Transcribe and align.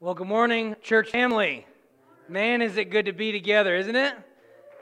Well, 0.00 0.14
good 0.14 0.28
morning, 0.28 0.76
church 0.80 1.10
family. 1.10 1.66
Man, 2.28 2.62
is 2.62 2.76
it 2.76 2.84
good 2.84 3.06
to 3.06 3.12
be 3.12 3.32
together, 3.32 3.74
isn't 3.74 3.96
it? 3.96 4.14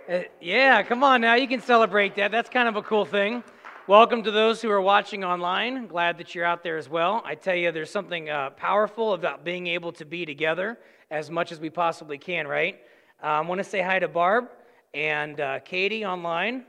Uh, 0.07 0.19
yeah, 0.42 0.83
come 0.83 1.03
on 1.03 1.23
now. 1.23 1.37
You 1.37 1.49
can 1.49 1.62
celebrate 1.62 2.17
that. 2.17 2.31
That's 2.31 2.50
kind 2.50 2.69
of 2.69 2.77
a 2.77 2.83
cool 2.83 3.06
thing. 3.06 3.42
Welcome 3.87 4.24
to 4.24 4.30
those 4.30 4.60
who 4.60 4.68
are 4.71 4.82
watching 4.82 5.24
online. 5.24 5.87
Glad 5.87 6.18
that 6.18 6.34
you're 6.34 6.44
out 6.44 6.62
there 6.62 6.76
as 6.76 6.90
well. 6.90 7.22
I 7.24 7.34
tell 7.34 7.54
you, 7.54 7.72
there's 7.72 7.90
something 7.90 8.29
uh, 8.29 8.50
powerful 8.50 9.14
about 9.14 9.42
being 9.42 9.68
able 9.68 9.90
to 9.92 10.04
be 10.04 10.26
together 10.26 10.79
as 11.10 11.30
much 11.30 11.51
as 11.51 11.60
we 11.60 11.71
possibly 11.71 12.19
can, 12.19 12.46
right? 12.46 12.78
Uh, 13.24 13.26
I 13.26 13.40
want 13.40 13.58
to 13.60 13.64
say 13.64 13.80
hi 13.80 13.98
to 13.98 14.08
Barb 14.08 14.51
and 14.92 15.40
uh, 15.40 15.60
Katie 15.60 16.05
online. 16.05 16.66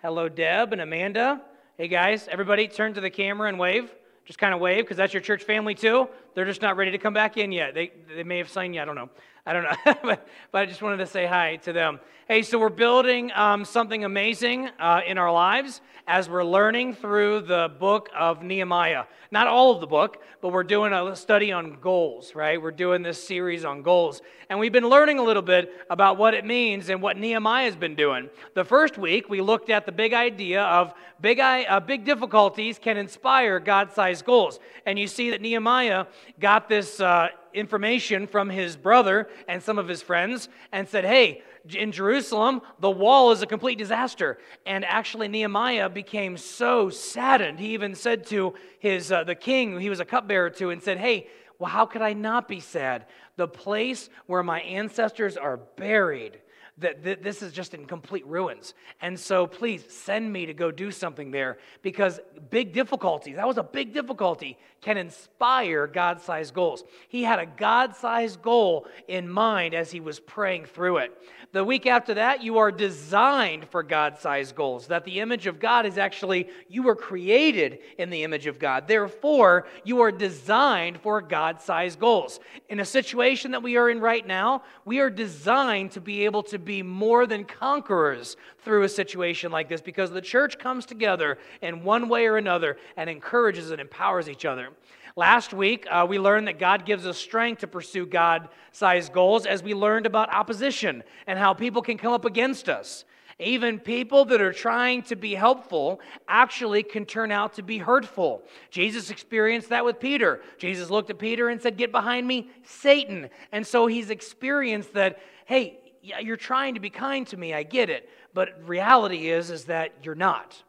Hello, 0.00 0.28
Deb 0.28 0.72
and 0.72 0.82
Amanda. 0.82 1.42
Hey, 1.76 1.88
guys, 1.88 2.28
everybody 2.30 2.68
turn 2.68 2.94
to 2.94 3.00
the 3.00 3.10
camera 3.10 3.48
and 3.48 3.58
wave. 3.58 3.92
Just 4.28 4.38
kind 4.38 4.52
of 4.52 4.60
wave 4.60 4.84
because 4.84 4.98
that's 4.98 5.14
your 5.14 5.22
church 5.22 5.42
family 5.42 5.74
too. 5.74 6.06
They're 6.34 6.44
just 6.44 6.60
not 6.60 6.76
ready 6.76 6.90
to 6.90 6.98
come 6.98 7.14
back 7.14 7.38
in 7.38 7.50
yet. 7.50 7.72
They, 7.72 7.92
they 8.14 8.24
may 8.24 8.36
have 8.36 8.50
signed 8.50 8.74
you. 8.74 8.82
I 8.82 8.84
don't 8.84 8.94
know. 8.94 9.08
I 9.46 9.52
don't 9.52 9.64
know. 9.64 9.94
but, 10.02 10.28
but 10.52 10.62
I 10.62 10.66
just 10.66 10.82
wanted 10.82 10.98
to 10.98 11.06
say 11.06 11.26
hi 11.26 11.56
to 11.56 11.72
them. 11.72 12.00
Hey, 12.28 12.42
so 12.42 12.58
we're 12.58 12.68
building 12.68 13.32
um, 13.32 13.64
something 13.64 14.04
amazing 14.04 14.68
uh, 14.78 15.00
in 15.06 15.16
our 15.16 15.32
lives 15.32 15.80
as 16.06 16.28
we're 16.28 16.44
learning 16.44 16.94
through 16.94 17.40
the 17.40 17.70
book 17.78 18.10
of 18.14 18.42
Nehemiah. 18.42 19.04
Not 19.30 19.46
all 19.46 19.72
of 19.74 19.80
the 19.80 19.86
book, 19.86 20.22
but 20.42 20.52
we're 20.52 20.64
doing 20.64 20.92
a 20.92 21.16
study 21.16 21.52
on 21.52 21.78
goals, 21.80 22.34
right? 22.34 22.60
We're 22.60 22.70
doing 22.70 23.02
this 23.02 23.22
series 23.22 23.64
on 23.64 23.82
goals. 23.82 24.20
And 24.50 24.58
we've 24.58 24.72
been 24.72 24.88
learning 24.88 25.18
a 25.18 25.22
little 25.22 25.42
bit 25.42 25.70
about 25.88 26.18
what 26.18 26.34
it 26.34 26.44
means 26.44 26.90
and 26.90 27.00
what 27.00 27.16
Nehemiah 27.16 27.64
has 27.64 27.76
been 27.76 27.94
doing. 27.94 28.28
The 28.54 28.64
first 28.64 28.98
week, 28.98 29.30
we 29.30 29.40
looked 29.40 29.70
at 29.70 29.86
the 29.86 29.92
big 29.92 30.12
idea 30.12 30.62
of 30.64 30.92
big, 31.20 31.40
uh, 31.40 31.80
big 31.80 32.04
difficulties 32.04 32.78
can 32.78 32.98
inspire 32.98 33.60
God 33.60 33.92
sized 33.92 34.24
goals. 34.26 34.60
And 34.84 34.98
you 34.98 35.06
see 35.06 35.30
that 35.30 35.40
Nehemiah 35.40 36.06
got 36.38 36.68
this. 36.68 37.00
Uh, 37.00 37.28
information 37.54 38.26
from 38.26 38.50
his 38.50 38.76
brother 38.76 39.28
and 39.48 39.62
some 39.62 39.78
of 39.78 39.88
his 39.88 40.02
friends 40.02 40.48
and 40.72 40.88
said, 40.88 41.04
Hey, 41.04 41.42
in 41.68 41.92
Jerusalem, 41.92 42.62
the 42.80 42.90
wall 42.90 43.32
is 43.32 43.42
a 43.42 43.46
complete 43.46 43.78
disaster. 43.78 44.38
And 44.64 44.84
actually, 44.84 45.28
Nehemiah 45.28 45.88
became 45.88 46.36
so 46.36 46.90
saddened. 46.90 47.58
He 47.58 47.74
even 47.74 47.94
said 47.94 48.26
to 48.26 48.54
his, 48.78 49.12
uh, 49.12 49.24
the 49.24 49.34
king, 49.34 49.78
he 49.80 49.90
was 49.90 50.00
a 50.00 50.04
cupbearer 50.04 50.50
to, 50.50 50.70
and 50.70 50.82
said, 50.82 50.98
Hey, 50.98 51.28
well, 51.58 51.70
how 51.70 51.86
could 51.86 52.02
I 52.02 52.12
not 52.12 52.48
be 52.48 52.60
sad? 52.60 53.06
The 53.36 53.48
place 53.48 54.08
where 54.26 54.42
my 54.42 54.60
ancestors 54.60 55.36
are 55.36 55.56
buried 55.56 56.40
that, 56.80 57.22
this 57.22 57.42
is 57.42 57.52
just 57.52 57.74
in 57.74 57.86
complete 57.86 58.26
ruins. 58.26 58.74
And 59.00 59.18
so 59.18 59.46
please 59.46 59.84
send 59.88 60.32
me 60.32 60.46
to 60.46 60.54
go 60.54 60.70
do 60.70 60.90
something 60.90 61.30
there 61.30 61.58
because 61.82 62.20
big 62.50 62.72
difficulties, 62.72 63.36
that 63.36 63.46
was 63.46 63.58
a 63.58 63.62
big 63.62 63.92
difficulty, 63.92 64.58
can 64.80 64.96
inspire 64.96 65.86
God 65.86 66.20
sized 66.20 66.54
goals. 66.54 66.84
He 67.08 67.22
had 67.22 67.38
a 67.38 67.46
God 67.46 67.96
sized 67.96 68.42
goal 68.42 68.86
in 69.08 69.28
mind 69.28 69.74
as 69.74 69.90
he 69.90 70.00
was 70.00 70.20
praying 70.20 70.66
through 70.66 70.98
it. 70.98 71.12
The 71.52 71.64
week 71.64 71.86
after 71.86 72.14
that, 72.14 72.42
you 72.42 72.58
are 72.58 72.70
designed 72.70 73.66
for 73.70 73.82
God 73.82 74.18
sized 74.18 74.54
goals. 74.54 74.86
That 74.88 75.04
the 75.04 75.20
image 75.20 75.46
of 75.46 75.58
God 75.58 75.86
is 75.86 75.96
actually, 75.96 76.48
you 76.68 76.82
were 76.82 76.94
created 76.94 77.78
in 77.96 78.10
the 78.10 78.22
image 78.22 78.46
of 78.46 78.58
God. 78.58 78.86
Therefore, 78.86 79.66
you 79.82 80.00
are 80.02 80.12
designed 80.12 81.00
for 81.00 81.22
God 81.22 81.60
sized 81.60 81.98
goals. 81.98 82.38
In 82.68 82.80
a 82.80 82.84
situation 82.84 83.52
that 83.52 83.62
we 83.62 83.76
are 83.78 83.88
in 83.88 83.98
right 84.00 84.26
now, 84.26 84.62
we 84.84 85.00
are 85.00 85.10
designed 85.10 85.92
to 85.92 86.00
be 86.02 86.26
able 86.26 86.42
to 86.44 86.58
be 86.58 86.82
more 86.82 87.26
than 87.26 87.44
conquerors 87.44 88.36
through 88.58 88.82
a 88.82 88.88
situation 88.88 89.50
like 89.50 89.68
this 89.68 89.80
because 89.80 90.10
the 90.10 90.20
church 90.20 90.58
comes 90.58 90.84
together 90.84 91.38
in 91.62 91.82
one 91.82 92.10
way 92.10 92.26
or 92.26 92.36
another 92.36 92.76
and 92.96 93.08
encourages 93.08 93.70
and 93.70 93.80
empowers 93.80 94.28
each 94.28 94.44
other. 94.44 94.67
Last 95.16 95.52
week, 95.52 95.86
uh, 95.90 96.06
we 96.08 96.18
learned 96.18 96.46
that 96.48 96.58
God 96.58 96.86
gives 96.86 97.06
us 97.06 97.18
strength 97.18 97.60
to 97.60 97.66
pursue 97.66 98.06
God 98.06 98.48
sized 98.72 99.12
goals 99.12 99.46
as 99.46 99.62
we 99.62 99.74
learned 99.74 100.06
about 100.06 100.32
opposition 100.32 101.02
and 101.26 101.38
how 101.38 101.54
people 101.54 101.82
can 101.82 101.98
come 101.98 102.12
up 102.12 102.24
against 102.24 102.68
us. 102.68 103.04
Even 103.40 103.78
people 103.78 104.24
that 104.26 104.40
are 104.40 104.52
trying 104.52 105.02
to 105.02 105.14
be 105.14 105.34
helpful 105.34 106.00
actually 106.26 106.82
can 106.82 107.06
turn 107.06 107.30
out 107.30 107.54
to 107.54 107.62
be 107.62 107.78
hurtful. 107.78 108.42
Jesus 108.70 109.10
experienced 109.10 109.68
that 109.68 109.84
with 109.84 110.00
Peter. 110.00 110.40
Jesus 110.58 110.90
looked 110.90 111.10
at 111.10 111.18
Peter 111.18 111.48
and 111.48 111.62
said, 111.62 111.76
Get 111.76 111.92
behind 111.92 112.26
me, 112.26 112.50
Satan. 112.64 113.30
And 113.52 113.64
so 113.64 113.86
he's 113.86 114.10
experienced 114.10 114.94
that, 114.94 115.20
hey, 115.46 115.78
you're 116.02 116.36
trying 116.36 116.74
to 116.74 116.80
be 116.80 116.90
kind 116.90 117.26
to 117.28 117.36
me, 117.36 117.54
I 117.54 117.62
get 117.62 117.90
it. 117.90 118.08
But 118.34 118.68
reality 118.68 119.28
is, 119.28 119.50
is 119.50 119.64
that 119.64 119.92
you're 120.02 120.14
not. 120.16 120.60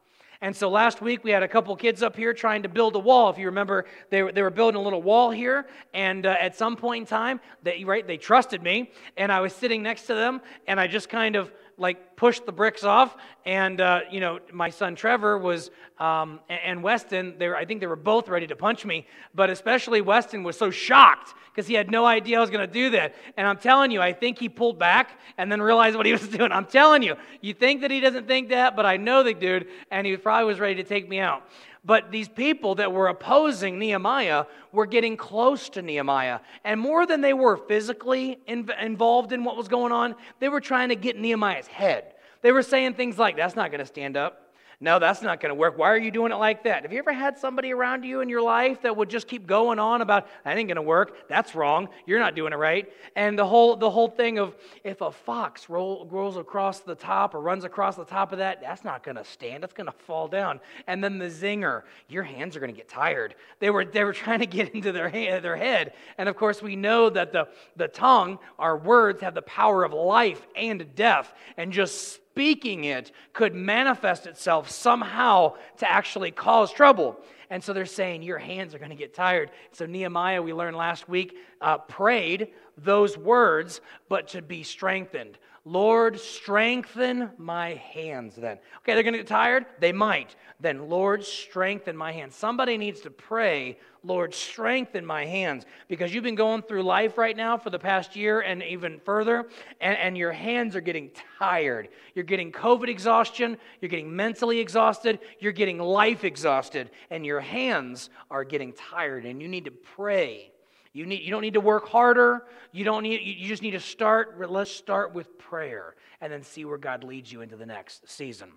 And 0.41 0.55
so 0.55 0.69
last 0.69 1.01
week 1.01 1.25
we 1.25 1.31
had 1.31 1.43
a 1.43 1.47
couple 1.49 1.75
kids 1.75 2.01
up 2.01 2.15
here 2.15 2.33
trying 2.33 2.63
to 2.63 2.69
build 2.69 2.95
a 2.95 2.99
wall. 2.99 3.29
If 3.29 3.37
you 3.37 3.47
remember, 3.47 3.85
they 4.09 4.23
were, 4.23 4.31
they 4.31 4.41
were 4.41 4.49
building 4.49 4.79
a 4.79 4.83
little 4.83 5.01
wall 5.01 5.31
here. 5.31 5.67
And 5.93 6.25
uh, 6.25 6.35
at 6.39 6.55
some 6.55 6.77
point 6.77 7.01
in 7.01 7.07
time, 7.07 7.41
they, 7.61 7.83
right, 7.83 8.07
they 8.07 8.15
trusted 8.15 8.63
me. 8.63 8.91
And 9.17 9.33
I 9.33 9.41
was 9.41 9.51
sitting 9.51 9.83
next 9.83 10.03
to 10.03 10.15
them. 10.15 10.39
And 10.65 10.79
I 10.79 10.87
just 10.87 11.09
kind 11.09 11.35
of 11.35 11.51
like 11.79 12.15
pushed 12.15 12.45
the 12.45 12.51
bricks 12.51 12.83
off. 12.83 13.15
And, 13.45 13.79
uh, 13.81 14.01
you 14.11 14.19
know, 14.19 14.39
my 14.51 14.69
son 14.69 14.95
Trevor 14.95 15.37
was, 15.37 15.71
um, 15.97 16.39
and 16.49 16.83
Weston, 16.83 17.35
they 17.39 17.47
were, 17.47 17.55
I 17.55 17.65
think 17.65 17.79
they 17.79 17.87
were 17.87 17.95
both 17.95 18.27
ready 18.27 18.47
to 18.47 18.55
punch 18.55 18.85
me. 18.85 19.07
But 19.33 19.49
especially 19.49 20.01
Weston 20.01 20.43
was 20.43 20.57
so 20.57 20.69
shocked 20.69 21.33
because 21.47 21.67
he 21.67 21.73
had 21.73 21.89
no 21.89 22.05
idea 22.05 22.37
I 22.37 22.41
was 22.41 22.49
going 22.49 22.67
to 22.67 22.73
do 22.73 22.91
that. 22.91 23.15
And 23.37 23.47
I'm 23.47 23.57
telling 23.57 23.91
you, 23.91 24.01
I 24.01 24.13
think 24.13 24.37
he 24.37 24.49
pulled 24.49 24.77
back 24.77 25.19
and 25.37 25.51
then 25.51 25.61
realized 25.61 25.95
what 25.95 26.05
he 26.05 26.11
was 26.11 26.27
doing. 26.27 26.51
I'm 26.51 26.65
telling 26.65 27.01
you, 27.01 27.15
you 27.41 27.53
think 27.53 27.81
that 27.81 27.91
he 27.91 27.99
doesn't 27.99 28.27
think 28.27 28.49
that, 28.49 28.75
but 28.75 28.85
I 28.85 28.97
know 28.97 29.23
the 29.23 29.33
dude, 29.33 29.67
and 29.91 30.05
he 30.05 30.15
probably 30.17 30.45
was 30.45 30.59
ready 30.59 30.75
to 30.75 30.83
take 30.83 31.07
me 31.07 31.19
out. 31.19 31.43
But 31.89 32.11
these 32.11 32.29
people 32.29 32.75
that 32.75 32.91
were 32.91 33.07
opposing 33.07 33.79
Nehemiah 33.79 34.45
were 34.71 34.85
getting 34.85 35.17
close 35.17 35.69
to 35.69 35.81
Nehemiah. 35.81 36.41
And 36.63 36.79
more 36.79 37.07
than 37.07 37.21
they 37.21 37.33
were 37.33 37.57
physically 37.57 38.37
in, 38.45 38.69
involved 38.79 39.33
in 39.33 39.43
what 39.43 39.57
was 39.57 39.67
going 39.67 39.91
on, 39.91 40.13
they 40.39 40.49
were 40.49 40.61
trying 40.61 40.89
to 40.89 40.95
get 40.95 41.17
Nehemiah's 41.17 41.65
head. 41.65 42.13
They 42.43 42.51
were 42.51 42.61
saying 42.61 42.93
things 42.93 43.17
like, 43.17 43.37
That's 43.37 43.55
not 43.55 43.71
going 43.71 43.79
to 43.79 43.87
stand 43.87 44.17
up. 44.17 44.48
No, 44.81 44.97
that's 44.97 45.21
not 45.21 45.41
going 45.41 45.49
to 45.49 45.55
work. 45.55 45.77
Why 45.77 45.89
are 45.89 45.97
you 45.97 46.09
doing 46.09 46.31
it 46.31 46.37
like 46.37 46.63
that? 46.63 46.83
Have 46.83 46.93
you 46.93 46.99
ever 46.99 47.11
had 47.11 47.37
somebody 47.37 47.73
around 47.73 48.05
you 48.05 48.21
in 48.21 48.29
your 48.29 48.41
life 48.41 48.83
that 48.83 48.95
would 48.95 49.09
just 49.09 49.27
keep 49.27 49.45
going 49.45 49.77
on 49.77 50.01
about 50.01 50.29
that 50.45 50.57
ain't 50.57 50.69
going 50.69 50.77
to 50.77 50.81
work? 50.81 51.27
That's 51.27 51.53
wrong. 51.53 51.89
You're 52.05 52.19
not 52.19 52.33
doing 52.33 52.53
it 52.53 52.55
right. 52.55 52.89
And 53.13 53.37
the 53.37 53.45
whole 53.45 53.75
the 53.75 53.89
whole 53.89 54.07
thing 54.07 54.39
of 54.39 54.55
if 54.85 55.01
a 55.01 55.11
fox 55.11 55.69
roll, 55.69 56.07
rolls 56.09 56.37
across 56.37 56.79
the 56.79 56.95
top 56.95 57.35
or 57.35 57.41
runs 57.41 57.65
across 57.65 57.97
the 57.97 58.05
top 58.05 58.31
of 58.31 58.37
that, 58.37 58.61
that's 58.61 58.85
not 58.85 59.03
going 59.03 59.17
to 59.17 59.25
stand. 59.25 59.63
That's 59.63 59.73
going 59.73 59.87
to 59.87 59.91
fall 59.91 60.29
down. 60.29 60.61
And 60.87 61.03
then 61.03 61.17
the 61.17 61.25
zinger, 61.27 61.83
your 62.07 62.23
hands 62.23 62.55
are 62.55 62.61
going 62.61 62.71
to 62.71 62.77
get 62.77 62.87
tired. 62.87 63.35
They 63.59 63.71
were 63.71 63.83
they 63.83 64.05
were 64.05 64.13
trying 64.19 64.39
to 64.39 64.45
get 64.45 64.73
into 64.73 64.93
their 64.93 65.09
hand, 65.09 65.43
their 65.43 65.57
head. 65.57 65.91
And 66.17 66.29
of 66.29 66.37
course, 66.37 66.61
we 66.61 66.77
know 66.77 67.09
that 67.09 67.33
the 67.33 67.49
the 67.75 67.89
tongue, 67.89 68.39
our 68.57 68.77
words 68.77 69.19
have 69.23 69.33
the 69.33 69.41
power 69.41 69.83
of 69.83 69.91
life 69.91 70.47
and 70.55 70.95
death. 70.95 71.33
And 71.57 71.73
just 71.73 72.21
speaking 72.39 72.85
it 72.85 73.11
could 73.33 73.53
manifest 73.53 74.25
itself 74.25 74.69
somehow 74.69 75.53
to 75.75 75.91
actually 75.91 76.31
cause 76.31 76.71
trouble. 76.71 77.19
And 77.49 77.61
so 77.61 77.73
they're 77.73 77.85
saying, 77.85 78.23
Your 78.23 78.37
hands 78.37 78.73
are 78.73 78.79
going 78.79 78.91
to 78.91 78.95
get 78.95 79.13
tired. 79.13 79.51
So 79.73 79.85
Nehemiah, 79.85 80.41
we 80.41 80.53
learned 80.53 80.77
last 80.77 81.09
week, 81.09 81.35
uh, 81.59 81.79
prayed 81.79 82.53
those 82.77 83.17
words, 83.17 83.81
but 84.07 84.29
to 84.29 84.41
be 84.41 84.63
strengthened. 84.63 85.37
Lord, 85.65 86.19
strengthen 86.19 87.31
my 87.37 87.75
hands 87.75 88.35
then. 88.35 88.57
Okay, 88.77 88.93
they're 88.93 89.03
going 89.03 89.13
to 89.13 89.19
get 89.19 89.27
tired? 89.27 89.65
They 89.79 89.91
might. 89.91 90.35
Then, 90.59 90.89
Lord, 90.89 91.23
strengthen 91.23 91.95
my 91.95 92.11
hands. 92.11 92.35
Somebody 92.35 92.77
needs 92.77 93.01
to 93.01 93.09
pray, 93.09 93.77
Lord, 94.03 94.33
strengthen 94.33 95.05
my 95.05 95.25
hands. 95.25 95.65
Because 95.87 96.13
you've 96.13 96.23
been 96.23 96.35
going 96.35 96.61
through 96.63 96.83
life 96.83 97.17
right 97.17 97.35
now 97.35 97.57
for 97.57 97.69
the 97.69 97.79
past 97.79 98.15
year 98.15 98.41
and 98.41 98.63
even 98.63 98.99
further, 99.05 99.49
and, 99.79 99.97
and 99.97 100.17
your 100.17 100.31
hands 100.31 100.75
are 100.75 100.81
getting 100.81 101.11
tired. 101.37 101.89
You're 102.15 102.25
getting 102.25 102.51
COVID 102.51 102.87
exhaustion, 102.87 103.57
you're 103.81 103.89
getting 103.89 104.13
mentally 104.13 104.59
exhausted, 104.59 105.19
you're 105.39 105.51
getting 105.51 105.77
life 105.77 106.23
exhausted, 106.23 106.89
and 107.09 107.25
your 107.25 107.39
hands 107.41 108.09
are 108.31 108.43
getting 108.43 108.73
tired, 108.73 109.25
and 109.25 109.41
you 109.41 109.47
need 109.47 109.65
to 109.65 109.71
pray 109.71 110.51
you, 110.93 111.05
need, 111.05 111.21
you 111.21 111.31
don't 111.31 111.41
need 111.41 111.53
to 111.53 111.61
work 111.61 111.87
harder. 111.87 112.45
You, 112.71 112.83
don't 112.83 113.03
need, 113.03 113.21
you 113.21 113.47
just 113.47 113.61
need 113.61 113.71
to 113.71 113.79
start. 113.79 114.39
Let's 114.49 114.71
start 114.71 115.13
with 115.13 115.37
prayer 115.37 115.95
and 116.21 116.31
then 116.31 116.43
see 116.43 116.65
where 116.65 116.77
God 116.77 117.03
leads 117.03 117.31
you 117.31 117.41
into 117.41 117.55
the 117.55 117.65
next 117.65 118.09
season. 118.09 118.51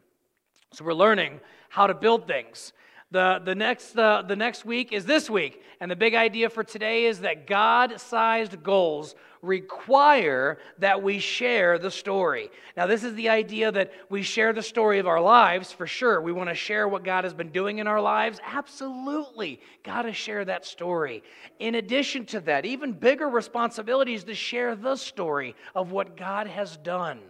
So 0.72 0.84
we're 0.84 0.94
learning 0.94 1.40
how 1.68 1.86
to 1.86 1.94
build 1.94 2.26
things. 2.26 2.72
The, 3.12 3.42
the, 3.44 3.54
next, 3.54 3.96
uh, 3.98 4.22
the 4.22 4.36
next 4.36 4.64
week 4.64 4.90
is 4.90 5.04
this 5.04 5.28
week. 5.28 5.62
And 5.80 5.90
the 5.90 5.96
big 5.96 6.14
idea 6.14 6.48
for 6.48 6.64
today 6.64 7.04
is 7.04 7.20
that 7.20 7.46
God 7.46 8.00
sized 8.00 8.62
goals 8.62 9.14
require 9.42 10.56
that 10.78 11.02
we 11.02 11.18
share 11.18 11.78
the 11.78 11.90
story. 11.90 12.48
Now, 12.74 12.86
this 12.86 13.04
is 13.04 13.14
the 13.14 13.28
idea 13.28 13.70
that 13.70 13.92
we 14.08 14.22
share 14.22 14.54
the 14.54 14.62
story 14.62 14.98
of 14.98 15.06
our 15.06 15.20
lives 15.20 15.72
for 15.72 15.86
sure. 15.86 16.22
We 16.22 16.32
want 16.32 16.48
to 16.48 16.54
share 16.54 16.88
what 16.88 17.04
God 17.04 17.24
has 17.24 17.34
been 17.34 17.50
doing 17.50 17.78
in 17.78 17.86
our 17.86 18.00
lives. 18.00 18.40
Absolutely. 18.46 19.60
Got 19.82 20.02
to 20.02 20.12
share 20.14 20.46
that 20.46 20.64
story. 20.64 21.22
In 21.58 21.74
addition 21.74 22.24
to 22.26 22.40
that, 22.40 22.64
even 22.64 22.92
bigger 22.92 23.28
responsibility 23.28 24.14
is 24.14 24.24
to 24.24 24.34
share 24.34 24.74
the 24.74 24.96
story 24.96 25.54
of 25.74 25.90
what 25.90 26.16
God 26.16 26.46
has 26.46 26.78
done. 26.78 27.20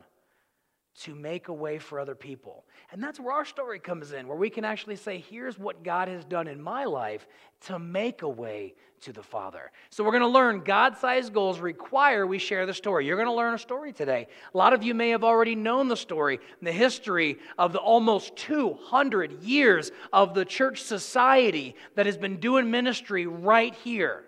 To 1.01 1.15
make 1.15 1.49
a 1.49 1.53
way 1.53 1.79
for 1.79 1.99
other 1.99 2.15
people. 2.15 2.65
And 2.91 3.03
that's 3.03 3.19
where 3.19 3.33
our 3.33 3.45
story 3.45 3.79
comes 3.79 4.13
in, 4.13 4.29
where 4.29 4.37
we 4.37 4.51
can 4.51 4.65
actually 4.65 4.97
say, 4.97 5.25
here's 5.31 5.59
what 5.59 5.83
God 5.83 6.09
has 6.09 6.25
done 6.25 6.47
in 6.49 6.61
my 6.61 6.85
life 6.85 7.27
to 7.63 7.79
make 7.79 8.23
a 8.23 8.29
way 8.29 8.75
to 9.01 9.13
the 9.13 9.23
Father. 9.23 9.73
So 9.91 10.05
we're 10.05 10.11
going 10.11 10.23
to 10.23 10.29
learn 10.29 10.63
God 10.65 10.97
sized 10.99 11.33
goals 11.33 11.61
require 11.61 12.27
we 12.27 12.39
share 12.39 12.67
the 12.67 12.75
story. 12.75 13.07
You're 13.07 13.17
going 13.17 13.29
to 13.29 13.35
learn 13.35 13.55
a 13.55 13.59
story 13.59 13.93
today. 13.93 14.29
A 14.53 14.57
lot 14.59 14.73
of 14.73 14.83
you 14.83 14.95
may 14.95 15.11
have 15.11 15.25
already 15.25 15.55
known 15.55 15.89
the 15.89 15.97
story, 15.97 16.41
the 16.61 16.73
history 16.73 17.39
of 17.59 17.73
the 17.73 17.81
almost 17.81 18.37
200 18.37 19.43
years 19.43 19.91
of 20.13 20.35
the 20.35 20.45
church 20.45 20.83
society 20.83 21.75
that 21.95 22.07
has 22.07 22.19
been 22.19 22.37
doing 22.37 22.71
ministry 22.71 23.27
right 23.27 23.75
here. 23.77 24.25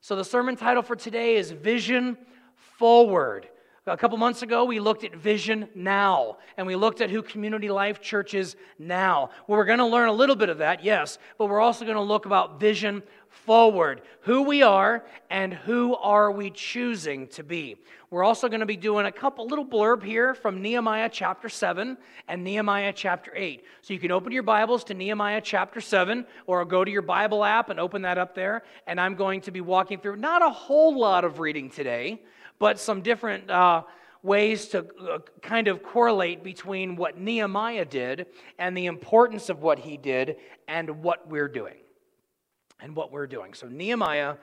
So 0.00 0.16
the 0.16 0.24
sermon 0.24 0.56
title 0.56 0.82
for 0.82 0.96
today 0.96 1.36
is 1.36 1.50
Vision 1.50 2.18
Forward. 2.78 3.48
A 3.88 3.96
couple 3.96 4.18
months 4.18 4.42
ago, 4.42 4.66
we 4.66 4.80
looked 4.80 5.02
at 5.04 5.14
Vision 5.14 5.66
Now, 5.74 6.36
and 6.58 6.66
we 6.66 6.76
looked 6.76 7.00
at 7.00 7.08
who 7.08 7.22
Community 7.22 7.70
Life 7.70 8.02
Church 8.02 8.34
is 8.34 8.54
now. 8.78 9.30
Well, 9.46 9.58
we're 9.58 9.64
going 9.64 9.78
to 9.78 9.86
learn 9.86 10.10
a 10.10 10.12
little 10.12 10.36
bit 10.36 10.50
of 10.50 10.58
that, 10.58 10.84
yes, 10.84 11.18
but 11.38 11.46
we're 11.46 11.60
also 11.60 11.86
going 11.86 11.96
to 11.96 12.02
look 12.02 12.26
about 12.26 12.60
Vision 12.60 13.02
Forward, 13.30 14.02
who 14.20 14.42
we 14.42 14.62
are 14.62 15.06
and 15.30 15.54
who 15.54 15.96
are 15.96 16.30
we 16.30 16.50
choosing 16.50 17.28
to 17.28 17.42
be. 17.42 17.76
We're 18.10 18.24
also 18.24 18.48
going 18.48 18.60
to 18.60 18.66
be 18.66 18.76
doing 18.76 19.06
a 19.06 19.12
couple 19.12 19.46
little 19.46 19.64
blurb 19.64 20.02
here 20.02 20.34
from 20.34 20.60
Nehemiah 20.60 21.08
chapter 21.10 21.48
7 21.48 21.96
and 22.28 22.44
Nehemiah 22.44 22.92
chapter 22.94 23.32
8. 23.34 23.64
So 23.80 23.94
you 23.94 24.00
can 24.00 24.10
open 24.10 24.32
your 24.32 24.42
Bibles 24.42 24.84
to 24.84 24.94
Nehemiah 24.94 25.40
chapter 25.42 25.80
7 25.80 26.26
or 26.46 26.64
go 26.66 26.84
to 26.84 26.90
your 26.90 27.02
Bible 27.02 27.42
app 27.42 27.70
and 27.70 27.80
open 27.80 28.02
that 28.02 28.18
up 28.18 28.34
there. 28.34 28.64
And 28.86 29.00
I'm 29.00 29.14
going 29.14 29.40
to 29.42 29.50
be 29.50 29.62
walking 29.62 29.98
through 29.98 30.16
not 30.16 30.42
a 30.42 30.50
whole 30.50 30.98
lot 30.98 31.24
of 31.24 31.38
reading 31.38 31.70
today 31.70 32.20
but 32.58 32.78
some 32.78 33.02
different 33.02 33.50
uh, 33.50 33.82
ways 34.22 34.68
to 34.68 34.86
uh, 35.00 35.18
kind 35.42 35.68
of 35.68 35.82
correlate 35.82 36.42
between 36.42 36.96
what 36.96 37.18
Nehemiah 37.18 37.84
did 37.84 38.26
and 38.58 38.76
the 38.76 38.86
importance 38.86 39.48
of 39.48 39.62
what 39.62 39.78
he 39.78 39.96
did 39.96 40.36
and 40.66 41.02
what 41.02 41.28
we're 41.28 41.48
doing. 41.48 41.76
And 42.80 42.94
what 42.94 43.10
we're 43.10 43.26
doing. 43.26 43.54
So, 43.54 43.66
Nehemiah 43.66 44.36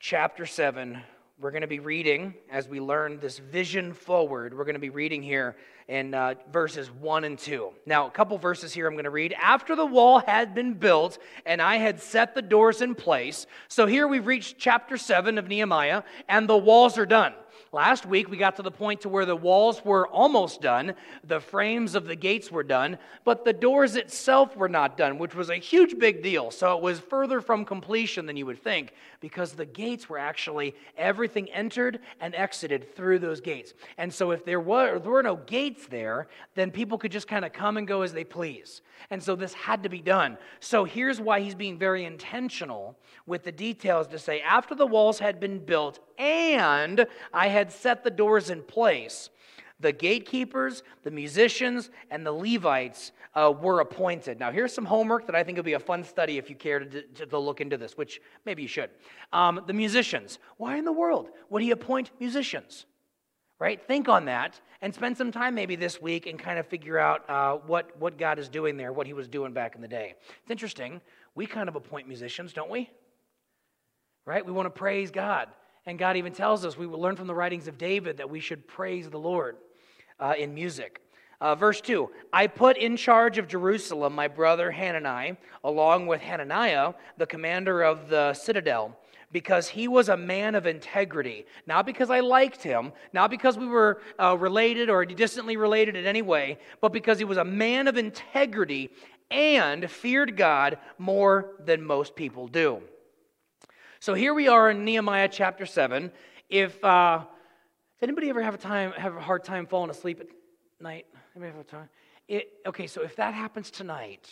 chapter 0.00 0.44
7, 0.44 1.00
we're 1.40 1.50
going 1.50 1.62
to 1.62 1.66
be 1.66 1.80
reading 1.80 2.32
as 2.48 2.68
we 2.68 2.78
learn 2.78 3.18
this 3.18 3.38
vision 3.38 3.92
forward. 3.92 4.56
We're 4.56 4.64
going 4.64 4.74
to 4.74 4.80
be 4.80 4.90
reading 4.90 5.20
here 5.20 5.56
in 5.88 6.14
uh, 6.14 6.34
verses 6.52 6.90
1 6.92 7.24
and 7.24 7.36
2. 7.36 7.72
Now, 7.86 8.06
a 8.06 8.10
couple 8.10 8.38
verses 8.38 8.72
here 8.72 8.86
I'm 8.86 8.94
going 8.94 9.04
to 9.04 9.10
read. 9.10 9.34
After 9.40 9.74
the 9.74 9.84
wall 9.84 10.20
had 10.20 10.54
been 10.54 10.74
built 10.74 11.18
and 11.44 11.60
I 11.60 11.76
had 11.76 12.00
set 12.00 12.34
the 12.34 12.42
doors 12.42 12.82
in 12.82 12.94
place. 12.94 13.46
So 13.66 13.86
here 13.86 14.06
we've 14.06 14.26
reached 14.26 14.58
chapter 14.58 14.96
7 14.96 15.36
of 15.36 15.48
Nehemiah, 15.48 16.04
and 16.28 16.48
the 16.48 16.56
walls 16.56 16.98
are 16.98 17.06
done. 17.06 17.34
Last 17.72 18.06
week 18.06 18.30
we 18.30 18.36
got 18.36 18.54
to 18.56 18.62
the 18.62 18.70
point 18.70 19.00
to 19.00 19.08
where 19.08 19.26
the 19.26 19.34
walls 19.34 19.84
were 19.84 20.06
almost 20.06 20.60
done, 20.60 20.94
the 21.24 21.40
frames 21.40 21.96
of 21.96 22.06
the 22.06 22.14
gates 22.14 22.50
were 22.52 22.62
done, 22.62 22.98
but 23.24 23.44
the 23.44 23.52
doors 23.52 23.96
itself 23.96 24.56
were 24.56 24.68
not 24.68 24.96
done, 24.96 25.18
which 25.18 25.34
was 25.34 25.50
a 25.50 25.56
huge 25.56 25.98
big 25.98 26.22
deal. 26.22 26.52
So 26.52 26.76
it 26.76 26.82
was 26.82 27.00
further 27.00 27.40
from 27.40 27.64
completion 27.64 28.26
than 28.26 28.36
you 28.36 28.46
would 28.46 28.62
think 28.62 28.92
because 29.24 29.52
the 29.52 29.64
gates 29.64 30.10
were 30.10 30.18
actually 30.18 30.74
everything 30.98 31.50
entered 31.50 31.98
and 32.20 32.34
exited 32.34 32.94
through 32.94 33.18
those 33.18 33.40
gates. 33.40 33.72
And 33.96 34.12
so 34.12 34.32
if 34.32 34.44
there 34.44 34.60
were, 34.60 34.98
there 34.98 35.10
were 35.10 35.22
no 35.22 35.36
gates 35.36 35.86
there, 35.86 36.28
then 36.54 36.70
people 36.70 36.98
could 36.98 37.10
just 37.10 37.26
kind 37.26 37.42
of 37.42 37.54
come 37.54 37.78
and 37.78 37.88
go 37.88 38.02
as 38.02 38.12
they 38.12 38.22
please. 38.22 38.82
And 39.08 39.22
so 39.22 39.34
this 39.34 39.54
had 39.54 39.82
to 39.84 39.88
be 39.88 40.02
done. 40.02 40.36
So 40.60 40.84
here's 40.84 41.22
why 41.22 41.40
he's 41.40 41.54
being 41.54 41.78
very 41.78 42.04
intentional 42.04 42.98
with 43.24 43.44
the 43.44 43.52
details 43.52 44.08
to 44.08 44.18
say 44.18 44.42
after 44.42 44.74
the 44.74 44.86
walls 44.86 45.20
had 45.20 45.40
been 45.40 45.58
built 45.58 46.00
and 46.18 47.06
I 47.32 47.48
had 47.48 47.72
set 47.72 48.04
the 48.04 48.10
doors 48.10 48.50
in 48.50 48.62
place, 48.62 49.30
the 49.80 49.92
gatekeepers, 49.92 50.82
the 51.02 51.10
musicians, 51.10 51.90
and 52.10 52.24
the 52.24 52.32
Levites 52.32 53.12
uh, 53.34 53.52
were 53.60 53.80
appointed. 53.80 54.38
Now, 54.38 54.52
here's 54.52 54.72
some 54.72 54.84
homework 54.84 55.26
that 55.26 55.34
I 55.34 55.42
think 55.42 55.56
would 55.56 55.64
be 55.64 55.72
a 55.72 55.80
fun 55.80 56.04
study 56.04 56.38
if 56.38 56.48
you 56.48 56.56
care 56.56 56.80
to, 56.80 57.02
to, 57.02 57.26
to 57.26 57.38
look 57.38 57.60
into 57.60 57.76
this, 57.76 57.96
which 57.96 58.20
maybe 58.46 58.62
you 58.62 58.68
should. 58.68 58.90
Um, 59.32 59.60
the 59.66 59.72
musicians. 59.72 60.38
Why 60.56 60.76
in 60.76 60.84
the 60.84 60.92
world 60.92 61.30
would 61.50 61.62
he 61.62 61.72
appoint 61.72 62.10
musicians? 62.20 62.86
Right? 63.58 63.80
Think 63.86 64.08
on 64.08 64.24
that 64.26 64.60
and 64.82 64.94
spend 64.94 65.16
some 65.16 65.32
time 65.32 65.54
maybe 65.54 65.76
this 65.76 66.02
week 66.02 66.26
and 66.26 66.38
kind 66.38 66.58
of 66.58 66.66
figure 66.66 66.98
out 66.98 67.28
uh, 67.30 67.54
what, 67.66 67.96
what 67.98 68.18
God 68.18 68.38
is 68.38 68.48
doing 68.48 68.76
there, 68.76 68.92
what 68.92 69.06
he 69.06 69.12
was 69.12 69.28
doing 69.28 69.52
back 69.52 69.74
in 69.74 69.80
the 69.80 69.88
day. 69.88 70.14
It's 70.42 70.50
interesting. 70.50 71.00
We 71.34 71.46
kind 71.46 71.68
of 71.68 71.76
appoint 71.76 72.06
musicians, 72.06 72.52
don't 72.52 72.70
we? 72.70 72.90
Right? 74.26 74.44
We 74.44 74.52
want 74.52 74.66
to 74.66 74.70
praise 74.70 75.10
God. 75.10 75.48
And 75.86 75.98
God 75.98 76.16
even 76.16 76.32
tells 76.32 76.64
us, 76.64 76.78
we 76.78 76.86
will 76.86 77.00
learn 77.00 77.16
from 77.16 77.26
the 77.26 77.34
writings 77.34 77.68
of 77.68 77.76
David 77.76 78.16
that 78.16 78.30
we 78.30 78.40
should 78.40 78.66
praise 78.66 79.10
the 79.10 79.18
Lord 79.18 79.56
uh, 80.18 80.34
in 80.38 80.54
music. 80.54 81.00
Uh, 81.40 81.54
verse 81.54 81.80
2 81.80 82.10
I 82.32 82.46
put 82.46 82.78
in 82.78 82.96
charge 82.96 83.38
of 83.38 83.48
Jerusalem 83.48 84.14
my 84.14 84.28
brother 84.28 84.70
Hanani, 84.70 85.36
along 85.62 86.06
with 86.06 86.20
Hananiah, 86.22 86.94
the 87.18 87.26
commander 87.26 87.82
of 87.82 88.08
the 88.08 88.32
citadel, 88.32 88.96
because 89.30 89.68
he 89.68 89.86
was 89.88 90.08
a 90.08 90.16
man 90.16 90.54
of 90.54 90.66
integrity. 90.66 91.44
Not 91.66 91.84
because 91.84 92.08
I 92.08 92.20
liked 92.20 92.62
him, 92.62 92.92
not 93.12 93.30
because 93.30 93.58
we 93.58 93.66
were 93.66 94.00
uh, 94.18 94.38
related 94.38 94.88
or 94.88 95.04
distantly 95.04 95.58
related 95.58 95.96
in 95.96 96.06
any 96.06 96.22
way, 96.22 96.58
but 96.80 96.92
because 96.92 97.18
he 97.18 97.24
was 97.24 97.36
a 97.36 97.44
man 97.44 97.88
of 97.88 97.98
integrity 97.98 98.90
and 99.30 99.90
feared 99.90 100.36
God 100.36 100.78
more 100.96 101.56
than 101.64 101.82
most 101.82 102.14
people 102.14 102.48
do. 102.48 102.80
So 104.04 104.12
here 104.12 104.34
we 104.34 104.48
are 104.48 104.70
in 104.70 104.84
Nehemiah 104.84 105.30
chapter 105.32 105.64
7. 105.64 106.12
If, 106.50 106.84
uh, 106.84 107.20
does 107.20 107.26
anybody 108.02 108.28
ever 108.28 108.42
have 108.42 108.54
a, 108.54 108.58
time, 108.58 108.92
have 108.92 109.16
a 109.16 109.20
hard 109.22 109.44
time 109.44 109.64
falling 109.64 109.88
asleep 109.88 110.20
at 110.20 110.26
night? 110.78 111.06
Anybody 111.34 111.56
have 111.56 111.60
a 111.62 111.64
time? 111.64 111.88
It, 112.28 112.50
okay, 112.66 112.86
so 112.86 113.00
if 113.00 113.16
that 113.16 113.32
happens 113.32 113.70
tonight, 113.70 114.28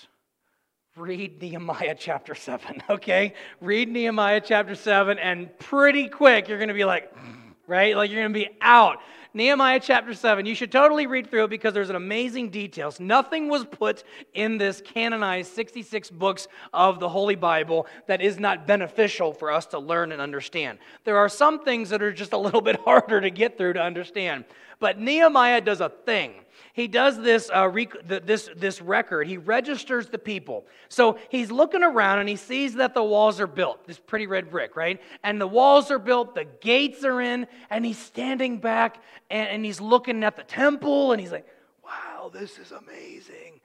read 0.95 1.41
Nehemiah 1.41 1.97
chapter 1.99 2.35
7, 2.35 2.83
okay? 2.91 3.33
Read 3.63 3.89
Nehemiah 3.89 4.43
chapter 4.45 4.75
7, 4.75 5.19
and 5.19 5.59
pretty 5.59 6.07
quick 6.07 6.49
you're 6.49 6.59
going 6.59 6.69
to 6.69 6.75
be 6.75 6.85
like, 6.85 7.11
right? 7.67 7.97
Like 7.97 8.11
you're 8.11 8.21
going 8.21 8.35
to 8.35 8.39
be 8.39 8.51
out. 8.61 8.99
Nehemiah 9.35 9.81
chapter 9.81 10.13
7. 10.13 10.45
You 10.45 10.55
should 10.55 10.71
totally 10.71 11.07
read 11.07 11.31
through 11.31 11.45
it 11.45 11.51
because 11.51 11.73
there's 11.73 11.89
an 11.89 11.97
amazing 11.97 12.51
details. 12.51 13.01
Nothing 13.01 13.49
was 13.49 13.65
put 13.65 14.05
in 14.35 14.59
this 14.59 14.83
canonized 14.83 15.53
66 15.55 16.11
books 16.11 16.49
of 16.75 17.01
the 17.01 17.09
Holy 17.09 17.35
Bible 17.35 17.87
that 18.09 18.21
is 18.21 18.39
not 18.39 18.67
beneficial 18.67 19.33
for 19.33 19.51
us 19.51 19.65
to 19.67 19.79
learn 19.79 20.13
and 20.13 20.21
understand. 20.21 20.79
There 21.05 21.17
are 21.17 21.31
some 21.31 21.61
things 21.65 21.89
that 21.91 22.03
are 22.03 22.13
just 22.13 22.35
a 22.35 22.39
little 22.39 22.61
bit 22.61 22.77
harder 22.85 23.23
to 23.23 23.31
get 23.31 23.57
through 23.57 23.73
to 23.75 23.83
understand. 23.83 24.45
But 24.81 25.01
Nehemiah 25.01 25.63
does 25.63 25.81
a 25.81 25.89
thing. 25.89 26.35
He 26.73 26.89
does 26.89 27.21
this, 27.21 27.51
uh, 27.55 27.69
rec- 27.69 28.07
this, 28.07 28.49
this 28.57 28.81
record. 28.81 29.27
He 29.27 29.37
registers 29.37 30.09
the 30.09 30.19
people. 30.19 30.67
So 30.89 31.19
he's 31.29 31.51
looking 31.51 31.83
around 31.83 32.21
and 32.21 32.29
he 32.29 32.37
sees 32.37 32.75
that 32.75 32.95
the 32.95 33.03
walls 33.03 33.41
are 33.41 33.47
built. 33.47 33.87
This 33.87 33.99
pretty 33.99 34.27
red 34.27 34.51
brick, 34.51 34.77
right? 34.77 35.01
And 35.23 35.41
the 35.41 35.47
walls 35.47 35.91
are 35.91 35.99
built, 35.99 36.35
the 36.35 36.47
gates 36.61 37.05
are 37.05 37.21
in, 37.21 37.47
and 37.71 37.85
he's 37.85 37.99
standing 37.99 38.59
back 38.59 39.03
and, 39.31 39.49
and 39.49 39.65
he's 39.65 39.81
looking 39.81 40.25
at 40.25 40.37
the 40.37 40.45
temple 40.45 41.13
and 41.13 41.21
he's 41.21 41.33
like, 41.33 41.47
wow, 41.85 42.31
this 42.33 42.59
is 42.59 42.73
amazing. 42.73 43.61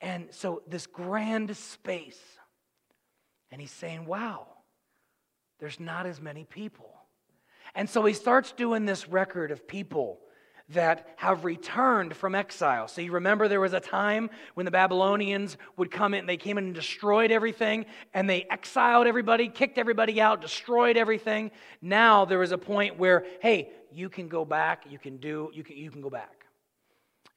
And 0.00 0.28
so 0.30 0.62
this 0.66 0.86
grand 0.86 1.56
space. 1.56 2.20
And 3.50 3.60
he's 3.60 3.70
saying, 3.70 4.06
wow, 4.06 4.46
there's 5.60 5.78
not 5.78 6.06
as 6.06 6.20
many 6.20 6.44
people. 6.44 6.90
And 7.74 7.88
so 7.88 8.04
he 8.04 8.14
starts 8.14 8.52
doing 8.52 8.84
this 8.84 9.08
record 9.08 9.50
of 9.50 9.66
people 9.66 10.20
that 10.70 11.08
have 11.16 11.44
returned 11.44 12.16
from 12.16 12.34
exile. 12.34 12.88
So 12.88 13.00
you 13.00 13.12
remember 13.12 13.48
there 13.48 13.60
was 13.60 13.72
a 13.72 13.80
time 13.80 14.30
when 14.54 14.64
the 14.64 14.70
Babylonians 14.70 15.56
would 15.76 15.90
come 15.90 16.14
in, 16.14 16.26
they 16.26 16.36
came 16.36 16.58
in 16.58 16.64
and 16.64 16.74
destroyed 16.74 17.30
everything, 17.30 17.86
and 18.14 18.28
they 18.28 18.44
exiled 18.44 19.06
everybody, 19.06 19.48
kicked 19.48 19.78
everybody 19.78 20.20
out, 20.20 20.40
destroyed 20.40 20.96
everything. 20.96 21.50
Now 21.80 22.24
there 22.24 22.38
was 22.38 22.52
a 22.52 22.58
point 22.58 22.98
where, 22.98 23.24
hey, 23.40 23.70
you 23.92 24.08
can 24.08 24.28
go 24.28 24.44
back, 24.44 24.84
you 24.88 24.98
can 24.98 25.18
do, 25.18 25.50
you 25.52 25.62
can, 25.62 25.76
you 25.76 25.90
can 25.90 26.00
go 26.00 26.10
back. 26.10 26.46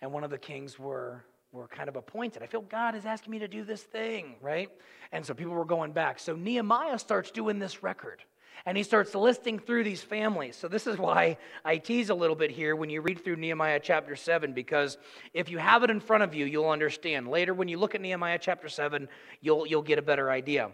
And 0.02 0.12
one 0.12 0.24
of 0.24 0.30
the 0.30 0.38
kings 0.38 0.78
were 0.78 1.26
were 1.56 1.68
kind 1.68 1.88
of 1.88 1.96
appointed. 1.96 2.44
I 2.44 2.48
feel 2.48 2.62
God 2.62 2.96
is 2.96 3.06
asking 3.06 3.32
me 3.32 3.40
to 3.40 3.48
do 3.48 3.64
this 3.64 3.82
thing, 3.82 4.36
right? 4.42 4.70
And 5.12 5.26
so 5.26 5.34
people 5.34 5.54
were 5.54 5.66
going 5.66 5.94
back. 5.94 6.20
So 6.20 6.36
Nehemiah 6.36 7.00
starts 7.00 7.32
doing 7.32 7.60
this 7.60 7.82
record. 7.82 8.22
And 8.66 8.78
he 8.78 8.84
starts 8.84 9.14
listing 9.14 9.60
through 9.60 9.84
these 9.84 10.02
families. 10.02 10.56
So, 10.56 10.68
this 10.68 10.88
is 10.88 10.98
why 10.98 11.38
I 11.64 11.78
tease 11.78 12.10
a 12.10 12.16
little 12.16 12.36
bit 12.36 12.52
here 12.52 12.76
when 12.76 12.90
you 12.90 13.02
read 13.02 13.24
through 13.24 13.36
Nehemiah 13.36 13.80
chapter 13.82 14.16
7, 14.16 14.54
because 14.54 14.98
if 15.34 15.50
you 15.50 15.58
have 15.58 15.84
it 15.84 15.90
in 15.90 16.00
front 16.00 16.24
of 16.24 16.34
you, 16.34 16.46
you'll 16.46 16.70
understand. 16.70 17.28
Later, 17.28 17.54
when 17.54 17.68
you 17.68 17.78
look 17.78 17.96
at 17.96 18.02
Nehemiah 18.02 18.40
chapter 18.42 18.70
7, 18.70 19.08
you'll, 19.42 19.68
you'll 19.68 19.82
get 19.82 20.00
a 20.00 20.02
better 20.02 20.32
idea. 20.32 20.72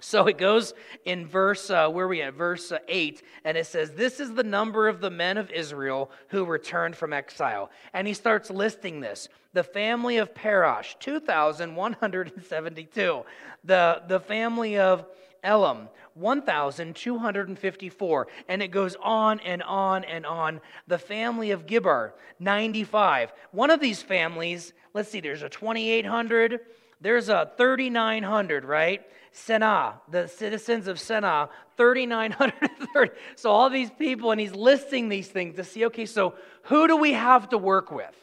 So 0.00 0.26
it 0.26 0.36
goes 0.36 0.74
in 1.04 1.26
verse, 1.26 1.70
uh, 1.70 1.88
where 1.88 2.08
we 2.08 2.22
at? 2.22 2.34
Verse 2.34 2.72
uh, 2.72 2.78
8, 2.88 3.22
and 3.44 3.56
it 3.56 3.66
says, 3.66 3.92
This 3.92 4.18
is 4.18 4.34
the 4.34 4.42
number 4.42 4.88
of 4.88 5.00
the 5.00 5.10
men 5.10 5.38
of 5.38 5.48
Israel 5.50 6.10
who 6.28 6.44
returned 6.44 6.96
from 6.96 7.12
exile. 7.12 7.70
And 7.92 8.08
he 8.08 8.14
starts 8.14 8.50
listing 8.50 9.00
this. 9.00 9.28
The 9.52 9.62
family 9.62 10.16
of 10.16 10.34
Parash, 10.34 10.98
2,172. 10.98 13.24
The, 13.64 14.02
the 14.08 14.18
family 14.18 14.78
of 14.78 15.06
Elam, 15.42 15.88
1,254. 16.14 18.26
And 18.48 18.62
it 18.62 18.68
goes 18.68 18.96
on 19.02 19.40
and 19.40 19.62
on 19.62 20.04
and 20.04 20.26
on. 20.26 20.60
The 20.86 20.98
family 20.98 21.50
of 21.50 21.66
Gibbar, 21.66 22.12
95. 22.38 23.32
One 23.50 23.70
of 23.70 23.80
these 23.80 24.02
families, 24.02 24.72
let's 24.94 25.10
see, 25.10 25.20
there's 25.20 25.42
a 25.42 25.48
2,800, 25.48 26.60
there's 27.00 27.28
a 27.28 27.50
3,900, 27.56 28.64
right? 28.64 29.02
Senaah, 29.34 29.94
the 30.10 30.28
citizens 30.28 30.86
of 30.86 30.98
Senaah, 30.98 31.48
3,930. 31.76 33.10
So 33.34 33.50
all 33.50 33.70
these 33.70 33.90
people, 33.90 34.30
and 34.30 34.40
he's 34.40 34.54
listing 34.54 35.08
these 35.08 35.28
things 35.28 35.56
to 35.56 35.64
see, 35.64 35.86
okay, 35.86 36.06
so 36.06 36.34
who 36.64 36.86
do 36.86 36.96
we 36.96 37.14
have 37.14 37.48
to 37.48 37.58
work 37.58 37.90
with? 37.90 38.14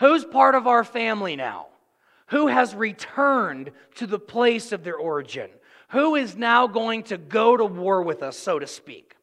Who's 0.00 0.24
part 0.24 0.54
of 0.54 0.66
our 0.66 0.84
family 0.84 1.36
now? 1.36 1.66
Who 2.28 2.48
has 2.48 2.74
returned 2.74 3.70
to 3.96 4.06
the 4.06 4.18
place 4.18 4.72
of 4.72 4.82
their 4.82 4.96
origin? 4.96 5.50
Who 5.90 6.14
is 6.14 6.36
now 6.36 6.66
going 6.66 7.04
to 7.04 7.18
go 7.18 7.56
to 7.56 7.64
war 7.64 8.02
with 8.02 8.22
us, 8.22 8.38
so 8.38 8.58
to 8.58 8.66
speak? 8.66 9.17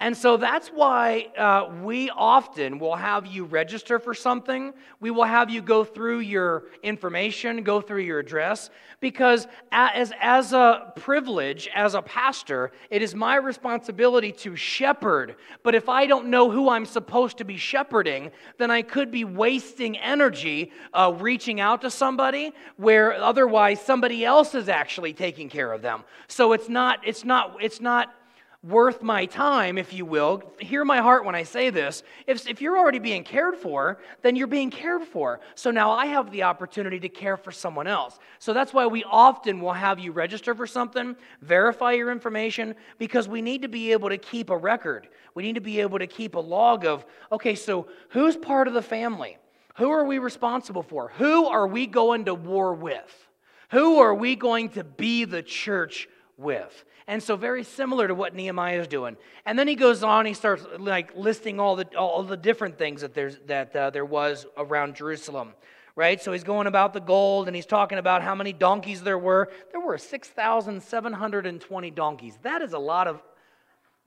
And 0.00 0.16
so 0.16 0.38
that's 0.38 0.68
why 0.68 1.28
uh, 1.36 1.70
we 1.82 2.08
often 2.08 2.78
will 2.78 2.96
have 2.96 3.26
you 3.26 3.44
register 3.44 3.98
for 3.98 4.14
something. 4.14 4.72
We 4.98 5.10
will 5.10 5.24
have 5.24 5.50
you 5.50 5.60
go 5.60 5.84
through 5.84 6.20
your 6.20 6.64
information, 6.82 7.62
go 7.62 7.82
through 7.82 8.00
your 8.00 8.18
address, 8.18 8.70
because 9.00 9.46
as, 9.70 10.10
as 10.18 10.54
a 10.54 10.94
privilege, 10.96 11.68
as 11.74 11.94
a 11.94 12.00
pastor, 12.00 12.72
it 12.88 13.02
is 13.02 13.14
my 13.14 13.36
responsibility 13.36 14.32
to 14.32 14.56
shepherd. 14.56 15.36
But 15.62 15.74
if 15.74 15.90
I 15.90 16.06
don't 16.06 16.28
know 16.28 16.50
who 16.50 16.70
I'm 16.70 16.86
supposed 16.86 17.36
to 17.38 17.44
be 17.44 17.58
shepherding, 17.58 18.30
then 18.56 18.70
I 18.70 18.80
could 18.80 19.10
be 19.10 19.24
wasting 19.24 19.98
energy 19.98 20.72
uh, 20.94 21.14
reaching 21.18 21.60
out 21.60 21.82
to 21.82 21.90
somebody 21.90 22.52
where 22.78 23.14
otherwise 23.14 23.82
somebody 23.82 24.24
else 24.24 24.54
is 24.54 24.70
actually 24.70 25.12
taking 25.12 25.50
care 25.50 25.70
of 25.72 25.82
them. 25.82 26.04
So 26.28 26.54
it's 26.54 26.70
not, 26.70 27.06
it's 27.06 27.24
not, 27.24 27.56
it's 27.60 27.82
not 27.82 28.14
worth 28.62 29.02
my 29.02 29.24
time, 29.24 29.78
if 29.78 29.94
you 29.94 30.04
will. 30.04 30.42
Hear 30.58 30.84
my 30.84 30.98
heart 30.98 31.24
when 31.24 31.34
I 31.34 31.44
say 31.44 31.70
this. 31.70 32.02
If, 32.26 32.46
if 32.46 32.60
you're 32.60 32.76
already 32.76 32.98
being 32.98 33.24
cared 33.24 33.56
for, 33.56 33.98
then 34.20 34.36
you're 34.36 34.46
being 34.46 34.70
cared 34.70 35.04
for. 35.04 35.40
So 35.54 35.70
now 35.70 35.92
I 35.92 36.06
have 36.06 36.30
the 36.30 36.42
opportunity 36.42 37.00
to 37.00 37.08
care 37.08 37.38
for 37.38 37.52
someone 37.52 37.86
else. 37.86 38.18
So 38.38 38.52
that's 38.52 38.74
why 38.74 38.86
we 38.86 39.02
often 39.04 39.60
will 39.60 39.72
have 39.72 39.98
you 39.98 40.12
register 40.12 40.54
for 40.54 40.66
something, 40.66 41.16
verify 41.40 41.92
your 41.92 42.10
information, 42.10 42.74
because 42.98 43.28
we 43.28 43.40
need 43.40 43.62
to 43.62 43.68
be 43.68 43.92
able 43.92 44.10
to 44.10 44.18
keep 44.18 44.50
a 44.50 44.56
record. 44.56 45.08
We 45.34 45.42
need 45.42 45.54
to 45.54 45.62
be 45.62 45.80
able 45.80 45.98
to 45.98 46.06
keep 46.06 46.34
a 46.34 46.40
log 46.40 46.84
of, 46.84 47.06
okay, 47.32 47.54
so 47.54 47.86
who's 48.10 48.36
part 48.36 48.68
of 48.68 48.74
the 48.74 48.82
family? 48.82 49.38
Who 49.76 49.90
are 49.90 50.04
we 50.04 50.18
responsible 50.18 50.82
for? 50.82 51.12
Who 51.16 51.46
are 51.46 51.66
we 51.66 51.86
going 51.86 52.26
to 52.26 52.34
war 52.34 52.74
with? 52.74 53.28
Who 53.70 54.00
are 54.00 54.14
we 54.14 54.36
going 54.36 54.70
to 54.70 54.84
be 54.84 55.24
the 55.24 55.42
church 55.42 56.08
with? 56.36 56.84
And 57.10 57.20
so, 57.20 57.34
very 57.34 57.64
similar 57.64 58.06
to 58.06 58.14
what 58.14 58.36
Nehemiah 58.36 58.80
is 58.80 58.86
doing. 58.86 59.16
And 59.44 59.58
then 59.58 59.66
he 59.66 59.74
goes 59.74 60.04
on, 60.04 60.26
he 60.26 60.32
starts 60.32 60.64
like 60.78 61.16
listing 61.16 61.58
all 61.58 61.74
the, 61.74 61.84
all 61.96 62.22
the 62.22 62.36
different 62.36 62.78
things 62.78 63.00
that, 63.00 63.14
there's, 63.14 63.36
that 63.48 63.74
uh, 63.74 63.90
there 63.90 64.04
was 64.04 64.46
around 64.56 64.94
Jerusalem, 64.94 65.54
right? 65.96 66.22
So, 66.22 66.30
he's 66.30 66.44
going 66.44 66.68
about 66.68 66.92
the 66.92 67.00
gold 67.00 67.48
and 67.48 67.56
he's 67.56 67.66
talking 67.66 67.98
about 67.98 68.22
how 68.22 68.36
many 68.36 68.52
donkeys 68.52 69.02
there 69.02 69.18
were. 69.18 69.50
There 69.72 69.80
were 69.80 69.98
6,720 69.98 71.90
donkeys. 71.90 72.38
That 72.42 72.62
is 72.62 72.74
a 72.74 72.78
lot 72.78 73.08
of 73.08 73.20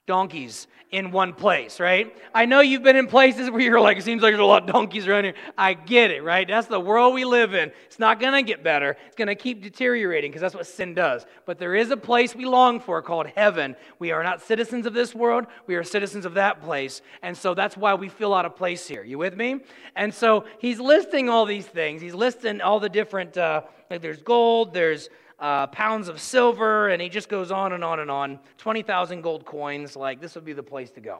donkeys 0.05 0.67
in 0.93 1.09
one 1.09 1.33
place, 1.33 1.79
right? 1.79 2.15
I 2.35 2.45
know 2.45 2.59
you've 2.59 2.83
been 2.83 2.95
in 2.95 3.07
places 3.07 3.49
where 3.49 3.61
you're 3.61 3.79
like, 3.79 3.97
it 3.97 4.03
seems 4.03 4.21
like 4.21 4.29
there's 4.31 4.39
a 4.39 4.45
lot 4.45 4.63
of 4.63 4.69
donkeys 4.69 5.07
around 5.07 5.23
here. 5.23 5.33
I 5.57 5.73
get 5.73 6.11
it, 6.11 6.23
right? 6.23 6.47
That's 6.47 6.67
the 6.67 6.79
world 6.79 7.15
we 7.15 7.25
live 7.25 7.55
in. 7.55 7.71
It's 7.85 7.97
not 7.97 8.19
going 8.19 8.33
to 8.33 8.43
get 8.43 8.63
better. 8.63 8.95
It's 9.07 9.15
going 9.15 9.27
to 9.27 9.35
keep 9.35 9.63
deteriorating 9.63 10.29
because 10.29 10.41
that's 10.41 10.53
what 10.53 10.67
sin 10.67 10.93
does. 10.93 11.25
But 11.47 11.57
there 11.57 11.73
is 11.73 11.89
a 11.89 11.97
place 11.97 12.35
we 12.35 12.45
long 12.45 12.79
for 12.79 13.01
called 13.01 13.25
heaven. 13.27 13.75
We 13.97 14.11
are 14.11 14.21
not 14.21 14.43
citizens 14.43 14.85
of 14.85 14.93
this 14.93 15.15
world. 15.15 15.47
We 15.65 15.75
are 15.75 15.83
citizens 15.83 16.25
of 16.25 16.35
that 16.35 16.61
place. 16.61 17.01
And 17.23 17.35
so 17.35 17.55
that's 17.55 17.75
why 17.75 17.95
we 17.95 18.07
feel 18.07 18.33
out 18.33 18.45
of 18.45 18.55
place 18.55 18.87
here. 18.87 19.03
You 19.03 19.17
with 19.17 19.35
me? 19.35 19.61
And 19.95 20.13
so 20.13 20.45
he's 20.59 20.79
listing 20.79 21.27
all 21.27 21.45
these 21.45 21.65
things. 21.65 22.03
He's 22.03 22.13
listing 22.13 22.61
all 22.61 22.79
the 22.79 22.89
different, 22.89 23.35
uh, 23.35 23.63
like 23.89 24.01
there's 24.01 24.21
gold, 24.21 24.75
there's 24.75 25.09
uh, 25.43 25.67
pounds 25.67 26.07
of 26.07 26.21
silver, 26.21 26.87
and 26.87 27.01
he 27.01 27.09
just 27.09 27.27
goes 27.27 27.51
on 27.51 27.73
and 27.73 27.83
on 27.83 27.99
and 27.99 28.09
on. 28.09 28.39
20,000 28.57 29.21
gold 29.21 29.45
coins, 29.45 29.97
like 29.97 30.21
this 30.21 30.35
would 30.35 30.45
be 30.45 30.53
the 30.53 30.63
place 30.63 30.89
to 30.91 31.01
go. 31.01 31.19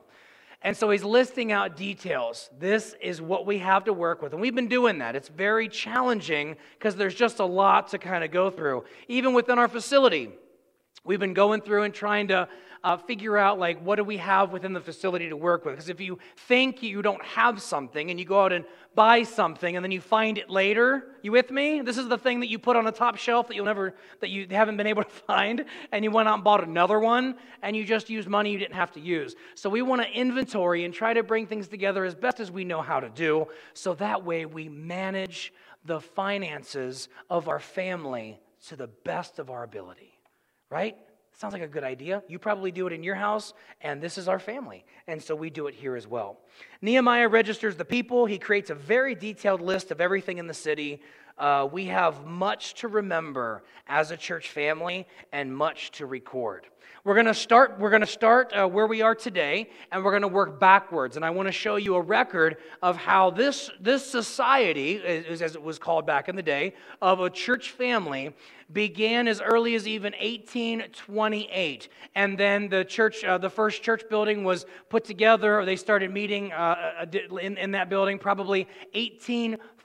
And 0.62 0.78
so 0.78 0.90
he's 0.90 1.04
listing 1.04 1.52
out 1.52 1.76
details. 1.76 2.50
This 2.58 2.96
is 3.02 3.22
what 3.22 3.46
we 3.46 3.60
have 3.60 3.84
to 3.84 3.92
work 3.92 4.22
with. 4.22 4.32
And 4.32 4.42
we've 4.42 4.56
been 4.56 4.70
doing 4.70 5.00
that. 5.00 5.18
It's 5.18 5.28
very 5.28 5.68
challenging 5.68 6.56
because 6.80 6.96
there's 6.96 7.14
just 7.14 7.40
a 7.40 7.46
lot 7.46 7.90
to 7.90 7.98
kind 7.98 8.24
of 8.24 8.32
go 8.32 8.50
through. 8.50 8.86
Even 9.10 9.34
within 9.34 9.60
our 9.60 9.68
facility, 9.68 10.32
we've 11.04 11.20
been 11.20 11.34
going 11.34 11.60
through 11.60 11.84
and 11.84 11.94
trying 11.94 12.30
to 12.30 12.48
uh, 12.84 12.98
figure 12.98 13.38
out 13.38 13.58
like 13.58 13.82
what 13.82 13.96
do 13.96 14.04
we 14.04 14.18
have 14.18 14.52
within 14.52 14.74
the 14.74 14.82
facility 14.82 15.30
to 15.30 15.38
work 15.38 15.64
with? 15.64 15.76
Because 15.76 15.90
if 15.90 16.02
you 16.02 16.20
think 16.36 16.84
you 16.84 17.02
don't 17.02 17.24
have 17.24 17.62
something 17.62 18.10
and 18.10 18.20
you 18.20 18.26
go 18.26 18.44
out 18.44 18.52
and 18.52 18.66
buy 18.94 19.24
something 19.24 19.76
and 19.76 19.84
then 19.84 19.92
you 19.92 20.02
find 20.02 20.38
it 20.38 20.50
later 20.50 21.06
you 21.22 21.32
with 21.32 21.50
me? 21.50 21.82
This 21.82 21.98
is 21.98 22.10
the 22.10 22.18
thing 22.18 22.42
that 22.42 22.50
you 22.50 22.60
put 22.60 22.76
on 22.76 22.86
a 22.86 22.92
top 22.92 23.16
shelf 23.18 23.48
that 23.48 23.56
you'll 23.56 23.66
never 23.66 23.96
that 24.20 24.30
you 24.30 24.46
haven't 24.52 24.76
been 24.76 24.88
able 24.88 25.04
to 25.04 25.10
find 25.28 25.64
and 25.92 26.04
you 26.04 26.12
went 26.12 26.28
out 26.28 26.36
and 26.36 26.44
bought 26.44 26.64
another 26.64 27.00
one 27.00 27.36
and 27.62 27.76
you 27.76 27.86
just 27.86 28.10
used 28.10 28.28
money 28.28 28.52
you 28.52 28.60
didn't 28.60 28.76
have 28.76 28.92
to 28.92 29.00
use. 29.00 29.36
So 29.56 29.70
we 29.70 29.82
want 29.82 30.02
to 30.02 30.10
inventory 30.10 30.84
and 30.84 30.94
try 30.94 31.14
to 31.14 31.24
bring 31.24 31.48
things 31.48 31.70
together 31.70 32.04
as 32.04 32.16
best 32.16 32.42
as 32.42 32.52
we 32.52 32.66
know 32.66 32.82
how 32.82 33.00
to 33.00 33.10
do 33.10 33.48
so 33.74 33.94
that 33.96 34.26
way 34.26 34.46
we 34.46 34.68
manage 34.68 35.54
the 35.86 36.02
finances 36.02 37.08
of 37.30 37.48
our 37.48 37.60
family 37.60 38.40
to 38.68 38.76
the 38.76 38.88
best 38.88 39.40
of 39.40 39.50
our 39.50 39.64
ability 39.64 40.20
right 40.70 40.98
Sounds 41.36 41.54
like 41.54 41.64
a 41.64 41.68
good 41.68 41.84
idea. 41.84 42.22
You 42.28 42.38
probably 42.38 42.72
do 42.72 42.86
it 42.88 42.94
in 42.94 43.04
your 43.04 43.16
house, 43.16 43.54
and 43.82 44.02
this 44.02 44.18
is 44.18 44.28
our 44.28 44.40
family. 44.40 44.86
And 45.08 45.22
so 45.22 45.36
we 45.36 45.50
do 45.50 45.68
it 45.68 45.74
here 45.74 45.96
as 45.96 46.08
well. 46.08 46.40
Nehemiah 46.82 47.28
registers 47.28 47.76
the 47.76 47.86
people. 47.86 48.26
He 48.26 48.38
creates 48.38 48.70
a 48.70 48.76
very 48.76 49.16
detailed 49.16 49.60
list 49.60 49.92
of 49.92 50.00
everything 50.00 50.38
in 50.38 50.48
the 50.48 50.54
city. 50.54 51.02
Uh, 51.38 51.68
we 51.72 51.86
have 51.86 52.26
much 52.26 52.76
to 52.76 52.88
remember 52.88 53.64
as 53.88 54.12
a 54.12 54.18
church 54.18 54.50
family 54.50 55.08
and 55.32 55.56
much 55.56 55.92
to 55.92 56.06
record. 56.06 56.68
We're 57.06 57.16
going 57.16 57.26
to 57.26 57.34
start, 57.34 57.80
we're 57.80 57.90
going 57.90 58.00
to 58.00 58.08
start 58.08 58.54
uh, 58.54 58.66
where 58.66 58.88
we 58.88 59.02
are 59.02 59.14
today, 59.14 59.70
and 59.92 60.06
we're 60.06 60.12
going 60.12 60.22
to 60.22 60.28
work 60.30 60.58
backwards. 60.58 61.18
And 61.18 61.26
I 61.26 61.32
want 61.32 61.50
to 61.50 61.52
show 61.52 61.76
you 61.76 61.96
a 61.96 62.02
record 62.02 62.56
of 62.82 62.96
how 62.96 63.30
this, 63.30 63.70
this 63.82 64.10
society, 64.10 65.04
as 65.04 65.42
it 65.42 65.62
was 65.62 65.78
called 65.78 66.06
back 66.06 66.30
in 66.30 66.38
the 66.38 66.42
day, 66.42 66.76
of 67.02 67.20
a 67.20 67.30
church 67.30 67.72
family 67.72 68.34
began 68.72 69.28
as 69.28 69.42
early 69.42 69.76
as 69.76 69.86
even 69.86 70.14
1828. 70.14 71.90
And 72.16 72.38
then 72.38 72.70
the 72.70 72.86
church, 72.86 73.26
uh, 73.26 73.38
the 73.38 73.50
first 73.50 73.84
church 73.84 74.04
building 74.10 74.46
was 74.46 74.66
put 74.88 75.04
together, 75.04 75.60
or 75.60 75.66
they 75.66 75.76
started 75.76 76.10
meeting 76.10 76.54
uh, 76.54 77.04
uh 77.04 77.38
in, 77.38 77.58
in 77.58 77.72
that 77.72 77.90
building 77.90 78.18
probably 78.18 78.66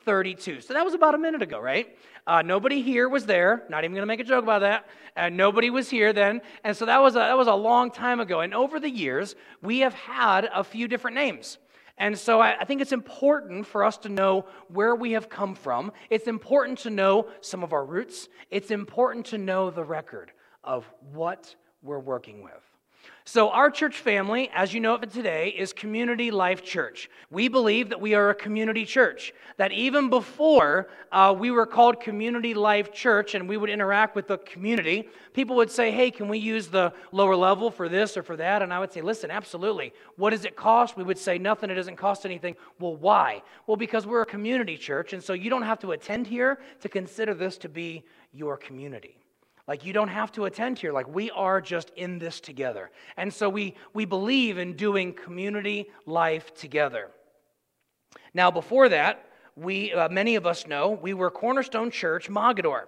1832. 0.09 0.61
So 0.61 0.75
that 0.75 0.85
was 0.85 0.95
about 0.95 1.15
a 1.15 1.19
minute 1.19 1.43
ago, 1.43 1.61
right? 1.61 1.97
Uh, 2.27 2.43
nobody 2.43 2.83
here 2.83 3.09
was 3.09 3.27
there. 3.27 3.65
Not 3.69 3.85
even 3.85 3.93
going 3.95 4.03
to 4.03 4.07
make 4.07 4.21
a 4.21 4.25
joke 4.25 4.43
about 4.43 4.61
that. 4.61 4.87
And 5.17 5.37
nobody 5.37 5.71
was 5.71 5.89
here 5.89 6.13
then. 6.13 6.41
And 6.65 6.77
so 6.77 6.87
that 6.87 7.01
was, 7.01 7.15
a, 7.15 7.21
that 7.21 7.37
was 7.37 7.49
a 7.49 7.55
long 7.55 7.91
time 7.91 8.21
ago. 8.21 8.41
And 8.41 8.55
over 8.55 8.81
the 8.81 8.91
years, 8.91 9.35
we 9.63 9.81
have 9.81 9.95
had 9.95 10.49
a 10.55 10.65
few 10.65 10.89
different 10.89 11.15
names. 11.15 11.59
And 11.97 12.17
so 12.17 12.41
I, 12.41 12.61
I 12.61 12.65
think 12.65 12.81
it's 12.81 12.93
important 12.93 13.67
for 13.67 13.83
us 13.83 13.97
to 13.99 14.09
know 14.09 14.47
where 14.69 14.95
we 14.95 15.13
have 15.13 15.29
come 15.29 15.55
from. 15.55 15.93
It's 16.11 16.29
important 16.29 16.79
to 16.81 16.91
know 16.91 17.29
some 17.41 17.63
of 17.63 17.73
our 17.73 17.85
roots. 17.85 18.29
It's 18.51 18.71
important 18.71 19.27
to 19.27 19.39
know 19.39 19.71
the 19.71 19.85
record 19.85 20.33
of 20.63 20.89
what 21.13 21.55
we're 21.83 21.99
working 21.99 22.43
with. 22.43 22.68
So, 23.25 23.51
our 23.51 23.71
church 23.71 23.99
family, 23.99 24.49
as 24.55 24.73
you 24.73 24.81
know 24.81 24.95
it 24.95 25.11
today, 25.11 25.51
is 25.51 25.75
Community 25.75 26.31
Life 26.31 26.65
Church. 26.65 27.11
We 27.31 27.49
believe 27.49 27.91
that 27.91 28.01
we 28.01 28.15
are 28.15 28.31
a 28.31 28.35
community 28.35 28.87
church. 28.87 29.35
That 29.59 29.71
even 29.71 30.09
before 30.09 30.89
uh, 31.13 31.35
we 31.39 31.51
were 31.51 31.67
called 31.67 32.01
Community 32.01 32.55
Life 32.55 32.91
Church 32.91 33.35
and 33.35 33.47
we 33.47 33.59
would 33.59 33.69
interact 33.69 34.17
with 34.17 34.29
the 34.29 34.39
community, 34.39 35.11
people 35.35 35.57
would 35.57 35.71
say, 35.71 35.91
Hey, 35.91 36.11
can 36.11 36.29
we 36.29 36.39
use 36.39 36.69
the 36.69 36.95
lower 37.13 37.37
level 37.37 37.71
for 37.71 37.87
this 37.87 38.17
or 38.17 38.23
for 38.23 38.35
that? 38.37 38.63
And 38.63 38.73
I 38.73 38.79
would 38.79 38.95
say, 38.95 39.03
Listen, 39.03 39.31
absolutely. 39.31 39.93
What 40.17 40.31
does 40.31 40.47
it 40.47 40.57
cost? 40.57 40.97
We 40.97 41.05
would 41.05 41.19
say, 41.19 41.37
Nothing, 41.37 41.69
it 41.69 41.75
doesn't 41.75 41.97
cost 41.97 42.25
anything. 42.25 42.57
Well, 42.81 42.97
why? 42.97 43.43
Well, 43.67 43.77
because 43.77 44.07
we're 44.07 44.23
a 44.23 44.27
community 44.27 44.79
church, 44.79 45.13
and 45.13 45.23
so 45.23 45.35
you 45.35 45.51
don't 45.51 45.65
have 45.65 45.81
to 45.81 45.93
attend 45.93 46.27
here 46.27 46.61
to 46.81 46.89
consider 46.89 47.35
this 47.35 47.59
to 47.59 47.69
be 47.69 48.05
your 48.33 48.57
community. 48.57 49.19
Like 49.69 49.85
you 49.85 49.93
don't 49.93 50.09
have 50.09 50.33
to 50.33 50.47
attend 50.47 50.79
here. 50.79 50.93
Like 50.93 51.07
we 51.07 51.31
are 51.31 51.61
just 51.61 51.91
in 51.95 52.19
this 52.19 52.41
together. 52.41 52.91
And 53.19 53.33
so 53.33 53.51
we, 53.51 53.75
we 53.93 54.07
believe 54.07 54.57
in 54.57 54.73
doing 54.73 55.13
community 55.13 55.87
life 56.07 56.55
together. 56.55 57.11
Now, 58.33 58.51
before 58.51 58.89
that, 58.89 59.27
we, 59.57 59.93
uh, 59.93 60.09
many 60.09 60.37
of 60.37 60.47
us 60.47 60.67
know 60.67 60.91
we 60.91 61.13
were 61.13 61.31
Cornerstone 61.31 61.91
Church 61.91 62.29
Mogadore. 62.29 62.85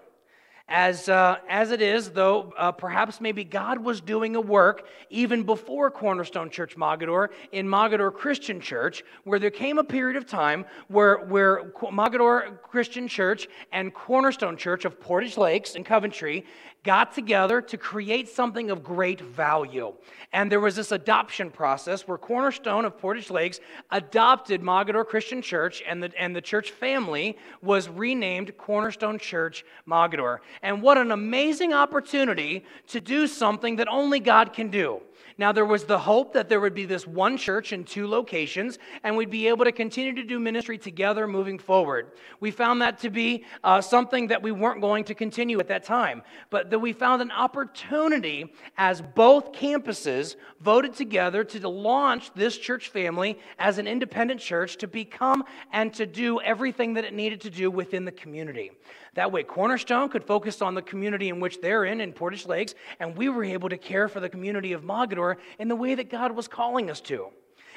As, 0.70 1.08
uh, 1.08 1.38
as 1.48 1.72
it 1.72 1.82
is, 1.82 2.10
though 2.10 2.54
uh, 2.56 2.70
perhaps 2.70 3.20
maybe 3.20 3.42
God 3.42 3.82
was 3.82 4.00
doing 4.00 4.36
a 4.36 4.40
work 4.40 4.86
even 5.10 5.42
before 5.42 5.90
Cornerstone 5.90 6.48
Church 6.48 6.76
Mogadore 6.76 7.28
in 7.50 7.66
Mogadore 7.66 8.14
Christian 8.14 8.60
Church, 8.60 9.02
where 9.24 9.40
there 9.40 9.50
came 9.50 9.78
a 9.78 9.84
period 9.84 10.16
of 10.16 10.26
time 10.26 10.64
where, 10.86 11.18
where 11.26 11.64
Mogadore 11.72 12.62
Christian 12.62 13.08
Church 13.08 13.48
and 13.72 13.92
Cornerstone 13.92 14.56
Church 14.56 14.84
of 14.84 15.00
Portage 15.00 15.36
Lakes 15.36 15.74
in 15.74 15.82
Coventry 15.82 16.46
got 16.82 17.14
together 17.14 17.60
to 17.60 17.76
create 17.76 18.28
something 18.28 18.70
of 18.70 18.82
great 18.82 19.20
value. 19.20 19.92
And 20.32 20.50
there 20.50 20.60
was 20.60 20.76
this 20.76 20.92
adoption 20.92 21.50
process 21.50 22.06
where 22.06 22.16
Cornerstone 22.16 22.84
of 22.84 22.96
Portage 22.96 23.30
Lakes 23.30 23.60
adopted 23.90 24.62
Mogadore 24.62 25.06
Christian 25.06 25.42
Church, 25.42 25.82
and 25.87 26.02
the, 26.02 26.12
and 26.18 26.34
the 26.34 26.40
church 26.40 26.70
family 26.70 27.37
was 27.62 27.88
renamed 27.88 28.56
Cornerstone 28.56 29.18
Church 29.18 29.64
Mogadore. 29.87 30.38
And 30.62 30.80
what 30.80 30.99
an 30.99 31.10
amazing 31.10 31.72
opportunity 31.72 32.64
to 32.88 33.00
do 33.00 33.26
something 33.26 33.76
that 33.76 33.88
only 33.88 34.20
God 34.20 34.52
can 34.52 34.70
do. 34.70 35.02
Now, 35.37 35.52
there 35.52 35.64
was 35.64 35.84
the 35.84 35.99
hope 35.99 36.34
that 36.34 36.49
there 36.49 36.60
would 36.60 36.75
be 36.75 36.84
this 36.84 37.06
one 37.06 37.37
church 37.37 37.72
in 37.72 37.84
two 37.84 38.06
locations, 38.06 38.78
and 39.02 39.16
we'd 39.16 39.30
be 39.30 39.49
able 39.49 39.64
to 39.64 39.72
continue 39.72 40.14
to 40.14 40.22
do 40.22 40.38
ministry 40.38 40.78
together 40.78 41.26
moving 41.26 41.58
forward. 41.58 42.12
We 42.40 42.50
found 42.50 42.82
that 42.82 42.99
to 43.00 43.10
be 43.10 43.44
uh, 43.64 43.80
something 43.80 44.26
that 44.28 44.42
we 44.42 44.52
weren't 44.52 44.80
going 44.80 45.04
to 45.04 45.14
continue 45.14 45.58
at 45.58 45.68
that 45.68 45.84
time, 45.84 46.22
but 46.50 46.69
that 46.70 46.78
we 46.78 46.92
found 46.92 47.22
an 47.22 47.30
opportunity 47.30 48.52
as 48.76 49.02
both 49.02 49.52
campuses 49.52 50.36
voted 50.60 50.94
together 50.94 51.44
to 51.44 51.68
launch 51.68 52.32
this 52.34 52.56
church 52.56 52.88
family 52.88 53.38
as 53.58 53.78
an 53.78 53.86
independent 53.86 54.40
church 54.40 54.76
to 54.78 54.86
become 54.86 55.44
and 55.72 55.92
to 55.94 56.06
do 56.06 56.40
everything 56.40 56.94
that 56.94 57.04
it 57.04 57.14
needed 57.14 57.40
to 57.42 57.50
do 57.50 57.70
within 57.70 58.04
the 58.04 58.12
community. 58.12 58.70
That 59.14 59.32
way, 59.32 59.42
Cornerstone 59.42 60.08
could 60.08 60.24
focus 60.24 60.62
on 60.62 60.74
the 60.74 60.82
community 60.82 61.28
in 61.28 61.40
which 61.40 61.60
they're 61.60 61.84
in, 61.84 62.00
in 62.00 62.12
Portage 62.12 62.46
Lakes, 62.46 62.74
and 63.00 63.16
we 63.16 63.28
were 63.28 63.44
able 63.44 63.68
to 63.68 63.78
care 63.78 64.08
for 64.08 64.20
the 64.20 64.28
community 64.28 64.72
of 64.72 64.82
Mogadore 64.82 65.36
in 65.58 65.68
the 65.68 65.76
way 65.76 65.94
that 65.94 66.10
God 66.10 66.32
was 66.32 66.48
calling 66.48 66.90
us 66.90 67.00
to. 67.02 67.28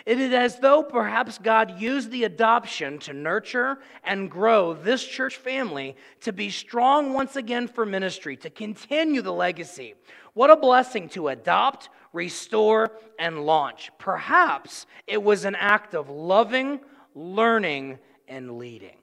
It 0.05 0.19
is 0.19 0.33
as 0.33 0.59
though 0.59 0.83
perhaps 0.83 1.37
God 1.37 1.79
used 1.79 2.11
the 2.11 2.25
adoption 2.25 2.99
to 2.99 3.13
nurture 3.13 3.79
and 4.03 4.29
grow 4.29 4.73
this 4.73 5.05
church 5.05 5.37
family 5.37 5.95
to 6.21 6.33
be 6.33 6.49
strong 6.49 7.13
once 7.13 7.37
again 7.37 7.67
for 7.67 7.85
ministry, 7.85 8.35
to 8.37 8.49
continue 8.49 9.21
the 9.21 9.31
legacy. 9.31 9.95
What 10.33 10.49
a 10.49 10.57
blessing 10.57 11.07
to 11.09 11.29
adopt, 11.29 11.89
restore, 12.11 12.91
and 13.17 13.45
launch. 13.45 13.91
Perhaps 13.97 14.87
it 15.07 15.23
was 15.23 15.45
an 15.45 15.55
act 15.55 15.95
of 15.95 16.09
loving, 16.09 16.81
learning, 17.15 17.99
and 18.27 18.57
leading. 18.57 18.97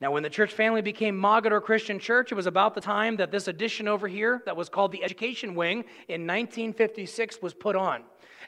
Now, 0.00 0.10
when 0.10 0.24
the 0.24 0.30
church 0.30 0.52
family 0.52 0.82
became 0.82 1.16
Mogadore 1.16 1.62
Christian 1.62 2.00
Church, 2.00 2.32
it 2.32 2.34
was 2.34 2.48
about 2.48 2.74
the 2.74 2.80
time 2.80 3.18
that 3.18 3.30
this 3.30 3.46
addition 3.46 3.86
over 3.86 4.08
here, 4.08 4.42
that 4.46 4.56
was 4.56 4.68
called 4.68 4.90
the 4.90 5.04
Education 5.04 5.54
Wing, 5.54 5.84
in 6.08 6.26
1956 6.26 7.40
was 7.40 7.54
put 7.54 7.76
on. 7.76 8.02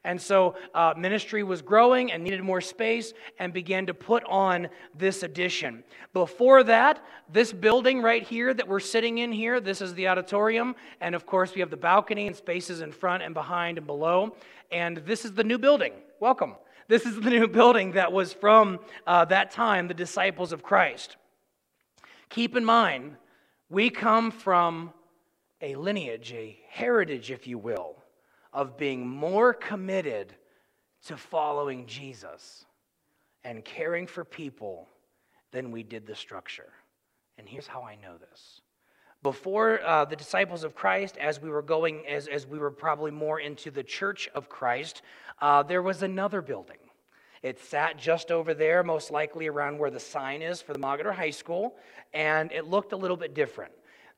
And 0.05 0.21
so 0.21 0.55
uh, 0.75 0.93
ministry 0.97 1.43
was 1.43 1.63
growing 1.63 2.13
and 2.13 2.23
needed 2.23 2.43
more 2.43 2.61
space 2.61 3.15
and 3.39 3.55
began 3.55 3.87
to 3.87 3.95
put 3.95 4.23
on 4.25 4.69
this 4.95 5.23
addition. 5.23 5.83
Before 6.13 6.63
that, 6.65 7.03
this 7.33 7.53
building 7.53 8.03
right 8.03 8.23
here 8.23 8.53
that 8.53 8.69
we're 8.69 8.81
sitting 8.81 9.19
in 9.19 9.33
here, 9.33 9.61
this 9.61 9.81
is 9.81 9.95
the 9.95 10.09
auditorium. 10.09 10.77
And 11.01 11.15
of 11.15 11.25
course, 11.25 11.55
we 11.55 11.61
have 11.61 11.71
the 11.71 11.79
balcony 11.79 12.27
and 12.27 12.37
spaces 12.37 12.83
in 12.83 12.93
front 12.93 13.23
and 13.23 13.33
behind 13.33 13.79
and 13.79 13.87
below. 13.87 14.37
And 14.71 14.99
this 14.99 15.25
is 15.25 15.33
the 15.33 15.45
new 15.45 15.59
building. 15.59 15.95
Welcome. 16.21 16.57
This 16.87 17.07
is 17.07 17.19
the 17.19 17.31
new 17.39 17.49
building 17.49 17.93
that 17.93 18.13
was 18.13 18.33
from 18.35 18.81
uh, 19.07 19.25
that 19.27 19.53
time, 19.53 19.89
the 19.89 19.95
disciples 19.95 20.53
of 20.53 20.63
Christ. 20.63 21.17
Keep 22.29 22.57
in 22.57 22.65
mind, 22.65 23.17
we 23.71 23.89
come 23.89 24.31
from 24.31 24.93
a 25.63 25.77
lineage, 25.77 26.33
a 26.33 26.59
heritage, 26.69 27.31
if 27.31 27.47
you 27.47 27.57
will, 27.57 28.04
of 28.55 28.79
being 28.79 29.07
more 29.07 29.53
committed 29.53 30.33
to 31.07 31.17
following 31.17 31.87
Jesus 31.87 32.65
and 33.43 33.65
caring 33.65 34.07
for 34.07 34.25
people 34.25 34.89
than 35.51 35.71
we 35.71 35.83
did 35.83 36.07
the 36.07 36.15
structure. 36.15 36.73
And 37.37 37.49
here's 37.49 37.67
how 37.67 37.83
I 37.83 37.97
know 37.97 38.17
this. 38.17 38.63
Before 39.23 39.81
uh, 39.85 40.05
the 40.05 40.17
disciples 40.17 40.65
of 40.65 40.75
Christ, 40.75 41.17
as 41.17 41.41
we 41.41 41.51
were 41.51 41.63
going, 41.63 42.07
as, 42.07 42.29
as 42.29 42.47
we 42.47 42.59
were 42.59 42.71
probably 42.71 43.11
more 43.11 43.41
into 43.41 43.71
the 43.71 43.83
church 43.83 44.29
of 44.35 44.49
Christ, 44.49 45.03
uh, 45.41 45.63
there 45.63 45.83
was 45.83 46.03
another 46.03 46.41
building. 46.41 46.77
It 47.43 47.59
sat 47.59 47.99
just 47.99 48.31
over 48.31 48.55
there, 48.55 48.83
most 48.83 49.11
likely 49.11 49.49
around 49.49 49.79
where 49.79 49.91
the 49.91 50.01
sign 50.01 50.43
is 50.43 50.63
for 50.63 50.73
the 50.73 50.79
Mogadore 50.79 51.15
High 51.15 51.31
School, 51.31 51.75
and 52.13 52.53
it 52.53 52.67
looked 52.67 52.93
a 52.93 52.97
little 52.97 53.17
bit 53.17 53.35
different. 53.35 53.73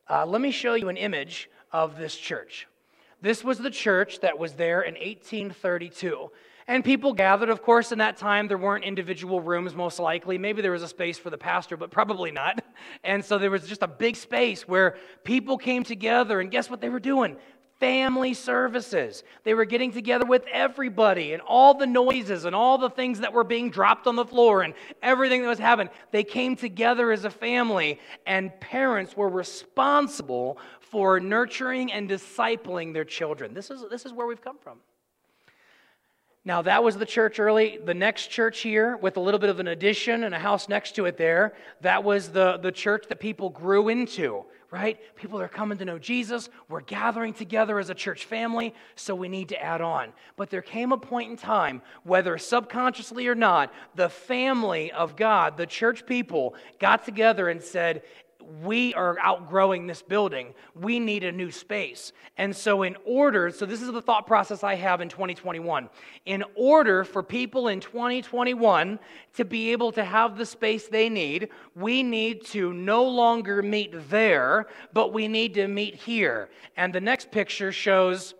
Uh, 0.09 0.27
let 0.27 0.41
me 0.41 0.51
show 0.51 0.75
you 0.75 0.89
an 0.89 0.97
image 0.97 1.51
of 1.73 1.97
this 1.97 2.17
church. 2.17 2.69
This 3.21 3.43
was 3.43 3.59
the 3.59 3.71
church 3.71 4.21
that 4.21 4.39
was 4.39 4.55
there 4.55 4.83
in 4.83 4.95
1832. 4.95 6.31
And 6.69 6.85
people 6.85 7.13
gathered, 7.13 7.49
of 7.49 7.63
course, 7.63 7.93
in 7.93 7.99
that 7.99 8.17
time. 8.17 8.49
There 8.49 8.59
weren't 8.59 8.85
individual 8.85 9.41
rooms, 9.41 9.75
most 9.75 10.01
likely. 10.01 10.37
Maybe 10.37 10.63
there 10.63 10.73
was 10.73 10.83
a 10.83 10.89
space 10.89 11.17
for 11.17 11.31
the 11.31 11.39
pastor, 11.39 11.77
but 11.77 11.91
probably 11.91 12.31
not. 12.31 12.63
And 13.03 13.25
so 13.25 13.39
there 13.39 13.51
was 13.51 13.67
just 13.67 13.83
a 13.83 13.89
big 13.89 14.17
space 14.17 14.69
where 14.69 14.97
people 15.25 15.57
came 15.59 15.83
together. 15.83 16.41
And 16.41 16.51
guess 16.51 16.69
what 16.69 16.81
they 16.81 16.89
were 16.89 17.01
doing? 17.01 17.37
family 17.81 18.33
services. 18.33 19.23
They 19.45 19.55
were 19.55 19.65
getting 19.65 19.93
together 19.93 20.25
with 20.25 20.45
everybody 20.51 21.33
and 21.33 21.43
all 21.43 21.75
the 21.75 21.87
noises 21.87 22.45
and 22.45 22.55
all 22.55 22.79
the 22.79 22.89
things 22.89 23.21
that 23.21 23.33
were 23.33 23.45
being 23.45 23.71
dropped 23.71 24.07
on 24.07 24.17
the 24.17 24.25
floor 24.25 24.63
and 24.63 24.73
everything 25.03 25.43
that 25.43 25.49
was 25.49 25.59
happening. 25.59 25.93
They 26.11 26.25
came 26.25 26.57
together 26.57 27.13
as 27.13 27.25
a 27.25 27.31
family, 27.31 28.01
and 28.27 28.59
parents 28.61 29.17
were 29.17 29.29
responsible 29.29 30.59
for 30.97 31.21
nurturing 31.21 31.93
and 31.93 32.09
discipling 32.09 32.95
their 32.95 33.05
children. 33.05 33.53
This 33.53 33.71
is, 33.71 33.85
this 33.91 34.07
is 34.07 34.15
where 34.15 34.27
we've 34.27 34.41
come 34.41 34.57
from. 34.57 34.79
Now, 36.43 36.63
that 36.63 36.83
was 36.83 36.97
the 36.97 37.05
church 37.05 37.39
early. 37.39 37.79
The 37.85 37.93
next 37.93 38.29
church 38.29 38.61
here, 38.61 38.97
with 38.97 39.19
a 39.19 39.21
little 39.21 39.39
bit 39.39 39.51
of 39.51 39.61
an 39.61 39.69
addition 39.69 40.25
and 40.25 40.35
a 40.35 40.39
house 40.39 40.71
next 40.71 40.95
to 40.95 41.05
it 41.05 41.19
there, 41.19 41.53
that 41.83 42.03
was 42.03 42.31
the, 42.31 42.57
the 42.57 42.73
church 42.73 43.05
that 43.11 43.21
people 43.21 43.51
grew 43.51 43.91
into 43.91 44.47
right? 44.73 44.99
People 45.15 45.41
are 45.41 45.49
coming 45.49 45.79
to 45.79 45.85
know 45.85 45.99
Jesus. 45.99 46.51
We're 46.69 46.81
gathering 46.81 47.33
together 47.33 47.79
as 47.79 47.89
a 47.89 47.95
church 47.95 48.25
family, 48.25 48.75
so 48.97 49.15
we 49.15 49.29
need 49.29 49.49
to 49.51 49.63
add 49.63 49.81
on. 49.81 50.13
But 50.37 50.51
there 50.51 50.61
came 50.61 50.91
a 50.91 50.99
point 50.99 51.31
in 51.31 51.37
time, 51.37 51.83
whether 52.03 52.37
subconsciously 52.37 53.29
or 53.29 53.37
not, 53.37 53.73
the 53.95 54.09
family 54.09 54.91
of 54.91 55.15
God, 55.15 55.57
the 55.57 55.67
church 55.67 56.05
people, 56.05 56.57
got 56.81 57.05
together 57.05 57.49
and 57.49 57.63
said, 57.63 58.03
we 58.63 58.95
are 58.95 59.19
outgrowing 59.21 59.87
this 59.87 60.03
building. 60.03 60.55
We 60.75 60.99
need 60.99 61.25
a 61.25 61.33
new 61.33 61.51
space. 61.51 62.13
And 62.37 62.55
so, 62.55 62.83
in 62.83 62.97
order, 63.05 63.51
so 63.51 63.67
this 63.67 63.83
is 63.83 63.91
the 63.93 64.03
thought 64.03 64.27
process 64.27 64.63
I 64.63 64.75
have 64.75 65.01
in 65.01 65.09
2021. 65.09 65.89
In 66.27 66.45
order 66.55 67.05
for 67.05 67.23
people 67.23 67.69
in 67.69 67.81
2021 67.81 68.99
to 69.35 69.45
be 69.45 69.73
able 69.73 69.93
to 69.93 70.05
have 70.05 70.37
the 70.37 70.47
space 70.47 70.89
they 70.89 71.09
need, 71.09 71.49
we 71.75 72.03
need 72.03 72.45
to 72.47 72.73
no 72.73 73.05
longer 73.05 73.63
meet 73.63 73.95
there, 74.11 74.67
but 74.93 75.13
we 75.13 75.29
need 75.29 75.55
to 75.55 75.67
meet 75.67 75.95
here. 75.95 76.49
And 76.77 76.93
the 76.93 77.01
next 77.01 77.31
picture 77.31 77.73
shows 77.73 78.35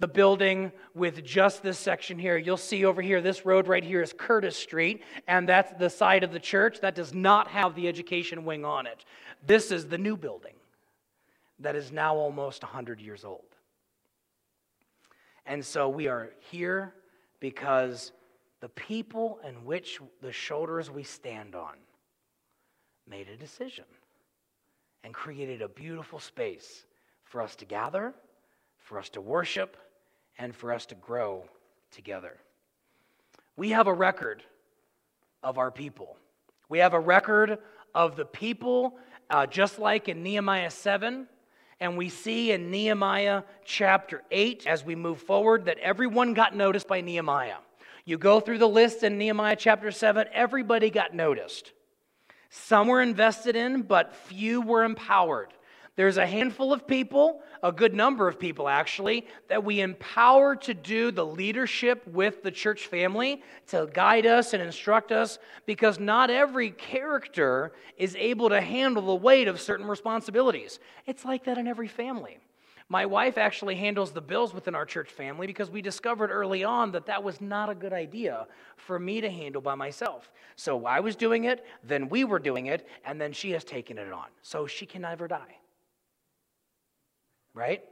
the 0.00 0.08
building 0.08 0.72
with 0.94 1.22
just 1.22 1.62
this 1.62 1.78
section 1.78 2.18
here. 2.18 2.38
You'll 2.38 2.56
see 2.56 2.84
over 2.86 3.02
here, 3.02 3.20
this 3.20 3.44
road 3.44 3.68
right 3.68 3.84
here 3.84 4.02
is 4.02 4.14
Curtis 4.16 4.56
Street, 4.56 5.02
and 5.28 5.48
that's 5.48 5.72
the 5.78 5.90
side 5.90 6.24
of 6.24 6.32
the 6.32 6.40
church 6.40 6.80
that 6.80 6.94
does 6.94 7.14
not 7.14 7.48
have 7.48 7.74
the 7.74 7.86
education 7.86 8.44
wing 8.44 8.64
on 8.64 8.86
it. 8.86 9.04
This 9.46 9.70
is 9.70 9.86
the 9.86 9.98
new 9.98 10.16
building 10.16 10.54
that 11.60 11.76
is 11.76 11.92
now 11.92 12.16
almost 12.16 12.62
100 12.62 13.00
years 13.00 13.24
old. 13.24 13.44
And 15.44 15.64
so 15.64 15.88
we 15.88 16.08
are 16.08 16.30
here 16.50 16.94
because 17.38 18.12
the 18.60 18.70
people 18.70 19.38
in 19.46 19.64
which 19.66 20.00
the 20.22 20.32
shoulders 20.32 20.90
we 20.90 21.02
stand 21.02 21.54
on 21.54 21.74
made 23.06 23.28
a 23.28 23.36
decision 23.36 23.84
and 25.04 25.12
created 25.12 25.60
a 25.60 25.68
beautiful 25.68 26.18
space 26.18 26.86
for 27.24 27.42
us 27.42 27.54
to 27.56 27.66
gather, 27.66 28.14
for 28.78 28.98
us 28.98 29.10
to 29.10 29.20
worship, 29.20 29.76
and 30.40 30.56
for 30.56 30.72
us 30.72 30.86
to 30.86 30.94
grow 30.94 31.44
together. 31.92 32.34
We 33.56 33.70
have 33.70 33.86
a 33.86 33.92
record 33.92 34.42
of 35.42 35.58
our 35.58 35.70
people. 35.70 36.16
We 36.70 36.78
have 36.78 36.94
a 36.94 37.00
record 37.00 37.58
of 37.94 38.16
the 38.16 38.24
people 38.24 38.96
uh, 39.28 39.46
just 39.46 39.78
like 39.78 40.08
in 40.08 40.22
Nehemiah 40.22 40.70
7. 40.70 41.26
And 41.78 41.96
we 41.96 42.08
see 42.08 42.52
in 42.52 42.70
Nehemiah 42.70 43.42
chapter 43.64 44.22
8, 44.30 44.66
as 44.66 44.82
we 44.82 44.94
move 44.94 45.20
forward, 45.20 45.66
that 45.66 45.78
everyone 45.78 46.32
got 46.32 46.56
noticed 46.56 46.88
by 46.88 47.02
Nehemiah. 47.02 47.56
You 48.06 48.16
go 48.16 48.40
through 48.40 48.58
the 48.58 48.68
list 48.68 49.02
in 49.02 49.18
Nehemiah 49.18 49.56
chapter 49.56 49.90
7, 49.90 50.26
everybody 50.32 50.88
got 50.88 51.14
noticed. 51.14 51.72
Some 52.48 52.88
were 52.88 53.02
invested 53.02 53.56
in, 53.56 53.82
but 53.82 54.14
few 54.14 54.62
were 54.62 54.84
empowered. 54.84 55.52
There's 55.96 56.16
a 56.16 56.26
handful 56.26 56.72
of 56.72 56.86
people, 56.86 57.42
a 57.62 57.72
good 57.72 57.92
number 57.92 58.28
of 58.28 58.38
people 58.38 58.68
actually, 58.68 59.26
that 59.48 59.64
we 59.64 59.80
empower 59.80 60.56
to 60.56 60.72
do 60.72 61.10
the 61.10 61.26
leadership 61.26 62.06
with 62.06 62.42
the 62.42 62.50
church 62.50 62.86
family, 62.86 63.42
to 63.68 63.88
guide 63.92 64.24
us 64.24 64.54
and 64.54 64.62
instruct 64.62 65.12
us, 65.12 65.38
because 65.66 65.98
not 65.98 66.30
every 66.30 66.70
character 66.70 67.72
is 67.98 68.16
able 68.16 68.48
to 68.48 68.60
handle 68.60 69.04
the 69.04 69.14
weight 69.14 69.48
of 69.48 69.60
certain 69.60 69.86
responsibilities. 69.86 70.78
It's 71.06 71.24
like 71.24 71.44
that 71.44 71.58
in 71.58 71.66
every 71.66 71.88
family. 71.88 72.38
My 72.88 73.06
wife 73.06 73.38
actually 73.38 73.76
handles 73.76 74.10
the 74.10 74.20
bills 74.20 74.52
within 74.52 74.74
our 74.74 74.84
church 74.84 75.10
family 75.10 75.46
because 75.46 75.70
we 75.70 75.80
discovered 75.80 76.30
early 76.32 76.64
on 76.64 76.90
that 76.90 77.06
that 77.06 77.22
was 77.22 77.40
not 77.40 77.70
a 77.70 77.74
good 77.74 77.92
idea 77.92 78.48
for 78.76 78.98
me 78.98 79.20
to 79.20 79.30
handle 79.30 79.62
by 79.62 79.76
myself. 79.76 80.32
So 80.56 80.86
I 80.86 80.98
was 80.98 81.14
doing 81.14 81.44
it, 81.44 81.64
then 81.84 82.08
we 82.08 82.24
were 82.24 82.40
doing 82.40 82.66
it, 82.66 82.88
and 83.04 83.20
then 83.20 83.32
she 83.32 83.52
has 83.52 83.62
taken 83.62 83.96
it 83.96 84.12
on. 84.12 84.26
So 84.42 84.66
she 84.66 84.86
can 84.86 85.02
never 85.02 85.28
die. 85.28 85.59
Right? 87.54 87.82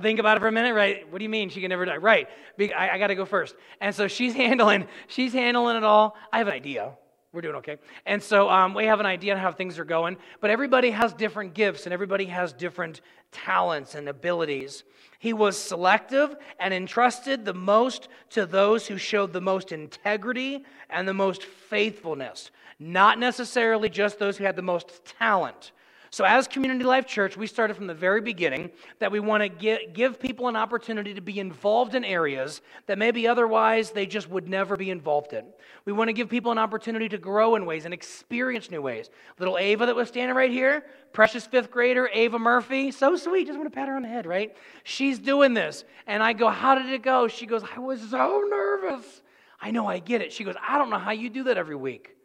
Think 0.00 0.18
about 0.18 0.38
it 0.38 0.40
for 0.40 0.48
a 0.48 0.52
minute, 0.52 0.74
right? 0.74 1.10
What 1.10 1.18
do 1.18 1.22
you 1.22 1.28
mean 1.28 1.50
she 1.50 1.60
can 1.60 1.68
never 1.68 1.84
die? 1.84 1.96
Right. 1.98 2.28
I, 2.58 2.90
I 2.90 2.98
got 2.98 3.08
to 3.08 3.14
go 3.14 3.26
first. 3.26 3.54
And 3.80 3.94
so 3.94 4.08
she's 4.08 4.32
handling, 4.44 4.86
she's 5.06 5.32
handling 5.32 5.76
it 5.76 5.84
all. 5.84 6.16
I 6.32 6.38
have 6.38 6.46
an 6.46 6.54
idea. 6.54 6.92
We're 7.32 7.42
doing 7.42 7.56
okay. 7.56 7.76
And 8.06 8.22
so 8.22 8.48
um, 8.48 8.72
we 8.72 8.86
have 8.86 8.98
an 8.98 9.04
idea 9.04 9.34
on 9.34 9.38
how 9.38 9.52
things 9.52 9.78
are 9.78 9.84
going, 9.84 10.16
but 10.40 10.48
everybody 10.48 10.90
has 10.90 11.12
different 11.12 11.52
gifts 11.52 11.84
and 11.84 11.92
everybody 11.92 12.24
has 12.26 12.54
different 12.54 13.02
talents 13.30 13.94
and 13.94 14.08
abilities. 14.08 14.84
He 15.18 15.34
was 15.34 15.58
selective 15.58 16.34
and 16.58 16.72
entrusted 16.72 17.44
the 17.44 17.52
most 17.52 18.08
to 18.30 18.46
those 18.46 18.86
who 18.86 18.96
showed 18.96 19.34
the 19.34 19.42
most 19.42 19.70
integrity 19.70 20.64
and 20.88 21.06
the 21.06 21.12
most 21.12 21.42
faithfulness, 21.42 22.50
not 22.78 23.18
necessarily 23.18 23.90
just 23.90 24.18
those 24.18 24.38
who 24.38 24.44
had 24.44 24.56
the 24.56 24.62
most 24.62 25.04
talent. 25.04 25.72
So, 26.16 26.24
as 26.24 26.48
Community 26.48 26.82
Life 26.82 27.06
Church, 27.06 27.36
we 27.36 27.46
started 27.46 27.76
from 27.76 27.86
the 27.86 27.92
very 27.92 28.22
beginning 28.22 28.70
that 29.00 29.12
we 29.12 29.20
want 29.20 29.42
to 29.42 29.86
give 29.92 30.18
people 30.18 30.48
an 30.48 30.56
opportunity 30.56 31.12
to 31.12 31.20
be 31.20 31.38
involved 31.38 31.94
in 31.94 32.06
areas 32.06 32.62
that 32.86 32.96
maybe 32.96 33.28
otherwise 33.28 33.90
they 33.90 34.06
just 34.06 34.30
would 34.30 34.48
never 34.48 34.78
be 34.78 34.88
involved 34.88 35.34
in. 35.34 35.44
We 35.84 35.92
want 35.92 36.08
to 36.08 36.14
give 36.14 36.30
people 36.30 36.50
an 36.52 36.56
opportunity 36.56 37.06
to 37.10 37.18
grow 37.18 37.54
in 37.56 37.66
ways 37.66 37.84
and 37.84 37.92
experience 37.92 38.70
new 38.70 38.80
ways. 38.80 39.10
Little 39.38 39.58
Ava 39.58 39.84
that 39.84 39.94
was 39.94 40.08
standing 40.08 40.34
right 40.34 40.50
here, 40.50 40.86
precious 41.12 41.44
fifth 41.44 41.70
grader, 41.70 42.08
Ava 42.10 42.38
Murphy, 42.38 42.92
so 42.92 43.14
sweet. 43.16 43.46
Just 43.46 43.58
want 43.58 43.70
to 43.70 43.76
pat 43.76 43.86
her 43.88 43.94
on 43.94 44.00
the 44.00 44.08
head, 44.08 44.24
right? 44.24 44.56
She's 44.84 45.18
doing 45.18 45.52
this. 45.52 45.84
And 46.06 46.22
I 46.22 46.32
go, 46.32 46.48
How 46.48 46.76
did 46.76 46.86
it 46.86 47.02
go? 47.02 47.28
She 47.28 47.44
goes, 47.44 47.62
I 47.76 47.78
was 47.78 48.00
so 48.08 48.42
nervous. 48.48 49.20
I 49.60 49.70
know, 49.70 49.86
I 49.86 49.98
get 49.98 50.22
it. 50.22 50.32
She 50.32 50.44
goes, 50.44 50.54
I 50.66 50.78
don't 50.78 50.88
know 50.88 50.98
how 50.98 51.10
you 51.10 51.28
do 51.28 51.44
that 51.44 51.58
every 51.58 51.76
week. 51.76 52.15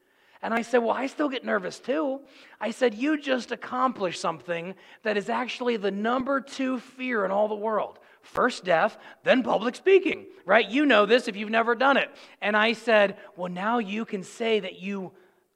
And 0.42 0.54
I 0.54 0.62
said, 0.64 0.80
Well, 0.80 0.96
I 0.96 1.08
still 1.08 1.30
get 1.30 1.46
nervous 1.46 1.80
too. 1.80 2.22
I 2.60 2.72
said, 2.72 2.96
You 2.96 3.20
just 3.20 3.52
accomplished 3.52 4.20
something 4.20 4.76
that 5.04 5.18
is 5.18 5.30
actually 5.30 5.78
the 5.78 5.92
number 5.92 6.42
two 6.42 6.80
fear 6.80 7.26
in 7.26 7.32
all 7.32 7.48
the 7.48 7.56
world. 7.56 8.00
First 8.22 8.64
death, 8.64 8.98
then 9.24 9.44
public 9.44 9.76
speaking, 9.76 10.26
right? 10.46 10.68
You 10.68 10.86
know 10.86 11.06
this 11.06 11.28
if 11.28 11.36
you've 11.36 11.50
never 11.50 11.76
done 11.76 11.98
it. 11.98 12.10
And 12.42 12.56
I 12.56 12.74
said, 12.74 13.18
Well, 13.36 13.52
now 13.52 13.80
you 13.80 14.06
can 14.06 14.24
say 14.24 14.60
that 14.60 14.80
you 14.80 15.12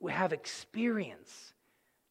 have 0.07 0.33
experience 0.33 1.53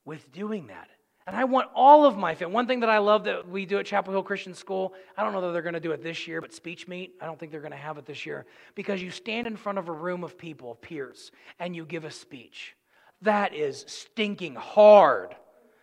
with 0.05 0.33
doing 0.33 0.67
that. 0.67 0.89
And 1.27 1.35
I 1.35 1.45
want 1.45 1.71
all 1.75 2.05
of 2.05 2.19
my 2.19 2.35
family. 2.35 2.55
One 2.55 2.67
thing 2.67 2.81
that 2.81 2.91
I 2.91 2.99
love 2.99 3.25
that 3.25 3.49
we 3.49 3.65
do 3.65 3.79
at 3.79 3.87
Chapel 3.87 4.13
Hill 4.13 4.23
Christian 4.23 4.53
School, 4.53 4.93
I 5.17 5.25
don't 5.25 5.33
know 5.33 5.41
that 5.41 5.53
they're 5.53 5.63
going 5.63 5.75
to 5.75 5.81
do 5.81 5.93
it 5.93 6.03
this 6.03 6.29
year, 6.29 6.43
but 6.43 6.53
speech 6.53 6.87
meet, 6.87 7.15
I 7.21 7.25
don't 7.25 7.39
think 7.39 7.51
they're 7.51 7.63
going 7.63 7.73
to 7.73 7.79
have 7.79 7.97
it 7.97 8.05
this 8.05 8.27
year, 8.27 8.45
because 8.75 9.03
you 9.03 9.11
stand 9.11 9.47
in 9.47 9.57
front 9.57 9.79
of 9.79 9.89
a 9.89 9.93
room 9.93 10.23
of 10.23 10.37
people, 10.37 10.75
peers, 10.75 11.33
and 11.59 11.75
you 11.75 11.87
give 11.87 12.05
a 12.05 12.11
speech. 12.11 12.77
That 13.23 13.55
is 13.55 13.87
stinking 13.89 14.57
hard. 14.57 15.35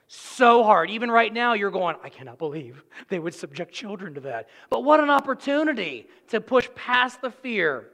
So 0.06 0.64
hard. 0.64 0.92
Even 0.92 1.10
right 1.10 1.34
now, 1.34 1.54
you're 1.54 1.72
going, 1.72 1.96
I 2.04 2.10
cannot 2.10 2.38
believe 2.38 2.84
they 3.10 3.18
would 3.18 3.34
subject 3.34 3.74
children 3.74 4.14
to 4.16 4.20
that. 4.22 4.50
But 4.70 4.84
what 4.84 5.00
an 5.00 5.10
opportunity 5.10 6.08
to 6.28 6.42
push 6.42 6.68
past 6.76 7.22
the 7.22 7.32
fear. 7.32 7.88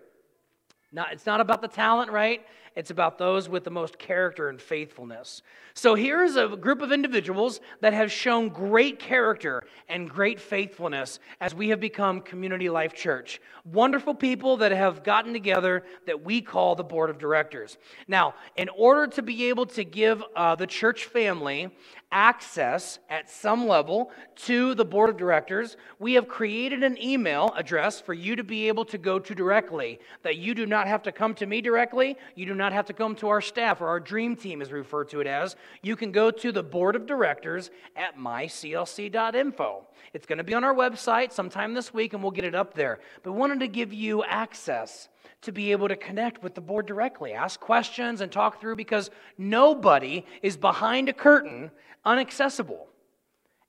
Not, 0.92 1.14
it's 1.14 1.26
not 1.26 1.42
about 1.42 1.62
the 1.62 1.68
talent, 1.68 2.12
right? 2.12 2.44
It's 2.78 2.92
about 2.92 3.18
those 3.18 3.50
with 3.50 3.64
the 3.64 3.72
most 3.72 3.98
character 3.98 4.50
and 4.50 4.62
faithfulness. 4.62 5.42
So 5.74 5.96
here's 5.96 6.36
a 6.36 6.48
group 6.48 6.84
of 6.84 6.92
individuals 6.92 7.60
that 7.82 7.94
have 7.94 8.12
shown 8.12 8.50
great 8.50 9.00
character 9.00 9.64
and 9.90 10.08
great 10.08 10.40
faithfulness 10.40 11.20
as 11.42 11.56
we 11.56 11.70
have 11.70 11.80
become 11.80 12.22
Community 12.22 12.70
Life 12.70 12.94
Church. 12.94 13.42
Wonderful 13.66 14.14
people 14.14 14.58
that 14.58 14.72
have 14.72 15.04
gotten 15.04 15.34
together 15.34 15.86
that 16.06 16.24
we 16.24 16.40
call 16.40 16.76
the 16.76 16.84
board 16.84 17.10
of 17.10 17.18
directors. 17.18 17.80
Now, 18.08 18.36
in 18.56 18.70
order 18.70 19.08
to 19.08 19.24
be 19.24 19.50
able 19.50 19.66
to 19.68 19.84
give 19.84 20.24
uh, 20.36 20.54
the 20.54 20.68
church 20.68 21.06
family 21.06 21.72
access 22.12 23.00
at 23.10 23.30
some 23.30 23.68
level 23.68 24.12
to 24.36 24.74
the 24.76 24.86
board 24.86 25.10
of 25.10 25.18
directors, 25.18 25.76
we 26.00 26.14
have 26.14 26.28
created 26.28 26.84
an 26.84 27.02
email 27.02 27.54
address 27.56 28.00
for 28.00 28.14
you 28.14 28.36
to 28.36 28.44
be 28.44 28.68
able 28.68 28.86
to 28.86 28.98
go 28.98 29.20
to 29.20 29.36
directly. 29.36 30.00
That 30.24 30.38
you 30.38 30.56
do 30.56 30.66
not 30.66 30.88
have 30.88 31.04
to 31.04 31.12
come 31.12 31.34
to 31.36 31.46
me 31.46 31.60
directly, 31.60 32.18
you 32.36 32.46
do 32.46 32.56
not 32.56 32.67
have 32.74 32.86
to 32.88 32.94
come 32.94 33.16
to 33.16 33.30
our 33.30 33.42
staff 33.42 33.82
or 33.82 33.88
our 33.88 34.00
dream 34.00 34.36
team, 34.36 34.62
as 34.62 34.72
we 34.72 34.80
refer 34.80 35.04
to 35.06 35.20
it 35.20 35.28
as. 35.28 35.56
You 35.82 35.96
can 35.96 36.12
go 36.12 36.32
to 36.32 36.52
the 36.52 36.64
board 36.64 36.96
of 36.96 37.06
directors 37.06 37.70
at 37.96 38.18
myclc.info. 38.18 39.88
It's 40.14 40.26
going 40.26 40.38
to 40.38 40.44
be 40.44 40.54
on 40.54 40.64
our 40.64 40.74
website 40.74 41.32
sometime 41.32 41.74
this 41.74 41.94
week, 41.94 42.14
and 42.14 42.22
we'll 42.22 42.32
get 42.32 42.46
it 42.46 42.56
up 42.56 42.74
there. 42.74 43.00
But 43.24 43.32
we 43.34 43.40
wanted 43.40 43.60
to 43.62 43.68
give 43.68 43.94
you 43.94 44.24
access 44.24 45.10
to 45.42 45.52
be 45.52 45.72
able 45.72 45.88
to 45.88 45.96
connect 45.96 46.42
with 46.44 46.56
the 46.56 46.62
board 46.62 46.86
directly, 46.86 47.34
ask 47.34 47.60
questions, 47.60 48.22
and 48.22 48.32
talk 48.32 48.60
through 48.60 48.76
because 48.76 49.10
nobody 49.38 50.26
is 50.42 50.58
behind 50.58 51.10
a 51.10 51.14
curtain 51.14 51.72
unaccessible. 52.06 52.88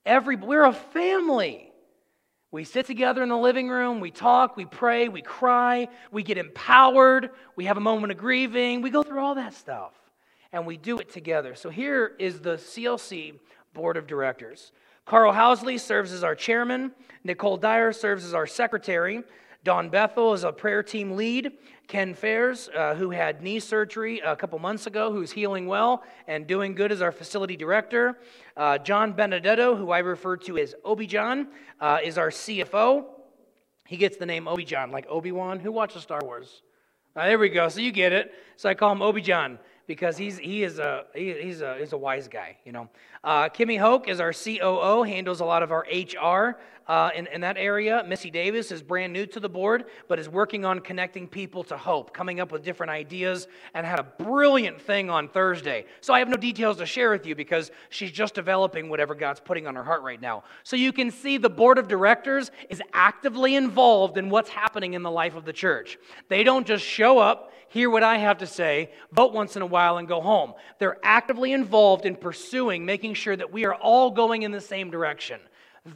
Every, 0.07 0.37
we're 0.37 0.65
a 0.65 0.73
family. 0.73 1.68
We 2.51 2.65
sit 2.65 2.87
together 2.87 3.23
in 3.23 3.29
the 3.29 3.37
living 3.37 3.69
room, 3.69 4.01
we 4.01 4.11
talk, 4.11 4.57
we 4.57 4.65
pray, 4.65 5.09
we 5.09 5.21
cry, 5.21 5.89
we 6.11 6.23
get 6.23 6.39
empowered, 6.39 7.31
we 7.57 7.67
have 7.67 7.77
a 7.77 7.81
moment 7.81 8.11
of 8.11 8.17
grieving, 8.17 8.81
we 8.81 8.89
go 8.89 9.03
through 9.03 9.21
all 9.21 9.35
that 9.35 9.53
stuff, 9.53 9.93
and 10.51 10.65
we 10.65 10.79
do 10.79 10.99
it 10.99 11.11
together. 11.11 11.55
So 11.55 11.69
here 11.69 12.13
is 12.19 12.41
the 12.41 12.55
CLC 12.55 13.39
Board 13.75 13.99
of 13.99 14.07
Directors. 14.07 14.73
Carl 15.05 15.35
Housley 15.35 15.79
serves 15.79 16.11
as 16.11 16.25
our 16.25 16.35
chairman, 16.35 16.93
Nicole 17.23 17.59
Dyer 17.59 17.93
serves 17.93 18.25
as 18.25 18.33
our 18.33 18.47
secretary, 18.47 19.25
Don 19.69 19.91
Bethel 19.91 20.33
is 20.33 20.45
a 20.45 20.51
prayer 20.51 20.83
team 20.83 21.15
lead. 21.15 21.53
Ken 21.89 22.15
Fairs, 22.15 22.71
uh, 22.75 22.95
who 22.95 23.11
had 23.11 23.43
knee 23.43 23.61
surgery 23.61 24.19
a 24.21 24.35
couple 24.35 24.59
months 24.59 24.87
ago, 24.87 25.13
who's 25.13 25.31
healing 25.31 25.67
well 25.67 26.03
and 26.27 26.47
doing 26.47 26.75
good 26.75 26.91
as 26.91 27.03
our 27.03 27.13
facility 27.13 27.55
director. 27.55 28.17
Uh, 28.57 28.79
John 28.79 29.13
Benedetto, 29.13 29.77
who 29.77 29.91
I 29.91 29.99
refer 29.99 30.39
to 30.39 30.57
as 30.57 30.75
Obi 30.87 31.07
John, 31.07 31.49
uh, 31.83 31.99
is 32.03 32.17
our 32.17 32.31
CFO. 32.31 33.05
He 33.87 33.99
gets 33.99 34.17
the 34.17 34.25
name 34.25 34.49
Obi 34.49 34.65
John, 34.65 34.91
like 34.91 35.05
Obi 35.07 35.33
Wan. 35.33 35.61
Who 35.61 35.71
watches 35.71 36.01
Star 36.01 36.21
Wars? 36.25 36.63
Uh, 37.15 37.27
there 37.27 37.39
we 37.39 37.51
go. 37.51 37.69
So 37.69 37.81
you 37.81 37.93
get 37.93 38.15
it. 38.15 38.33
So 38.57 38.71
I 38.71 38.75
call 38.75 38.93
him 38.93 39.03
Obi 39.03 39.21
John 39.21 39.59
because 39.87 40.17
he's, 40.17 40.39
he 40.39 40.63
is 40.63 40.79
a, 40.79 41.05
he, 41.15 41.35
he's, 41.35 41.61
a, 41.61 41.77
he's 41.79 41.93
a 41.93 41.99
wise 41.99 42.27
guy, 42.27 42.57
you 42.65 42.73
know. 42.73 42.89
Uh, 43.23 43.51
Kimmy 43.51 43.79
Hoke 43.79 44.09
is 44.09 44.19
our 44.19 44.33
COO, 44.33 45.03
handles 45.03 45.41
a 45.41 45.45
lot 45.45 45.63
of 45.63 45.73
our 45.73 45.87
HR 45.93 46.59
uh, 46.89 47.11
in, 47.15 47.27
in 47.29 47.41
that 47.43 47.57
area. 47.57 48.03
Missy 48.07 48.31
Davis 48.31 48.73
is 48.73 48.83
brand 48.83 49.13
new 49.13 49.27
to 49.27 49.41
the 49.41 49.49
board, 49.49 49.85
but 50.09 50.19
is 50.19 50.29
working 50.29 50.65
on 50.65 50.81
connecting 50.81 51.29
people 51.29 51.63
to 51.65 51.77
hope, 51.77 52.15
coming 52.15 52.41
up 52.41 52.51
with 52.51 52.65
different 52.65 52.91
ideas, 52.91 53.47
and 53.75 53.87
had 53.87 54.01
a 54.01 54.03
brilliant 54.25 54.81
thing 54.81 55.11
on 55.11 55.29
Thursday. 55.29 55.85
So 56.01 56.15
I 56.15 56.19
have 56.19 56.29
no 56.29 56.37
details 56.37 56.79
to 56.79 56.87
share 56.87 57.11
with 57.11 57.27
you 57.27 57.35
because 57.35 57.71
she's 57.91 58.11
just 58.11 58.35
developing 58.35 58.89
whatever 58.89 59.15
God's 59.15 59.41
putting 59.41 59.67
on 59.67 59.75
her 59.75 59.85
heart 59.85 60.03
right 60.03 60.21
now. 60.21 60.45
So 60.63 60.77
you 60.77 60.93
can 60.93 61.11
see 61.11 61.37
the 61.37 61.51
board 61.51 61.79
of 61.79 61.89
directors 61.89 62.51
is 62.71 62.83
actively 62.93 63.55
involved 63.55 64.17
in 64.17 64.31
what's 64.31 64.51
happening 64.51 64.95
in 64.95 65.03
the 65.03 65.11
life 65.11 65.35
of 65.35 65.45
the 65.45 65.53
church. 65.53 65.99
They 66.29 66.43
don't 66.43 66.67
just 66.67 66.85
show 66.85 67.19
up 67.19 67.53
hear 67.71 67.91
what 67.91 68.03
I 68.03 68.17
have 68.17 68.39
to 68.39 68.47
say, 68.47 68.91
vote 69.13 69.33
once 69.35 69.55
in 69.55 69.61
a 69.61 69.67
while, 69.67 69.99
and 69.99 70.09
go 70.09 70.21
home. 70.21 70.55
They're 70.79 70.99
actively 71.03 71.53
involved 71.53 72.07
in 72.07 72.17
pursuing, 72.17 72.87
making 72.87 73.13
sure 73.15 73.37
that 73.37 73.53
we 73.53 73.67
are 73.67 73.75
all 73.75 74.11
going 74.11 74.43
in 74.43 74.53
the 74.53 74.61
same 74.61 74.91
direction. 74.91 75.39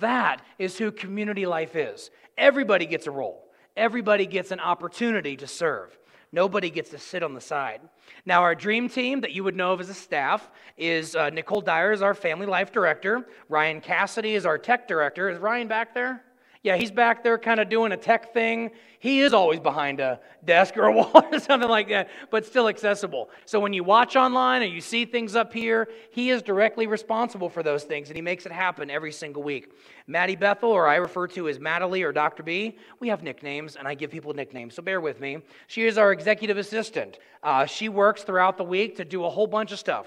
That 0.01 0.43
is 0.59 0.79
who 0.79 0.91
community 0.93 1.47
life 1.47 1.77
is. 1.77 2.11
Everybody 2.37 2.87
gets 2.87 3.07
a 3.07 3.11
role, 3.11 3.45
everybody 3.77 4.27
gets 4.27 4.51
an 4.51 4.61
opportunity 4.61 5.37
to 5.37 5.47
serve. 5.47 5.99
Nobody 6.35 6.71
gets 6.71 6.89
to 6.91 6.99
sit 6.99 7.23
on 7.23 7.35
the 7.35 7.43
side. 7.43 7.83
Now, 8.25 8.41
our 8.41 8.55
dream 8.55 8.89
team 8.89 9.21
that 9.21 9.33
you 9.33 9.45
would 9.45 9.55
know 9.55 9.75
of 9.75 9.83
as 9.83 9.91
a 9.91 9.95
staff 9.95 10.51
is 10.79 11.15
uh, 11.15 11.29
Nicole 11.29 11.61
Dyer 11.61 11.93
is 11.93 12.01
our 12.01 12.15
family 12.15 12.47
life 12.47 12.73
director. 12.73 13.29
Ryan 13.51 13.83
Cassidy 13.83 14.35
is 14.35 14.47
our 14.47 14.57
tech 14.57 14.89
director. 14.89 15.29
Is 15.29 15.39
Ryan 15.39 15.69
back 15.69 15.93
there? 15.93 16.25
Yeah, 16.65 16.77
he's 16.77 16.93
back 16.93 17.25
there 17.25 17.39
kind 17.39 17.59
of 17.59 17.69
doing 17.69 17.91
a 17.91 17.97
tech 17.97 18.33
thing. 18.33 18.71
He 19.01 19.21
is 19.23 19.35
always 19.35 19.59
behind 19.59 19.99
a 19.99 20.21
desk 20.45 20.77
or 20.77 20.85
a 20.85 20.93
wall 20.97 21.11
or 21.33 21.41
something 21.41 21.69
like 21.69 21.89
that, 21.89 22.09
but 22.31 22.47
still 22.47 22.69
accessible. 22.69 23.31
So 23.47 23.59
when 23.59 23.73
you 23.73 23.83
watch 23.83 24.15
online 24.15 24.63
or 24.63 24.67
you 24.67 24.81
see 24.81 25.05
things 25.05 25.35
up 25.35 25.53
here, 25.53 25.89
he 26.13 26.31
is 26.31 26.41
directly 26.41 26.87
responsible 26.87 27.49
for 27.49 27.65
those 27.65 27.83
things 27.83 28.11
and 28.11 28.17
he 28.17 28.23
makes 28.23 28.47
it 28.47 28.53
happen 28.53 28.91
every 28.91 29.11
single 29.11 29.43
week. 29.43 29.73
Maddie 30.07 30.37
Bethel, 30.37 30.71
or 30.71 30.87
I 30.87 30.97
refer 30.97 31.27
to 31.29 31.49
as 31.49 31.59
Madelie 31.59 32.05
or 32.05 32.13
Dr. 32.13 32.45
B, 32.45 32.77
we 33.01 33.09
have 33.09 33.25
nicknames 33.25 33.75
and 33.75 33.89
I 33.89 33.95
give 33.95 34.13
people 34.13 34.33
nicknames, 34.33 34.77
so 34.77 34.83
bear 34.83 35.01
with 35.01 35.21
me. 35.21 35.39
She 35.67 35.85
is 35.85 35.99
our 35.99 36.13
executive 36.13 36.59
assistant. 36.59 37.19
Uh, 37.43 37.67
she 37.67 37.89
works 37.89 38.23
throughout 38.23 38.57
the 38.57 38.65
week 38.65 38.97
to 38.99 39.05
do 39.05 39.25
a 39.25 39.31
whole 39.31 39.49
bunch 39.49 39.73
of 39.73 39.81
stuff 39.81 40.07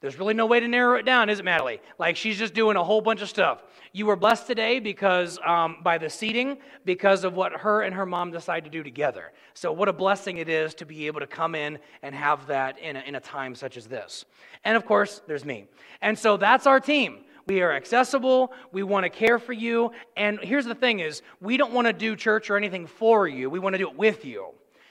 There's 0.00 0.16
really 0.16 0.34
no 0.34 0.46
way 0.46 0.60
to 0.60 0.68
narrow 0.68 0.96
it 0.96 1.04
down, 1.04 1.28
is 1.28 1.40
it, 1.40 1.44
Natalie? 1.44 1.80
Like 1.98 2.16
she's 2.16 2.38
just 2.38 2.54
doing 2.54 2.76
a 2.76 2.84
whole 2.84 3.00
bunch 3.00 3.20
of 3.20 3.28
stuff. 3.28 3.64
You 3.92 4.06
were 4.06 4.14
blessed 4.14 4.46
today 4.46 4.78
because 4.78 5.40
um, 5.44 5.78
by 5.82 5.98
the 5.98 6.08
seating, 6.08 6.58
because 6.84 7.24
of 7.24 7.34
what 7.34 7.52
her 7.52 7.82
and 7.82 7.92
her 7.94 8.06
mom 8.06 8.30
decided 8.30 8.64
to 8.64 8.70
do 8.70 8.84
together. 8.84 9.32
So 9.54 9.72
what 9.72 9.88
a 9.88 9.92
blessing 9.92 10.38
it 10.38 10.48
is 10.48 10.74
to 10.74 10.86
be 10.86 11.08
able 11.08 11.18
to 11.18 11.26
come 11.26 11.56
in 11.56 11.80
and 12.02 12.14
have 12.14 12.46
that 12.46 12.78
in 12.78 12.94
a, 12.94 13.00
in 13.00 13.16
a 13.16 13.20
time 13.20 13.56
such 13.56 13.76
as 13.76 13.88
this. 13.88 14.24
And 14.64 14.76
of 14.76 14.86
course, 14.86 15.20
there's 15.26 15.44
me. 15.44 15.66
And 16.00 16.16
so 16.16 16.36
that's 16.36 16.66
our 16.66 16.78
team. 16.78 17.24
We 17.48 17.62
are 17.62 17.72
accessible. 17.72 18.52
We 18.70 18.84
want 18.84 19.04
to 19.04 19.10
care 19.10 19.38
for 19.40 19.54
you. 19.54 19.90
And 20.16 20.38
here's 20.42 20.66
the 20.66 20.74
thing 20.76 21.00
is, 21.00 21.22
we 21.40 21.56
don't 21.56 21.72
want 21.72 21.88
to 21.88 21.92
do 21.92 22.14
church 22.14 22.50
or 22.50 22.56
anything 22.56 22.86
for 22.86 23.26
you. 23.26 23.50
We 23.50 23.58
want 23.58 23.74
to 23.74 23.78
do 23.78 23.88
it 23.88 23.96
with 23.96 24.24
you. 24.24 24.50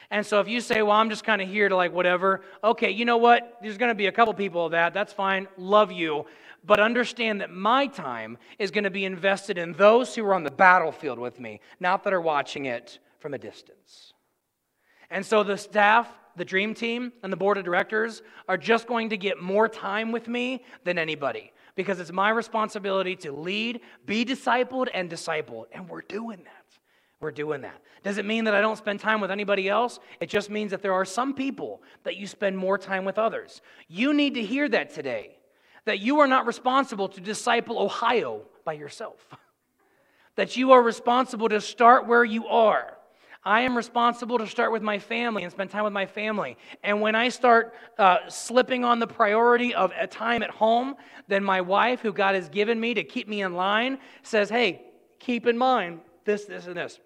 And 0.10 0.26
so 0.26 0.40
if 0.40 0.48
you 0.48 0.62
say, 0.62 0.82
well, 0.82 0.96
I'm 0.96 1.10
just 1.10 1.24
kind 1.24 1.42
of 1.42 1.50
here 1.50 1.68
to 1.68 1.76
like 1.76 1.94
whatever, 1.94 2.42
okay, 2.64 2.92
you 2.92 3.04
know 3.04 3.18
what? 3.18 3.58
There's 3.62 3.78
going 3.78 3.92
to 3.92 3.96
be 3.96 4.06
a 4.06 4.12
couple 4.12 4.34
people 4.34 4.66
of 4.66 4.72
that. 4.72 4.94
That's 4.94 5.12
fine. 5.12 5.48
Love 5.58 5.92
you. 5.92 6.26
But 6.66 6.80
understand 6.80 7.42
that 7.42 7.52
my 7.52 7.88
time 7.88 8.38
is 8.58 8.72
going 8.72 8.86
to 8.86 8.90
be 8.90 9.06
invested 9.06 9.58
in 9.58 9.74
those 9.74 10.16
who 10.16 10.26
are 10.26 10.34
on 10.34 10.44
the 10.44 10.52
battlefield 10.52 11.20
with 11.20 11.40
me, 11.40 11.60
not 11.80 12.04
that 12.04 12.14
are 12.14 12.22
watching 12.22 12.66
it 12.66 13.00
from 13.20 13.34
a 13.34 13.38
distance. 13.38 14.14
And 15.10 15.26
so 15.26 15.44
the 15.44 15.58
staff, 15.58 16.08
the 16.36 16.46
dream 16.46 16.74
team, 16.74 17.12
and 17.24 17.32
the 17.32 17.38
board 17.38 17.58
of 17.58 17.66
directors 17.66 18.22
are 18.48 18.58
just 18.58 18.88
going 18.88 19.10
to 19.10 19.18
get 19.18 19.42
more 19.42 19.68
time 19.68 20.12
with 20.12 20.28
me 20.28 20.64
than 20.84 20.98
anybody 20.98 21.52
because 21.76 22.00
it's 22.00 22.12
my 22.12 22.30
responsibility 22.30 23.16
to 23.16 23.32
lead, 23.32 23.82
be 24.06 24.26
discipled, 24.26 24.88
and 24.94 25.10
disciple. 25.10 25.68
And 25.72 25.88
we're 25.88 26.02
doing 26.02 26.40
that. 26.44 26.67
We're 27.20 27.32
doing 27.32 27.62
that. 27.62 27.82
Does 28.04 28.20
it 28.20 28.26
mean 28.26 28.44
that 28.44 28.54
I 28.54 28.62
don't 28.62 28.78
spend 28.78 29.00
time 29.00 29.22
with 29.22 29.32
anybody 29.32 29.68
else? 29.68 30.00
It 30.20 30.30
just 30.30 30.50
means 30.50 30.72
that 30.72 30.84
there 30.84 30.94
are 30.94 31.06
some 31.06 31.34
people 31.34 31.82
that 32.04 32.16
you 32.16 32.28
spend 32.28 32.58
more 32.58 32.78
time 32.78 33.06
with 33.06 33.18
others. 33.18 33.62
You 33.88 34.14
need 34.14 34.36
to 34.36 34.44
hear 34.44 34.70
that 34.70 34.94
today 34.94 35.38
that 35.86 36.00
you 36.00 36.20
are 36.20 36.28
not 36.28 36.46
responsible 36.46 37.08
to 37.08 37.22
disciple 37.22 37.80
Ohio 37.80 38.42
by 38.66 38.74
yourself, 38.74 39.26
that 40.36 40.58
you 40.58 40.74
are 40.74 40.82
responsible 40.82 41.50
to 41.50 41.62
start 41.62 42.06
where 42.06 42.26
you 42.26 42.46
are. 42.48 42.94
I 43.44 43.62
am 43.62 43.78
responsible 43.78 44.38
to 44.40 44.48
start 44.48 44.74
with 44.74 44.82
my 44.82 45.00
family 45.00 45.44
and 45.44 45.52
spend 45.52 45.70
time 45.70 45.86
with 45.86 45.94
my 45.94 46.06
family. 46.06 46.58
And 46.84 47.00
when 47.00 47.16
I 47.16 47.30
start 47.30 47.74
uh, 47.98 48.18
slipping 48.28 48.84
on 48.84 49.00
the 49.00 49.08
priority 49.08 49.74
of 49.74 49.94
a 49.98 50.06
time 50.06 50.44
at 50.44 50.50
home, 50.50 50.96
then 51.30 51.46
my 51.46 51.62
wife, 51.62 52.02
who 52.02 52.12
God 52.12 52.36
has 52.36 52.50
given 52.50 52.78
me 52.78 52.94
to 52.94 53.06
keep 53.06 53.30
me 53.30 53.42
in 53.42 53.54
line, 53.54 54.00
says, 54.22 54.50
Hey, 54.50 54.82
keep 55.20 55.48
in 55.48 55.58
mind 55.58 56.02
this, 56.26 56.44
this, 56.44 56.68
and 56.68 56.76
this. 56.76 57.00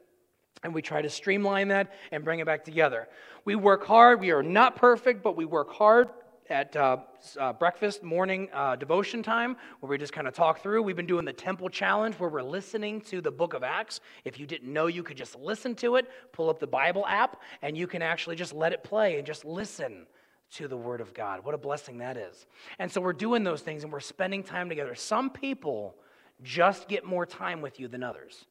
And 0.63 0.74
we 0.74 0.82
try 0.82 1.02
to 1.02 1.10
streamline 1.10 1.69
that 1.69 1.91
and 2.12 2.24
bring 2.24 2.39
it 2.39 2.45
back 2.45 2.63
together. 2.63 3.08
We 3.45 3.56
work 3.56 3.86
hard. 3.86 4.19
We 4.19 4.32
are 4.32 4.43
not 4.43 4.76
perfect, 4.76 5.24
but 5.24 5.36
we 5.36 5.45
work 5.45 5.71
hard 5.74 6.10
at 6.52 6.76
uh, 6.76 6.97
uh, 7.39 7.54
breakfast 7.54 8.04
morning 8.04 8.50
uh, 8.54 8.76
devotion 8.76 9.24
time 9.24 9.56
where 9.80 9.89
we 9.89 9.97
just 9.97 10.13
kind 10.13 10.28
of 10.28 10.34
talk 10.34 10.62
through. 10.62 10.84
We've 10.84 10.95
been 10.95 11.08
doing 11.08 11.26
the 11.26 11.34
Temple 11.34 11.69
Challenge 11.69 12.13
where 12.15 12.30
we're 12.30 12.43
listening 12.43 13.02
to 13.02 13.21
the 13.21 13.32
book 13.32 13.54
of 13.54 13.63
Acts. 13.63 14.02
If 14.26 14.39
you 14.39 14.45
didn't 14.45 14.71
know, 14.71 14.88
you 14.88 15.02
could 15.02 15.17
just 15.17 15.36
listen 15.39 15.76
to 15.76 15.95
it, 15.95 16.10
pull 16.34 16.50
up 16.50 16.60
the 16.60 16.67
Bible 16.67 17.06
app, 17.08 17.41
and 17.62 17.78
you 17.78 17.88
can 17.88 18.02
actually 18.02 18.36
just 18.36 18.54
let 18.54 18.74
it 18.74 18.84
play 18.84 19.17
and 19.17 19.26
just 19.26 19.45
listen 19.45 20.06
to 20.52 20.67
the 20.67 20.78
Word 20.78 21.00
of 21.00 21.13
God. 21.13 21.45
What 21.45 21.56
a 21.56 21.58
blessing 21.58 22.00
that 22.00 22.17
is. 22.17 22.45
And 22.78 22.91
so 22.91 23.00
we're 23.00 23.13
doing 23.13 23.43
those 23.43 23.62
things 23.62 23.84
and 23.84 23.91
we're 23.91 24.02
spending 24.02 24.43
time 24.43 24.67
together. 24.67 24.93
Some 24.93 25.30
people 25.30 25.95
just 26.43 26.89
get 26.89 27.06
more 27.06 27.26
time 27.26 27.62
with 27.62 27.80
you 27.80 27.88
than 27.88 28.04
others, 28.04 28.45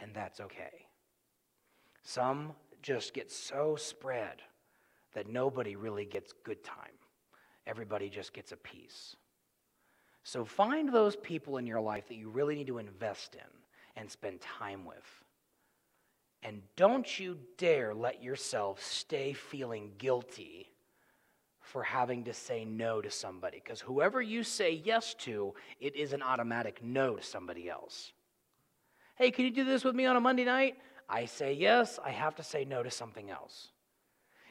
and 0.00 0.14
that's 0.14 0.40
okay. 0.40 0.81
Some 2.02 2.52
just 2.82 3.14
get 3.14 3.30
so 3.30 3.76
spread 3.76 4.42
that 5.14 5.28
nobody 5.28 5.76
really 5.76 6.04
gets 6.04 6.32
good 6.44 6.62
time. 6.64 6.76
Everybody 7.66 8.08
just 8.08 8.32
gets 8.32 8.52
a 8.52 8.56
piece. 8.56 9.16
So 10.24 10.44
find 10.44 10.92
those 10.92 11.16
people 11.16 11.58
in 11.58 11.66
your 11.66 11.80
life 11.80 12.08
that 12.08 12.16
you 12.16 12.28
really 12.28 12.54
need 12.54 12.66
to 12.68 12.78
invest 12.78 13.34
in 13.34 13.40
and 13.96 14.10
spend 14.10 14.40
time 14.40 14.84
with. 14.84 15.24
And 16.42 16.62
don't 16.76 17.20
you 17.20 17.38
dare 17.56 17.94
let 17.94 18.22
yourself 18.22 18.82
stay 18.82 19.32
feeling 19.32 19.92
guilty 19.98 20.72
for 21.60 21.82
having 21.82 22.24
to 22.24 22.32
say 22.32 22.64
no 22.64 23.00
to 23.00 23.10
somebody. 23.10 23.60
Because 23.62 23.80
whoever 23.80 24.20
you 24.20 24.42
say 24.42 24.82
yes 24.84 25.14
to, 25.14 25.54
it 25.80 25.94
is 25.94 26.12
an 26.12 26.22
automatic 26.22 26.82
no 26.82 27.16
to 27.16 27.22
somebody 27.22 27.70
else. 27.70 28.12
Hey, 29.14 29.30
can 29.30 29.44
you 29.44 29.52
do 29.52 29.64
this 29.64 29.84
with 29.84 29.94
me 29.94 30.06
on 30.06 30.16
a 30.16 30.20
Monday 30.20 30.44
night? 30.44 30.76
I 31.12 31.26
say 31.26 31.52
yes, 31.52 31.98
I 32.02 32.10
have 32.10 32.34
to 32.36 32.42
say 32.42 32.64
no 32.64 32.82
to 32.82 32.90
something 32.90 33.28
else. 33.28 33.68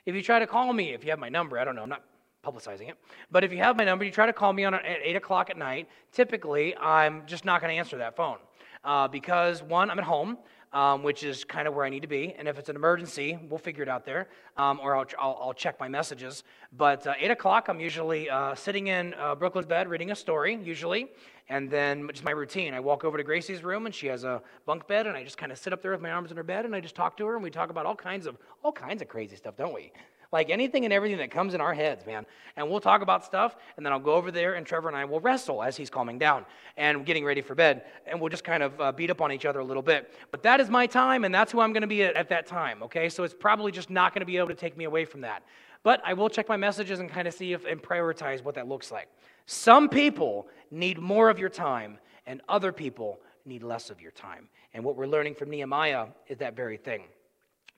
If 0.05 0.13
you 0.13 0.21
try 0.21 0.37
to 0.37 0.45
call 0.45 0.71
me, 0.71 0.93
if 0.93 1.03
you 1.03 1.09
have 1.09 1.17
my 1.17 1.27
number, 1.27 1.57
I 1.57 1.65
don't 1.65 1.75
know, 1.75 1.81
I'm 1.81 1.89
not 1.89 2.03
publicizing 2.45 2.87
it, 2.87 2.97
but 3.31 3.43
if 3.43 3.51
you 3.51 3.57
have 3.57 3.77
my 3.77 3.83
number, 3.83 4.05
you 4.05 4.11
try 4.11 4.27
to 4.27 4.33
call 4.33 4.53
me 4.53 4.63
on 4.63 4.75
at 4.75 4.85
8 4.85 5.15
o'clock 5.15 5.49
at 5.49 5.57
night, 5.57 5.89
typically 6.11 6.77
I'm 6.77 7.25
just 7.25 7.45
not 7.45 7.61
going 7.61 7.73
to 7.73 7.79
answer 7.79 7.97
that 7.97 8.15
phone. 8.15 8.37
Uh, 8.83 9.07
because 9.07 9.63
one, 9.63 9.89
I'm 9.89 9.97
at 9.97 10.05
home, 10.05 10.37
um, 10.73 11.03
which 11.03 11.23
is 11.23 11.43
kind 11.43 11.67
of 11.67 11.73
where 11.73 11.85
I 11.85 11.89
need 11.89 12.01
to 12.01 12.07
be. 12.07 12.33
And 12.37 12.47
if 12.47 12.57
it's 12.57 12.69
an 12.69 12.75
emergency, 12.75 13.37
we'll 13.49 13.59
figure 13.59 13.83
it 13.83 13.89
out 13.89 14.05
there, 14.05 14.29
um, 14.57 14.79
or 14.81 14.95
I'll, 14.95 15.05
I'll, 15.19 15.37
I'll, 15.41 15.53
check 15.53 15.79
my 15.79 15.87
messages. 15.87 16.43
But 16.77 17.05
uh, 17.05 17.13
8 17.19 17.31
o'clock, 17.31 17.67
I'm 17.67 17.79
usually 17.79 18.29
uh, 18.29 18.55
sitting 18.55 18.87
in 18.87 19.13
uh, 19.15 19.35
Brooklyn's 19.35 19.67
bed 19.67 19.89
reading 19.89 20.11
a 20.11 20.15
story, 20.15 20.59
usually. 20.63 21.09
And 21.49 21.69
then 21.69 22.07
it's 22.09 22.23
my 22.23 22.31
routine. 22.31 22.73
I 22.73 22.79
walk 22.79 23.03
over 23.03 23.17
to 23.17 23.23
Gracie's 23.23 23.63
room, 23.63 23.85
and 23.85 23.93
she 23.93 24.07
has 24.07 24.23
a 24.23 24.41
bunk 24.65 24.87
bed, 24.87 25.07
and 25.07 25.17
I 25.17 25.23
just 25.23 25.37
kind 25.37 25.51
of 25.51 25.57
sit 25.57 25.73
up 25.73 25.81
there 25.81 25.91
with 25.91 26.01
my 26.01 26.11
arms 26.11 26.31
in 26.31 26.37
her 26.37 26.43
bed, 26.43 26.65
and 26.65 26.73
I 26.73 26.79
just 26.79 26.95
talk 26.95 27.17
to 27.17 27.25
her, 27.25 27.35
and 27.35 27.43
we 27.43 27.51
talk 27.51 27.69
about 27.69 27.85
all 27.85 27.95
kinds 27.95 28.25
of 28.25 28.37
all 28.63 28.71
kinds 28.71 29.01
of 29.01 29.09
crazy 29.09 29.35
stuff, 29.35 29.57
don't 29.57 29.73
we? 29.73 29.91
Like 30.31 30.49
anything 30.49 30.85
and 30.85 30.93
everything 30.93 31.17
that 31.17 31.31
comes 31.31 31.53
in 31.53 31.61
our 31.61 31.73
heads, 31.73 32.05
man. 32.05 32.25
And 32.55 32.69
we'll 32.69 32.79
talk 32.79 33.01
about 33.01 33.25
stuff, 33.25 33.55
and 33.75 33.85
then 33.85 33.91
I'll 33.91 33.99
go 33.99 34.13
over 34.13 34.31
there, 34.31 34.55
and 34.55 34.65
Trevor 34.65 34.87
and 34.87 34.97
I 34.97 35.05
will 35.05 35.19
wrestle 35.19 35.61
as 35.61 35.75
he's 35.75 35.89
calming 35.89 36.17
down 36.17 36.45
and 36.77 37.05
getting 37.05 37.25
ready 37.25 37.41
for 37.41 37.55
bed, 37.55 37.83
and 38.05 38.19
we'll 38.19 38.29
just 38.29 38.43
kind 38.43 38.63
of 38.63 38.79
uh, 38.79 38.91
beat 38.91 39.09
up 39.09 39.21
on 39.21 39.31
each 39.31 39.45
other 39.45 39.59
a 39.59 39.65
little 39.65 39.83
bit. 39.83 40.13
But 40.31 40.43
that 40.43 40.59
is 40.59 40.69
my 40.69 40.87
time, 40.87 41.23
and 41.23 41.33
that's 41.33 41.51
who 41.51 41.59
I'm 41.59 41.73
going 41.73 41.81
to 41.81 41.87
be 41.87 42.03
at, 42.03 42.15
at 42.15 42.29
that 42.29 42.47
time, 42.47 42.81
okay? 42.83 43.09
So 43.09 43.23
it's 43.23 43.33
probably 43.33 43.71
just 43.71 43.89
not 43.89 44.13
going 44.13 44.21
to 44.21 44.25
be 44.25 44.37
able 44.37 44.49
to 44.49 44.55
take 44.55 44.77
me 44.77 44.85
away 44.85 45.05
from 45.05 45.21
that. 45.21 45.43
But 45.83 46.01
I 46.05 46.13
will 46.13 46.29
check 46.29 46.47
my 46.47 46.57
messages 46.57 46.99
and 46.99 47.09
kind 47.09 47.27
of 47.27 47.33
see 47.33 47.53
if 47.53 47.65
and 47.65 47.81
prioritize 47.81 48.43
what 48.43 48.55
that 48.55 48.67
looks 48.67 48.91
like. 48.91 49.07
Some 49.47 49.89
people 49.89 50.47
need 50.69 50.99
more 50.99 51.29
of 51.29 51.39
your 51.39 51.49
time, 51.49 51.97
and 52.25 52.41
other 52.47 52.71
people 52.71 53.19
need 53.45 53.63
less 53.63 53.89
of 53.89 53.99
your 53.99 54.11
time. 54.11 54.47
And 54.73 54.83
what 54.83 54.95
we're 54.95 55.07
learning 55.07 55.35
from 55.35 55.49
Nehemiah 55.49 56.07
is 56.27 56.37
that 56.37 56.55
very 56.55 56.77
thing. 56.77 57.03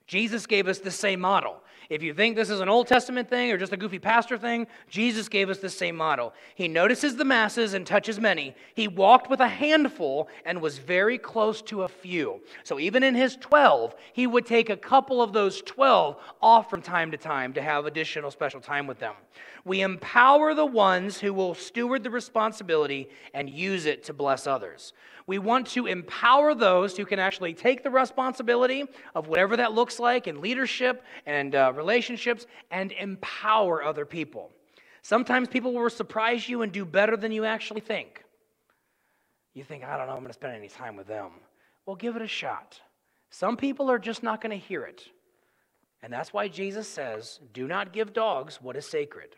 Jesus 0.06 0.46
gave 0.46 0.68
us 0.68 0.78
the 0.78 0.90
same 0.90 1.20
model. 1.20 1.60
If 1.90 2.02
you 2.02 2.14
think 2.14 2.34
this 2.34 2.50
is 2.50 2.60
an 2.60 2.68
Old 2.68 2.86
Testament 2.86 3.28
thing 3.28 3.50
or 3.50 3.58
just 3.58 3.72
a 3.72 3.76
goofy 3.76 3.98
pastor 3.98 4.38
thing, 4.38 4.66
Jesus 4.88 5.28
gave 5.28 5.50
us 5.50 5.58
the 5.58 5.68
same 5.68 5.96
model. 5.96 6.32
He 6.54 6.66
notices 6.66 7.16
the 7.16 7.24
masses 7.24 7.74
and 7.74 7.86
touches 7.86 8.18
many. 8.18 8.54
He 8.74 8.88
walked 8.88 9.28
with 9.28 9.40
a 9.40 9.48
handful 9.48 10.28
and 10.46 10.62
was 10.62 10.78
very 10.78 11.18
close 11.18 11.60
to 11.62 11.82
a 11.82 11.88
few. 11.88 12.40
So 12.62 12.78
even 12.78 13.02
in 13.02 13.14
his 13.14 13.36
12, 13.36 13.94
he 14.14 14.26
would 14.26 14.46
take 14.46 14.70
a 14.70 14.76
couple 14.76 15.20
of 15.20 15.32
those 15.32 15.60
12 15.62 16.16
off 16.40 16.70
from 16.70 16.80
time 16.80 17.10
to 17.10 17.18
time 17.18 17.52
to 17.52 17.62
have 17.62 17.84
additional 17.84 18.30
special 18.30 18.60
time 18.60 18.86
with 18.86 18.98
them. 18.98 19.14
We 19.64 19.80
empower 19.82 20.54
the 20.54 20.66
ones 20.66 21.18
who 21.18 21.32
will 21.32 21.54
steward 21.54 22.02
the 22.02 22.10
responsibility 22.10 23.08
and 23.32 23.48
use 23.48 23.86
it 23.86 24.04
to 24.04 24.12
bless 24.12 24.46
others. 24.46 24.92
We 25.26 25.38
want 25.38 25.68
to 25.68 25.86
empower 25.86 26.54
those 26.54 26.96
who 26.96 27.06
can 27.06 27.18
actually 27.18 27.54
take 27.54 27.82
the 27.82 27.90
responsibility 27.90 28.84
of 29.14 29.26
whatever 29.26 29.56
that 29.56 29.72
looks 29.72 29.93
like 29.98 30.26
in 30.26 30.40
leadership 30.40 31.04
and 31.26 31.54
uh, 31.54 31.72
relationships 31.74 32.46
and 32.70 32.92
empower 32.92 33.82
other 33.82 34.04
people. 34.04 34.50
Sometimes 35.02 35.48
people 35.48 35.72
will 35.72 35.90
surprise 35.90 36.48
you 36.48 36.62
and 36.62 36.72
do 36.72 36.84
better 36.84 37.16
than 37.16 37.32
you 37.32 37.44
actually 37.44 37.80
think. 37.80 38.24
You 39.52 39.62
think, 39.62 39.84
I 39.84 39.96
don't 39.96 40.06
know, 40.06 40.14
I'm 40.14 40.20
going 40.20 40.28
to 40.28 40.34
spend 40.34 40.56
any 40.56 40.68
time 40.68 40.96
with 40.96 41.06
them. 41.06 41.30
Well, 41.86 41.96
give 41.96 42.16
it 42.16 42.22
a 42.22 42.26
shot. 42.26 42.80
Some 43.30 43.56
people 43.56 43.90
are 43.90 43.98
just 43.98 44.22
not 44.22 44.40
going 44.40 44.58
to 44.58 44.66
hear 44.66 44.84
it. 44.84 45.04
And 46.02 46.12
that's 46.12 46.32
why 46.32 46.48
Jesus 46.48 46.88
says, 46.88 47.40
Do 47.52 47.66
not 47.66 47.92
give 47.92 48.12
dogs 48.12 48.60
what 48.60 48.76
is 48.76 48.86
sacred. 48.86 49.36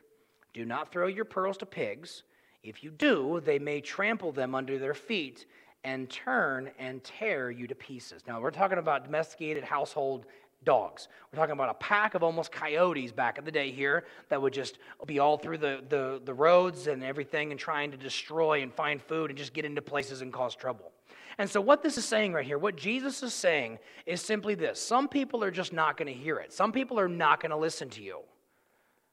Do 0.53 0.65
not 0.65 0.91
throw 0.91 1.07
your 1.07 1.25
pearls 1.25 1.59
to 1.59 1.67
pigs. 1.67 2.23
If 2.63 2.83
you 2.83 2.91
do, 2.91 3.41
they 3.45 3.59
may 3.59 3.81
trample 3.81 4.33
them 4.33 4.55
under 4.55 4.79
their 4.79 4.95
feet 4.95 5.47
and 5.85 6.11
turn 6.11 6.71
and 6.79 7.05
tear 7.05 7.51
you 7.51 7.69
to 7.69 7.75
pieces. 7.75 8.23
Now, 8.27 8.41
we're 8.41 8.51
talking 8.51 8.79
about 8.79 9.05
domesticated 9.05 9.63
household 9.63 10.27
dogs. 10.67 11.09
We're 11.33 11.39
talking 11.39 11.55
about 11.55 11.71
a 11.71 11.75
pack 11.75 12.15
of 12.15 12.23
almost 12.23 12.53
coyotes 12.53 13.13
back 13.13 13.39
in 13.39 13.47
the 13.47 13.51
day 13.51 13.71
here 13.71 14.05
that 14.29 14.43
would 14.43 14.53
just 14.53 14.79
be 15.07 15.19
all 15.19 15.39
through 15.39 15.59
the, 15.59 15.83
the, 15.89 16.21
the 16.23 16.35
roads 16.35 16.89
and 16.89 17.03
everything 17.03 17.53
and 17.53 17.59
trying 17.59 17.91
to 17.93 17.97
destroy 17.97 18.61
and 18.61 18.71
find 18.75 19.01
food 19.01 19.31
and 19.31 19.39
just 19.39 19.55
get 19.55 19.65
into 19.65 19.81
places 19.81 20.21
and 20.21 20.31
cause 20.31 20.55
trouble. 20.55 20.93
And 21.39 21.49
so, 21.49 21.61
what 21.61 21.83
this 21.83 21.97
is 21.97 22.05
saying 22.05 22.35
right 22.35 22.45
here, 22.45 22.59
what 22.59 22.77
Jesus 22.77 23.23
is 23.23 23.33
saying 23.33 23.79
is 24.05 24.21
simply 24.21 24.55
this 24.55 24.79
some 24.79 25.09
people 25.09 25.43
are 25.43 25.51
just 25.51 25.73
not 25.73 25.97
going 25.97 26.13
to 26.13 26.19
hear 26.19 26.37
it, 26.37 26.53
some 26.53 26.73
people 26.73 27.01
are 27.01 27.09
not 27.09 27.41
going 27.41 27.51
to 27.51 27.57
listen 27.57 27.89
to 27.91 28.03
you. 28.03 28.21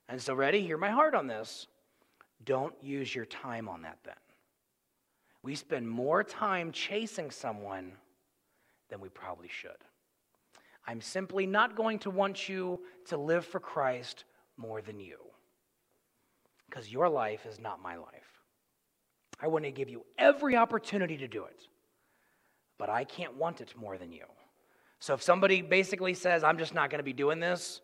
And 0.10 0.22
so, 0.22 0.34
ready? 0.34 0.62
Hear 0.62 0.78
my 0.78 0.90
heart 0.90 1.16
on 1.16 1.28
this. 1.28 1.68
Don't 2.44 2.74
use 2.82 3.16
your 3.16 3.26
time 3.26 3.70
on 3.70 3.84
that 3.84 3.98
then 4.04 4.16
we 5.44 5.56
spend 5.56 5.88
more 5.88 6.24
time 6.24 6.72
chasing 6.72 7.30
someone 7.30 7.92
than 8.90 9.02
we 9.02 9.10
probably 9.10 9.50
should. 9.50 9.72
I'm 10.86 11.02
simply 11.02 11.46
not 11.46 11.76
going 11.76 12.00
to 12.00 12.10
want 12.10 12.50
you 12.50 12.80
to 13.08 13.18
live 13.18 13.46
for 13.46 13.60
Christ 13.60 14.26
more 14.58 14.82
than 14.82 15.00
you. 15.00 15.18
because 16.74 16.92
your 16.92 17.08
life 17.08 17.46
is 17.46 17.60
not 17.60 17.84
my 17.84 17.96
life. 17.98 18.42
I 19.40 19.46
want 19.46 19.64
to 19.66 19.70
give 19.72 19.90
you 19.90 20.04
every 20.18 20.56
opportunity 20.56 21.18
to 21.18 21.28
do 21.28 21.44
it, 21.46 21.68
but 22.80 22.90
I 22.90 23.04
can't 23.04 23.36
want 23.38 23.62
it 23.62 23.76
more 23.78 23.96
than 23.96 24.12
you. 24.12 24.26
So 25.00 25.14
if 25.14 25.22
somebody 25.22 25.62
basically 25.62 26.16
says, 26.16 26.44
I'm 26.44 26.58
just 26.58 26.74
not 26.74 26.90
going 26.90 26.98
to 26.98 27.04
be 27.04 27.14
doing 27.14 27.40
this, 27.40 27.82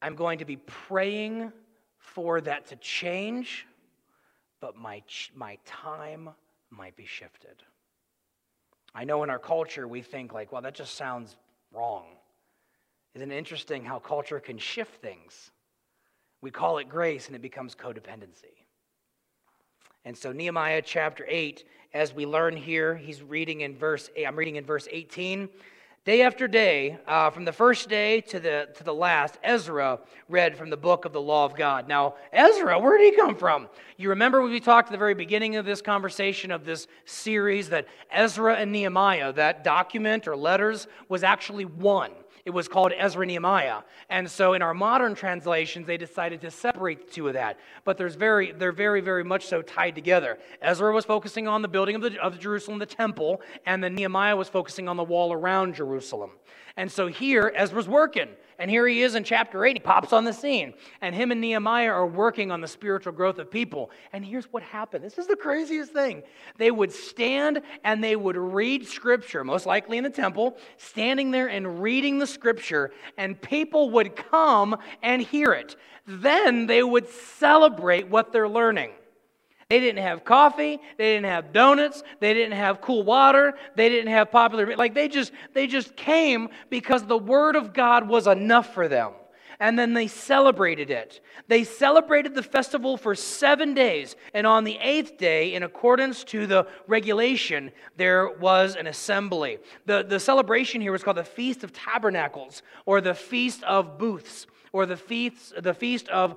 I'm 0.00 0.14
going 0.14 0.38
to 0.38 0.46
be 0.46 0.56
praying 0.56 1.52
for 1.98 2.40
that 2.40 2.66
to 2.68 2.76
change, 2.76 3.66
but 4.60 4.74
my, 4.74 5.02
my 5.34 5.58
time 5.66 6.30
might 6.70 6.96
be 6.96 7.04
shifted. 7.04 7.62
I 8.94 9.04
know 9.04 9.22
in 9.22 9.28
our 9.28 9.38
culture 9.38 9.86
we 9.86 10.00
think, 10.00 10.32
like, 10.32 10.50
well, 10.50 10.62
that 10.62 10.74
just 10.74 10.94
sounds 10.94 11.36
wrong. 11.72 12.06
Isn't 13.14 13.30
it 13.30 13.36
interesting 13.36 13.84
how 13.84 13.98
culture 13.98 14.40
can 14.40 14.58
shift 14.58 15.00
things? 15.02 15.50
We 16.40 16.50
call 16.50 16.78
it 16.78 16.88
grace 16.88 17.26
and 17.26 17.34
it 17.34 17.42
becomes 17.42 17.74
codependency. 17.74 18.64
And 20.04 20.16
so, 20.16 20.32
Nehemiah 20.32 20.82
chapter 20.82 21.26
8, 21.28 21.64
as 21.92 22.14
we 22.14 22.26
learn 22.26 22.56
here, 22.56 22.94
he's 22.94 23.22
reading 23.22 23.62
in 23.62 23.76
verse, 23.76 24.08
I'm 24.26 24.36
reading 24.36 24.56
in 24.56 24.64
verse 24.64 24.86
18. 24.90 25.48
Day 26.08 26.22
after 26.22 26.48
day, 26.48 26.96
uh, 27.06 27.28
from 27.28 27.44
the 27.44 27.52
first 27.52 27.90
day 27.90 28.22
to 28.22 28.40
the, 28.40 28.66
to 28.76 28.82
the 28.82 28.94
last, 28.94 29.36
Ezra 29.42 29.98
read 30.26 30.56
from 30.56 30.70
the 30.70 30.76
book 30.78 31.04
of 31.04 31.12
the 31.12 31.20
law 31.20 31.44
of 31.44 31.54
God. 31.54 31.86
Now, 31.86 32.14
Ezra, 32.32 32.78
where 32.78 32.96
did 32.96 33.12
he 33.12 33.20
come 33.20 33.36
from? 33.36 33.68
You 33.98 34.08
remember 34.08 34.40
when 34.40 34.50
we 34.50 34.58
talked 34.58 34.88
at 34.88 34.92
the 34.92 34.96
very 34.96 35.12
beginning 35.12 35.56
of 35.56 35.66
this 35.66 35.82
conversation 35.82 36.50
of 36.50 36.64
this 36.64 36.86
series 37.04 37.68
that 37.68 37.88
Ezra 38.10 38.54
and 38.54 38.72
Nehemiah, 38.72 39.34
that 39.34 39.62
document 39.64 40.26
or 40.26 40.34
letters, 40.34 40.86
was 41.10 41.22
actually 41.22 41.66
one 41.66 42.12
it 42.48 42.54
was 42.54 42.66
called 42.66 42.94
Ezra 42.96 43.26
Nehemiah. 43.26 43.82
And 44.08 44.28
so 44.30 44.54
in 44.54 44.62
our 44.62 44.72
modern 44.72 45.14
translations, 45.14 45.86
they 45.86 45.98
decided 45.98 46.40
to 46.40 46.50
separate 46.50 47.06
the 47.06 47.12
two 47.12 47.28
of 47.28 47.34
that. 47.34 47.58
But 47.84 47.98
there's 47.98 48.14
very, 48.14 48.52
they're 48.52 48.72
very, 48.72 49.02
very 49.02 49.22
much 49.22 49.44
so 49.44 49.60
tied 49.60 49.94
together. 49.94 50.38
Ezra 50.62 50.90
was 50.90 51.04
focusing 51.04 51.46
on 51.46 51.60
the 51.60 51.68
building 51.68 51.94
of, 51.94 52.00
the, 52.00 52.18
of 52.22 52.38
Jerusalem, 52.38 52.78
the 52.78 52.86
temple, 52.86 53.42
and 53.66 53.84
then 53.84 53.94
Nehemiah 53.94 54.34
was 54.34 54.48
focusing 54.48 54.88
on 54.88 54.96
the 54.96 55.04
wall 55.04 55.34
around 55.34 55.74
Jerusalem. 55.74 56.30
And 56.78 56.92
so 56.92 57.08
here, 57.08 57.52
Ezra's 57.56 57.88
working. 57.88 58.28
And 58.60 58.70
here 58.70 58.86
he 58.86 59.02
is 59.02 59.16
in 59.16 59.24
chapter 59.24 59.64
8. 59.64 59.76
He 59.76 59.80
pops 59.80 60.12
on 60.12 60.22
the 60.22 60.32
scene. 60.32 60.74
And 61.00 61.12
him 61.12 61.32
and 61.32 61.40
Nehemiah 61.40 61.90
are 61.90 62.06
working 62.06 62.52
on 62.52 62.60
the 62.60 62.68
spiritual 62.68 63.12
growth 63.12 63.40
of 63.40 63.50
people. 63.50 63.90
And 64.12 64.24
here's 64.24 64.46
what 64.52 64.62
happened 64.62 65.02
this 65.02 65.18
is 65.18 65.26
the 65.26 65.34
craziest 65.34 65.92
thing. 65.92 66.22
They 66.56 66.70
would 66.70 66.92
stand 66.92 67.62
and 67.82 68.02
they 68.02 68.14
would 68.14 68.36
read 68.36 68.86
scripture, 68.86 69.42
most 69.42 69.66
likely 69.66 69.98
in 69.98 70.04
the 70.04 70.10
temple, 70.10 70.56
standing 70.76 71.32
there 71.32 71.48
and 71.48 71.82
reading 71.82 72.20
the 72.20 72.28
scripture, 72.28 72.92
and 73.16 73.40
people 73.42 73.90
would 73.90 74.14
come 74.14 74.76
and 75.02 75.20
hear 75.20 75.52
it. 75.52 75.74
Then 76.06 76.66
they 76.66 76.84
would 76.84 77.08
celebrate 77.08 78.08
what 78.08 78.32
they're 78.32 78.48
learning. 78.48 78.92
They 79.70 79.80
didn't 79.80 80.02
have 80.02 80.24
coffee, 80.24 80.80
they 80.96 81.14
didn't 81.14 81.26
have 81.26 81.52
donuts, 81.52 82.02
they 82.20 82.32
didn't 82.32 82.56
have 82.56 82.80
cool 82.80 83.02
water, 83.02 83.52
they 83.76 83.90
didn't 83.90 84.10
have 84.10 84.30
popular 84.30 84.74
like 84.76 84.94
they 84.94 85.08
just 85.08 85.30
they 85.52 85.66
just 85.66 85.94
came 85.94 86.48
because 86.70 87.04
the 87.04 87.18
word 87.18 87.54
of 87.54 87.74
God 87.74 88.08
was 88.08 88.26
enough 88.26 88.72
for 88.72 88.88
them. 88.88 89.12
And 89.60 89.78
then 89.78 89.92
they 89.92 90.06
celebrated 90.06 90.90
it. 90.90 91.20
They 91.48 91.64
celebrated 91.64 92.34
the 92.34 92.44
festival 92.44 92.96
for 92.96 93.14
seven 93.16 93.74
days. 93.74 94.14
And 94.32 94.46
on 94.46 94.62
the 94.62 94.78
eighth 94.80 95.18
day, 95.18 95.52
in 95.52 95.64
accordance 95.64 96.22
to 96.24 96.46
the 96.46 96.68
regulation, 96.86 97.72
there 97.96 98.28
was 98.28 98.76
an 98.76 98.86
assembly. 98.86 99.58
The, 99.84 100.04
the 100.04 100.20
celebration 100.20 100.80
here 100.80 100.92
was 100.92 101.02
called 101.02 101.16
the 101.16 101.24
Feast 101.24 101.64
of 101.64 101.72
Tabernacles, 101.72 102.62
or 102.86 103.00
the 103.00 103.14
Feast 103.14 103.64
of 103.64 103.98
Booths, 103.98 104.46
or 104.72 104.86
the 104.86 104.96
Feast, 104.96 105.60
the 105.60 105.74
Feast 105.74 106.08
of 106.08 106.36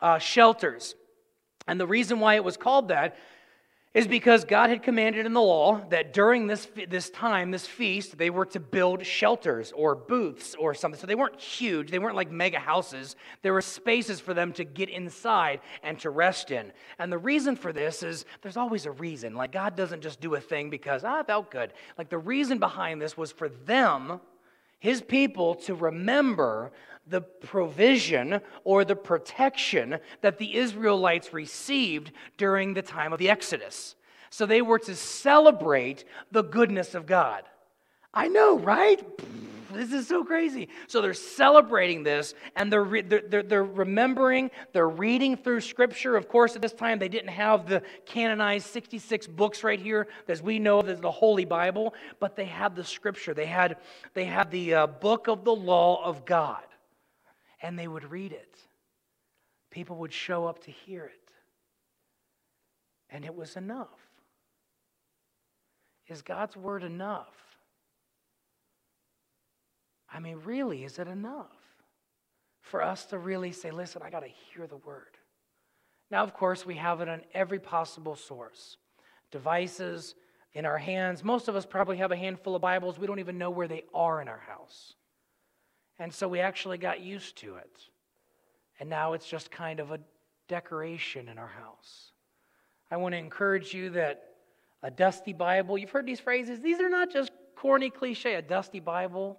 uh, 0.00 0.20
Shelters. 0.20 0.94
And 1.70 1.78
the 1.78 1.86
reason 1.86 2.18
why 2.18 2.34
it 2.34 2.42
was 2.42 2.56
called 2.56 2.88
that 2.88 3.16
is 3.94 4.08
because 4.08 4.44
God 4.44 4.70
had 4.70 4.82
commanded 4.82 5.24
in 5.24 5.34
the 5.34 5.40
law 5.40 5.80
that 5.90 6.12
during 6.12 6.48
this, 6.48 6.66
this 6.88 7.10
time, 7.10 7.52
this 7.52 7.64
feast, 7.64 8.18
they 8.18 8.28
were 8.28 8.46
to 8.46 8.58
build 8.58 9.06
shelters 9.06 9.72
or 9.76 9.94
booths 9.94 10.56
or 10.56 10.74
something. 10.74 11.00
So 11.00 11.06
they 11.06 11.14
weren't 11.14 11.40
huge, 11.40 11.92
they 11.92 12.00
weren't 12.00 12.16
like 12.16 12.28
mega 12.32 12.58
houses. 12.58 13.14
There 13.42 13.52
were 13.52 13.62
spaces 13.62 14.18
for 14.18 14.34
them 14.34 14.52
to 14.54 14.64
get 14.64 14.88
inside 14.88 15.60
and 15.84 15.96
to 16.00 16.10
rest 16.10 16.50
in. 16.50 16.72
And 16.98 17.12
the 17.12 17.18
reason 17.18 17.54
for 17.54 17.72
this 17.72 18.02
is 18.02 18.24
there's 18.42 18.56
always 18.56 18.86
a 18.86 18.90
reason. 18.90 19.36
Like 19.36 19.52
God 19.52 19.76
doesn't 19.76 20.02
just 20.02 20.20
do 20.20 20.34
a 20.34 20.40
thing 20.40 20.70
because, 20.70 21.04
ah, 21.04 21.20
it 21.20 21.28
felt 21.28 21.52
good. 21.52 21.72
Like 21.96 22.08
the 22.08 22.18
reason 22.18 22.58
behind 22.58 23.00
this 23.00 23.16
was 23.16 23.30
for 23.30 23.48
them, 23.48 24.20
his 24.80 25.00
people, 25.00 25.54
to 25.54 25.74
remember 25.74 26.72
the 27.06 27.20
provision 27.20 28.40
or 28.64 28.84
the 28.84 28.96
protection 28.96 29.98
that 30.20 30.38
the 30.38 30.56
Israelites 30.56 31.32
received 31.32 32.12
during 32.36 32.74
the 32.74 32.82
time 32.82 33.12
of 33.12 33.18
the 33.18 33.30
Exodus. 33.30 33.94
So 34.30 34.46
they 34.46 34.62
were 34.62 34.78
to 34.80 34.94
celebrate 34.94 36.04
the 36.30 36.42
goodness 36.42 36.94
of 36.94 37.06
God. 37.06 37.44
I 38.14 38.28
know, 38.28 38.58
right? 38.58 39.04
This 39.72 39.92
is 39.92 40.08
so 40.08 40.24
crazy. 40.24 40.68
So 40.86 41.00
they're 41.00 41.14
celebrating 41.14 42.02
this 42.02 42.34
and 42.56 42.72
they're, 42.72 42.84
re- 42.84 43.02
they're, 43.02 43.22
they're, 43.28 43.42
they're, 43.42 43.64
remembering, 43.64 44.50
they're 44.72 44.88
reading 44.88 45.36
through 45.36 45.60
Scripture. 45.60 46.16
Of 46.16 46.28
course, 46.28 46.56
at 46.56 46.62
this 46.62 46.72
time, 46.72 46.98
they 46.98 47.08
didn't 47.08 47.30
have 47.30 47.68
the 47.68 47.82
canonized 48.06 48.66
66 48.66 49.26
books 49.28 49.62
right 49.64 49.80
here, 49.80 50.08
as 50.28 50.42
we 50.42 50.58
know 50.58 50.80
as 50.80 51.00
the 51.00 51.10
Holy 51.10 51.44
Bible, 51.44 51.94
but 52.18 52.36
they 52.36 52.44
had 52.44 52.74
the 52.74 52.84
Scripture. 52.84 53.34
They 53.34 53.46
had, 53.46 53.76
they 54.14 54.24
had 54.24 54.50
the 54.50 54.74
uh, 54.74 54.86
book 54.86 55.28
of 55.28 55.44
the 55.44 55.54
law 55.54 56.04
of 56.04 56.24
God 56.24 56.62
and 57.62 57.78
they 57.78 57.88
would 57.88 58.10
read 58.10 58.32
it. 58.32 58.56
People 59.70 59.96
would 59.96 60.12
show 60.12 60.46
up 60.46 60.64
to 60.64 60.70
hear 60.70 61.04
it. 61.04 61.32
And 63.10 63.24
it 63.24 63.34
was 63.34 63.56
enough. 63.56 63.88
Is 66.08 66.22
God's 66.22 66.56
word 66.56 66.82
enough? 66.82 67.28
I 70.12 70.20
mean, 70.20 70.40
really, 70.44 70.84
is 70.84 70.98
it 70.98 71.08
enough 71.08 71.56
for 72.60 72.82
us 72.82 73.06
to 73.06 73.18
really 73.18 73.52
say, 73.52 73.70
listen, 73.70 74.02
I 74.04 74.10
got 74.10 74.20
to 74.20 74.28
hear 74.28 74.66
the 74.66 74.76
word? 74.76 75.16
Now, 76.10 76.24
of 76.24 76.34
course, 76.34 76.66
we 76.66 76.74
have 76.76 77.00
it 77.00 77.08
on 77.08 77.22
every 77.32 77.58
possible 77.60 78.16
source 78.16 78.76
devices 79.30 80.16
in 80.54 80.66
our 80.66 80.78
hands. 80.78 81.22
Most 81.22 81.46
of 81.46 81.54
us 81.54 81.64
probably 81.64 81.98
have 81.98 82.10
a 82.10 82.16
handful 82.16 82.56
of 82.56 82.62
Bibles. 82.62 82.98
We 82.98 83.06
don't 83.06 83.20
even 83.20 83.38
know 83.38 83.50
where 83.50 83.68
they 83.68 83.84
are 83.94 84.20
in 84.20 84.28
our 84.28 84.40
house. 84.40 84.94
And 85.98 86.12
so 86.12 86.26
we 86.26 86.40
actually 86.40 86.78
got 86.78 87.00
used 87.00 87.36
to 87.38 87.56
it. 87.56 87.70
And 88.80 88.88
now 88.88 89.12
it's 89.12 89.28
just 89.28 89.50
kind 89.50 89.78
of 89.78 89.92
a 89.92 90.00
decoration 90.48 91.28
in 91.28 91.38
our 91.38 91.46
house. 91.46 92.10
I 92.90 92.96
want 92.96 93.12
to 93.12 93.18
encourage 93.18 93.72
you 93.72 93.90
that 93.90 94.24
a 94.82 94.90
dusty 94.90 95.32
Bible, 95.32 95.78
you've 95.78 95.90
heard 95.90 96.06
these 96.06 96.18
phrases, 96.18 96.60
these 96.60 96.80
are 96.80 96.88
not 96.88 97.12
just 97.12 97.30
corny 97.54 97.90
cliche. 97.90 98.34
A 98.34 98.42
dusty 98.42 98.80
Bible, 98.80 99.38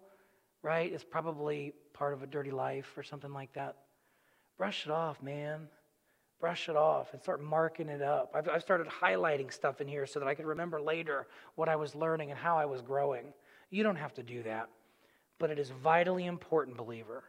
right, 0.64 0.92
It's 0.92 1.04
probably 1.04 1.74
part 1.94 2.14
of 2.14 2.24
a 2.24 2.28
dirty 2.28 2.52
life 2.52 2.94
or 2.98 3.04
something 3.04 3.34
like 3.34 3.54
that. 3.54 3.76
Brush 4.58 4.86
it 4.86 4.92
off, 4.92 5.22
man. 5.22 5.68
Brush 6.40 6.70
it 6.70 6.76
off 6.76 7.14
and 7.14 7.22
start 7.22 7.42
marking 7.42 7.90
it 7.90 8.02
up. 8.02 8.32
I've, 8.34 8.50
I've 8.50 8.62
started 8.62 8.88
highlighting 8.88 9.52
stuff 9.52 9.82
in 9.82 9.88
here 9.88 10.06
so 10.08 10.20
that 10.20 10.28
I 10.28 10.34
could 10.34 10.46
remember 10.46 10.82
later 10.82 11.28
what 11.56 11.70
I 11.70 11.76
was 11.76 11.96
learning 11.96 12.32
and 12.32 12.40
how 12.40 12.58
I 12.58 12.66
was 12.66 12.82
growing. 12.82 13.34
You 13.70 13.84
don't 13.84 13.96
have 13.96 14.14
to 14.16 14.24
do 14.24 14.44
that. 14.44 14.70
But 15.40 15.52
it 15.52 15.60
is 15.60 15.72
vitally 15.84 16.26
important, 16.26 16.78
believer, 16.78 17.24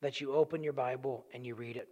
that 0.00 0.20
you 0.20 0.32
open 0.32 0.62
your 0.62 0.72
Bible 0.72 1.24
and 1.32 1.44
you 1.44 1.54
read 1.54 1.76
it. 1.76 1.88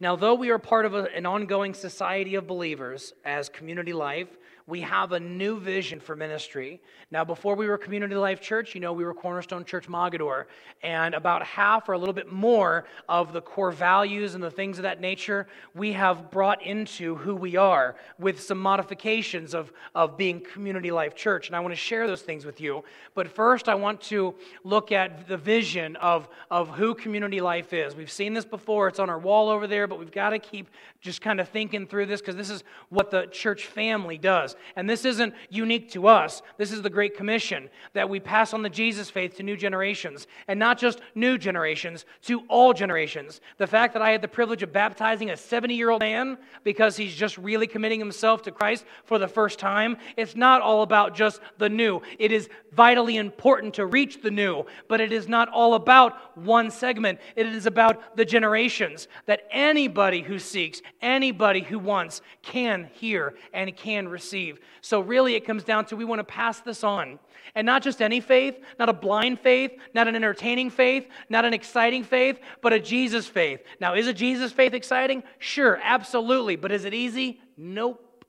Now, 0.00 0.14
though 0.14 0.34
we 0.34 0.50
are 0.50 0.58
part 0.58 0.86
of 0.86 0.94
a, 0.94 1.12
an 1.14 1.26
ongoing 1.26 1.74
society 1.74 2.36
of 2.36 2.46
believers 2.46 3.12
as 3.24 3.48
community 3.48 3.92
life, 3.92 4.28
we 4.68 4.82
have 4.82 5.12
a 5.12 5.18
new 5.18 5.58
vision 5.58 5.98
for 5.98 6.14
ministry. 6.14 6.82
Now, 7.10 7.24
before 7.24 7.56
we 7.56 7.66
were 7.66 7.78
Community 7.78 8.14
Life 8.14 8.42
Church, 8.42 8.74
you 8.74 8.82
know, 8.82 8.92
we 8.92 9.02
were 9.02 9.14
Cornerstone 9.14 9.64
Church 9.64 9.88
Mogadore. 9.88 10.44
And 10.82 11.14
about 11.14 11.42
half 11.42 11.88
or 11.88 11.94
a 11.94 11.98
little 11.98 12.12
bit 12.12 12.30
more 12.30 12.84
of 13.08 13.32
the 13.32 13.40
core 13.40 13.72
values 13.72 14.34
and 14.34 14.44
the 14.44 14.50
things 14.50 14.78
of 14.78 14.82
that 14.82 15.00
nature 15.00 15.48
we 15.74 15.94
have 15.94 16.30
brought 16.30 16.62
into 16.62 17.16
who 17.16 17.34
we 17.34 17.56
are 17.56 17.96
with 18.18 18.42
some 18.42 18.58
modifications 18.58 19.54
of, 19.54 19.72
of 19.94 20.18
being 20.18 20.38
Community 20.38 20.90
Life 20.90 21.14
Church. 21.14 21.46
And 21.46 21.56
I 21.56 21.60
want 21.60 21.72
to 21.72 21.80
share 21.80 22.06
those 22.06 22.20
things 22.20 22.44
with 22.44 22.60
you. 22.60 22.84
But 23.14 23.26
first, 23.26 23.70
I 23.70 23.74
want 23.74 24.02
to 24.02 24.34
look 24.64 24.92
at 24.92 25.26
the 25.28 25.38
vision 25.38 25.96
of, 25.96 26.28
of 26.50 26.68
who 26.68 26.94
Community 26.94 27.40
Life 27.40 27.72
is. 27.72 27.96
We've 27.96 28.12
seen 28.12 28.34
this 28.34 28.44
before, 28.44 28.88
it's 28.88 28.98
on 28.98 29.08
our 29.08 29.18
wall 29.18 29.48
over 29.48 29.66
there, 29.66 29.87
but 29.88 29.98
we've 29.98 30.12
got 30.12 30.30
to 30.30 30.38
keep 30.38 30.68
just 31.00 31.20
kind 31.20 31.40
of 31.40 31.48
thinking 31.48 31.86
through 31.86 32.06
this 32.06 32.20
because 32.20 32.36
this 32.36 32.50
is 32.50 32.64
what 32.88 33.10
the 33.10 33.26
church 33.26 33.66
family 33.66 34.18
does. 34.18 34.56
And 34.76 34.88
this 34.88 35.04
isn't 35.04 35.34
unique 35.50 35.90
to 35.92 36.06
us. 36.06 36.42
This 36.56 36.72
is 36.72 36.82
the 36.82 36.90
Great 36.90 37.16
Commission 37.16 37.68
that 37.94 38.08
we 38.08 38.20
pass 38.20 38.52
on 38.52 38.62
the 38.62 38.70
Jesus 38.70 39.10
faith 39.10 39.36
to 39.36 39.42
new 39.42 39.56
generations. 39.56 40.26
And 40.46 40.58
not 40.58 40.78
just 40.78 41.00
new 41.14 41.38
generations, 41.38 42.04
to 42.22 42.40
all 42.48 42.72
generations. 42.72 43.40
The 43.56 43.66
fact 43.66 43.92
that 43.94 44.02
I 44.02 44.10
had 44.10 44.22
the 44.22 44.28
privilege 44.28 44.62
of 44.62 44.72
baptizing 44.72 45.30
a 45.30 45.36
70 45.36 45.74
year 45.74 45.90
old 45.90 46.00
man 46.00 46.38
because 46.64 46.96
he's 46.96 47.14
just 47.14 47.38
really 47.38 47.66
committing 47.66 47.98
himself 47.98 48.42
to 48.42 48.52
Christ 48.52 48.84
for 49.04 49.18
the 49.18 49.28
first 49.28 49.58
time, 49.58 49.96
it's 50.16 50.36
not 50.36 50.60
all 50.60 50.82
about 50.82 51.14
just 51.14 51.40
the 51.58 51.68
new. 51.68 52.00
It 52.18 52.32
is 52.32 52.48
vitally 52.72 53.16
important 53.16 53.74
to 53.74 53.86
reach 53.86 54.22
the 54.22 54.30
new, 54.30 54.64
but 54.88 55.00
it 55.00 55.12
is 55.12 55.28
not 55.28 55.48
all 55.48 55.74
about 55.74 56.36
one 56.36 56.70
segment. 56.70 57.18
It 57.36 57.46
is 57.46 57.66
about 57.66 58.16
the 58.16 58.24
generations 58.24 59.08
that 59.26 59.42
anybody 59.78 60.22
who 60.22 60.40
seeks, 60.40 60.82
anybody 61.00 61.60
who 61.60 61.78
wants 61.78 62.20
can 62.42 62.90
hear 62.94 63.34
and 63.52 63.76
can 63.76 64.08
receive. 64.08 64.58
So, 64.80 64.98
really, 64.98 65.36
it 65.36 65.46
comes 65.46 65.62
down 65.62 65.84
to 65.86 65.96
we 65.96 66.04
want 66.04 66.18
to 66.18 66.24
pass 66.24 66.60
this 66.60 66.82
on. 66.82 67.20
And 67.54 67.64
not 67.64 67.82
just 67.82 68.02
any 68.02 68.20
faith, 68.20 68.56
not 68.80 68.88
a 68.88 68.92
blind 68.92 69.38
faith, 69.38 69.70
not 69.94 70.08
an 70.08 70.16
entertaining 70.16 70.70
faith, 70.70 71.06
not 71.28 71.44
an 71.44 71.54
exciting 71.54 72.02
faith, 72.02 72.40
but 72.60 72.72
a 72.72 72.80
Jesus 72.80 73.26
faith. 73.28 73.60
Now, 73.80 73.94
is 73.94 74.08
a 74.08 74.12
Jesus 74.12 74.50
faith 74.50 74.74
exciting? 74.74 75.22
Sure, 75.38 75.78
absolutely. 75.82 76.56
But 76.56 76.72
is 76.72 76.84
it 76.84 76.92
easy? 76.92 77.40
Nope. 77.56 78.24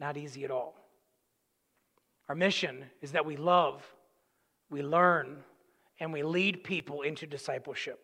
Not 0.00 0.16
easy 0.16 0.44
at 0.44 0.50
all. 0.50 0.74
Our 2.30 2.34
mission 2.34 2.86
is 3.02 3.12
that 3.12 3.26
we 3.26 3.36
love, 3.36 3.84
we 4.70 4.82
learn, 4.82 5.36
and 6.00 6.12
we 6.14 6.22
lead 6.22 6.64
people 6.64 7.02
into 7.02 7.26
discipleship. 7.26 8.03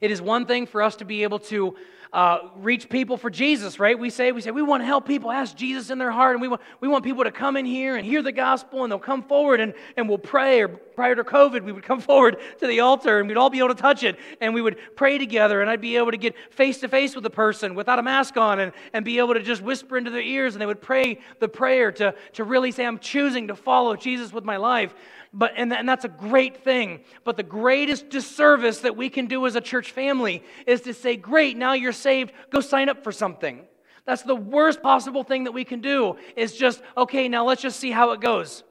It 0.00 0.10
is 0.10 0.22
one 0.22 0.46
thing 0.46 0.66
for 0.66 0.82
us 0.82 0.96
to 0.96 1.04
be 1.04 1.22
able 1.22 1.38
to 1.40 1.76
uh, 2.12 2.38
reach 2.56 2.88
people 2.88 3.16
for 3.16 3.28
Jesus, 3.28 3.78
right? 3.78 3.98
We 3.98 4.10
say, 4.10 4.32
we 4.32 4.40
say, 4.40 4.50
we 4.50 4.62
want 4.62 4.82
to 4.82 4.86
help 4.86 5.06
people 5.06 5.30
ask 5.30 5.54
Jesus 5.54 5.90
in 5.90 5.98
their 5.98 6.10
heart, 6.10 6.34
and 6.34 6.40
we 6.40 6.48
want, 6.48 6.62
we 6.80 6.88
want 6.88 7.04
people 7.04 7.24
to 7.24 7.30
come 7.30 7.56
in 7.56 7.66
here 7.66 7.96
and 7.96 8.06
hear 8.06 8.22
the 8.22 8.32
gospel, 8.32 8.82
and 8.82 8.90
they'll 8.90 8.98
come 8.98 9.22
forward 9.22 9.60
and, 9.60 9.74
and 9.96 10.08
we'll 10.08 10.18
pray. 10.18 10.62
Or 10.62 10.68
prior 10.68 11.14
to 11.14 11.22
COVID, 11.22 11.62
we 11.64 11.72
would 11.72 11.84
come 11.84 12.00
forward 12.12 12.38
to 12.60 12.66
the 12.66 12.80
altar, 12.80 13.18
and 13.18 13.28
we'd 13.28 13.36
all 13.36 13.50
be 13.50 13.58
able 13.58 13.68
to 13.68 13.74
touch 13.74 14.02
it, 14.02 14.18
and 14.40 14.54
we 14.54 14.62
would 14.62 14.78
pray 14.96 15.18
together, 15.18 15.60
and 15.60 15.68
I'd 15.68 15.80
be 15.80 15.96
able 15.96 16.10
to 16.10 16.16
get 16.16 16.34
face 16.50 16.78
to 16.80 16.88
face 16.88 17.14
with 17.14 17.24
the 17.24 17.30
person 17.30 17.74
without 17.74 17.98
a 17.98 18.02
mask 18.02 18.36
on, 18.36 18.58
and, 18.58 18.72
and 18.92 19.04
be 19.04 19.18
able 19.18 19.34
to 19.34 19.42
just 19.42 19.60
whisper 19.60 19.98
into 19.98 20.10
their 20.10 20.22
ears, 20.22 20.54
and 20.54 20.62
they 20.62 20.66
would 20.66 20.80
pray 20.80 21.20
the 21.40 21.48
prayer 21.48 21.92
to, 21.92 22.14
to 22.34 22.44
really 22.44 22.72
say, 22.72 22.86
I'm 22.86 22.98
choosing 22.98 23.48
to 23.48 23.54
follow 23.54 23.96
Jesus 23.96 24.32
with 24.32 24.44
my 24.44 24.56
life. 24.56 24.94
But, 25.38 25.52
and, 25.56 25.72
and 25.72 25.88
that's 25.88 26.04
a 26.04 26.08
great 26.08 26.64
thing. 26.64 27.04
But 27.22 27.36
the 27.36 27.44
greatest 27.44 28.10
disservice 28.10 28.80
that 28.80 28.96
we 28.96 29.08
can 29.08 29.26
do 29.26 29.46
as 29.46 29.54
a 29.54 29.60
church 29.60 29.92
family 29.92 30.42
is 30.66 30.80
to 30.80 30.92
say, 30.92 31.16
Great, 31.16 31.56
now 31.56 31.74
you're 31.74 31.92
saved, 31.92 32.32
go 32.50 32.58
sign 32.58 32.88
up 32.88 33.04
for 33.04 33.12
something. 33.12 33.64
That's 34.04 34.22
the 34.22 34.34
worst 34.34 34.82
possible 34.82 35.22
thing 35.22 35.44
that 35.44 35.52
we 35.52 35.64
can 35.64 35.80
do, 35.80 36.16
is 36.34 36.56
just, 36.56 36.82
okay, 36.96 37.28
now 37.28 37.44
let's 37.46 37.62
just 37.62 37.78
see 37.78 37.92
how 37.92 38.10
it 38.12 38.20
goes. 38.20 38.64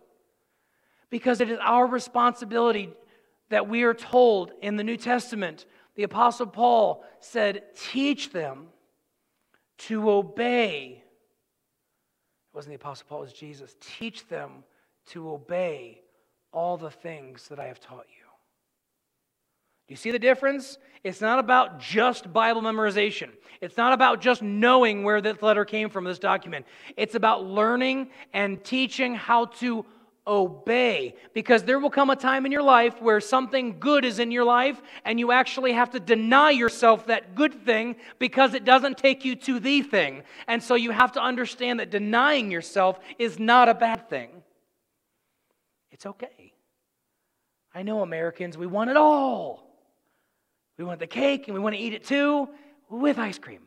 Because 1.09 1.39
it 1.39 1.49
is 1.49 1.57
our 1.61 1.87
responsibility 1.87 2.89
that 3.49 3.69
we 3.69 3.83
are 3.83 3.93
told 3.93 4.51
in 4.61 4.75
the 4.75 4.83
New 4.83 4.97
Testament. 4.97 5.65
The 5.95 6.03
Apostle 6.03 6.47
Paul 6.47 7.05
said, 7.21 7.63
Teach 7.91 8.31
them 8.31 8.67
to 9.77 10.09
obey. 10.09 11.01
It 11.01 12.55
wasn't 12.55 12.71
the 12.71 12.83
Apostle 12.83 13.05
Paul, 13.07 13.19
it 13.19 13.21
was 13.21 13.33
Jesus. 13.33 13.73
Teach 13.79 14.27
them 14.27 14.65
to 15.11 15.29
obey 15.29 16.01
all 16.51 16.77
the 16.77 16.91
things 16.91 17.47
that 17.49 17.59
I 17.59 17.65
have 17.65 17.79
taught 17.79 18.05
you. 18.09 18.25
Do 19.87 19.93
you 19.93 19.97
see 19.97 20.11
the 20.11 20.19
difference? 20.19 20.77
It's 21.03 21.21
not 21.21 21.39
about 21.39 21.79
just 21.79 22.33
Bible 22.33 22.61
memorization. 22.61 23.29
It's 23.61 23.77
not 23.77 23.93
about 23.93 24.19
just 24.19 24.41
knowing 24.41 25.03
where 25.03 25.21
this 25.21 25.41
letter 25.41 25.63
came 25.63 25.89
from, 25.89 26.03
this 26.03 26.19
document. 26.19 26.65
It's 26.97 27.15
about 27.15 27.45
learning 27.45 28.09
and 28.33 28.61
teaching 28.63 29.15
how 29.15 29.45
to 29.45 29.85
obey. 30.27 31.15
Because 31.33 31.63
there 31.63 31.79
will 31.79 31.89
come 31.89 32.09
a 32.09 32.17
time 32.17 32.45
in 32.45 32.51
your 32.51 32.63
life 32.63 33.01
where 33.01 33.21
something 33.21 33.79
good 33.79 34.03
is 34.03 34.19
in 34.19 34.29
your 34.29 34.43
life, 34.43 34.81
and 35.05 35.19
you 35.19 35.31
actually 35.31 35.71
have 35.71 35.91
to 35.91 36.01
deny 36.01 36.51
yourself 36.51 37.07
that 37.07 37.33
good 37.33 37.65
thing 37.65 37.95
because 38.19 38.53
it 38.53 38.65
doesn't 38.65 38.97
take 38.97 39.23
you 39.23 39.35
to 39.37 39.59
the 39.59 39.81
thing. 39.81 40.23
And 40.47 40.61
so 40.61 40.75
you 40.75 40.91
have 40.91 41.13
to 41.13 41.21
understand 41.21 41.79
that 41.79 41.91
denying 41.91 42.51
yourself 42.51 42.99
is 43.17 43.39
not 43.39 43.69
a 43.69 43.73
bad 43.73 44.09
thing. 44.09 44.29
It's 45.91 46.05
okay. 46.05 46.36
I 47.77 47.83
know 47.83 48.01
Americans, 48.01 48.57
we 48.57 48.65
want 48.65 48.89
it 48.89 48.97
all. 48.97 49.63
We 50.79 50.83
want 50.83 50.99
the 50.99 51.05
cake 51.05 51.47
and 51.47 51.53
we 51.53 51.59
want 51.59 51.75
to 51.75 51.79
eat 51.79 51.93
it 51.93 52.03
too 52.03 52.49
with 52.89 53.19
ice 53.19 53.37
cream. 53.37 53.61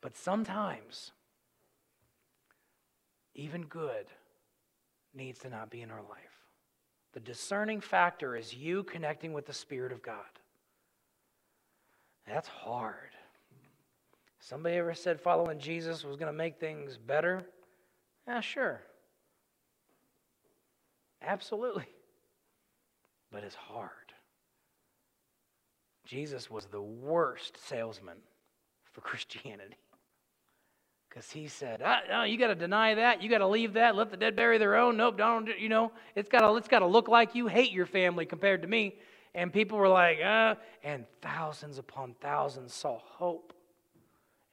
But 0.00 0.16
sometimes, 0.16 1.12
even 3.36 3.62
good 3.62 4.06
needs 5.14 5.38
to 5.40 5.50
not 5.50 5.70
be 5.70 5.82
in 5.82 5.92
our 5.92 6.02
life. 6.02 6.18
The 7.12 7.20
discerning 7.20 7.80
factor 7.80 8.34
is 8.34 8.52
you 8.52 8.82
connecting 8.82 9.32
with 9.32 9.46
the 9.46 9.52
Spirit 9.52 9.92
of 9.92 10.02
God. 10.02 10.16
That's 12.26 12.48
hard. 12.48 13.12
Somebody 14.40 14.74
ever 14.78 14.94
said 14.94 15.20
following 15.20 15.60
Jesus 15.60 16.02
was 16.02 16.16
going 16.16 16.32
to 16.32 16.36
make 16.36 16.58
things 16.58 16.98
better? 16.98 17.44
Yeah, 18.26 18.40
sure. 18.40 18.82
Absolutely. 21.22 21.86
But 23.30 23.44
it's 23.44 23.54
hard. 23.54 23.90
Jesus 26.04 26.50
was 26.50 26.66
the 26.66 26.82
worst 26.82 27.56
salesman 27.68 28.16
for 28.92 29.00
Christianity. 29.00 29.76
Because 31.08 31.30
he 31.30 31.48
said, 31.48 31.82
ah, 31.84 32.00
no, 32.08 32.22
you 32.22 32.38
got 32.38 32.48
to 32.48 32.54
deny 32.54 32.94
that. 32.94 33.20
You 33.20 33.28
got 33.28 33.38
to 33.38 33.46
leave 33.48 33.72
that. 33.72 33.96
Let 33.96 34.10
the 34.10 34.16
dead 34.16 34.36
bury 34.36 34.58
their 34.58 34.76
own. 34.76 34.96
Nope, 34.96 35.18
don't, 35.18 35.48
you 35.58 35.68
know, 35.68 35.90
it's 36.14 36.28
got 36.28 36.40
to 36.40 36.56
it's 36.56 36.68
got 36.68 36.80
to 36.80 36.86
look 36.86 37.08
like 37.08 37.34
you 37.34 37.48
hate 37.48 37.72
your 37.72 37.86
family 37.86 38.26
compared 38.26 38.62
to 38.62 38.68
me. 38.68 38.94
And 39.34 39.52
people 39.52 39.78
were 39.78 39.88
like, 39.88 40.18
ah, 40.24 40.56
and 40.84 41.04
thousands 41.20 41.78
upon 41.78 42.14
thousands 42.20 42.72
saw 42.72 42.98
hope 42.98 43.52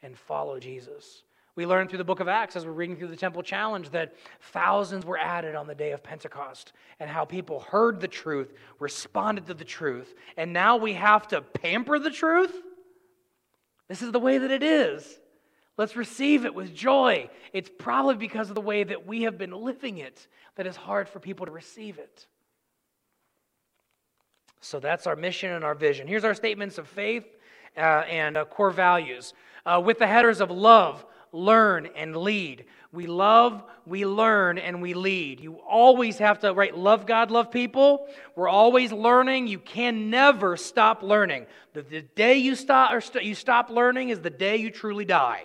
and 0.01 0.17
follow 0.17 0.59
Jesus. 0.59 1.23
We 1.57 1.65
learn 1.65 1.87
through 1.87 1.97
the 1.97 2.03
book 2.03 2.19
of 2.19 2.27
Acts 2.27 2.55
as 2.55 2.67
we're 2.67 2.71
reading 2.71 2.95
through 2.95 3.07
the 3.07 3.15
temple 3.15 3.41
challenge 3.41 3.89
that 3.89 4.13
thousands 4.53 5.05
were 5.05 5.17
added 5.17 5.55
on 5.55 5.65
the 5.65 5.73
day 5.73 5.91
of 5.91 6.03
Pentecost 6.03 6.71
and 6.99 7.09
how 7.09 7.25
people 7.25 7.61
heard 7.61 7.99
the 7.99 8.07
truth, 8.07 8.53
responded 8.79 9.47
to 9.47 9.55
the 9.55 9.65
truth, 9.65 10.13
and 10.37 10.53
now 10.53 10.77
we 10.77 10.93
have 10.93 11.27
to 11.29 11.41
pamper 11.41 11.97
the 11.97 12.11
truth? 12.11 12.55
This 13.87 14.03
is 14.03 14.11
the 14.11 14.19
way 14.19 14.37
that 14.37 14.51
it 14.51 14.61
is. 14.61 15.19
Let's 15.77 15.95
receive 15.95 16.45
it 16.45 16.53
with 16.53 16.75
joy. 16.75 17.27
It's 17.53 17.71
probably 17.79 18.17
because 18.17 18.49
of 18.49 18.55
the 18.55 18.61
way 18.61 18.83
that 18.83 19.07
we 19.07 19.23
have 19.23 19.39
been 19.39 19.51
living 19.51 19.97
it 19.97 20.27
that 20.57 20.67
it's 20.67 20.77
hard 20.77 21.09
for 21.09 21.19
people 21.19 21.47
to 21.47 21.51
receive 21.51 21.97
it. 21.97 22.27
So 24.61 24.79
that's 24.79 25.07
our 25.07 25.15
mission 25.15 25.53
and 25.53 25.63
our 25.63 25.73
vision. 25.73 26.07
Here's 26.07 26.23
our 26.23 26.35
statements 26.35 26.77
of 26.77 26.87
faith 26.87 27.25
uh, 27.75 27.79
and 27.79 28.37
uh, 28.37 28.45
core 28.45 28.69
values 28.69 29.33
uh, 29.65 29.81
with 29.83 29.97
the 29.97 30.07
headers 30.07 30.39
of 30.39 30.51
love, 30.51 31.03
learn, 31.31 31.89
and 31.95 32.15
lead. 32.15 32.65
We 32.91 33.07
love, 33.07 33.63
we 33.85 34.05
learn, 34.05 34.57
and 34.57 34.81
we 34.81 34.93
lead. 34.93 35.39
You 35.39 35.59
always 35.67 36.17
have 36.19 36.39
to, 36.39 36.53
right, 36.53 36.75
love 36.75 37.05
God, 37.05 37.31
love 37.31 37.51
people. 37.51 38.07
We're 38.35 38.47
always 38.47 38.91
learning. 38.91 39.47
You 39.47 39.59
can 39.59 40.09
never 40.09 40.57
stop 40.57 41.03
learning. 41.03 41.47
The, 41.73 41.81
the 41.81 42.01
day 42.01 42.37
you 42.37 42.55
stop, 42.55 42.93
or 42.93 43.01
st- 43.01 43.25
you 43.25 43.35
stop 43.35 43.69
learning 43.69 44.09
is 44.09 44.21
the 44.21 44.29
day 44.29 44.57
you 44.57 44.71
truly 44.71 45.05
die. 45.05 45.43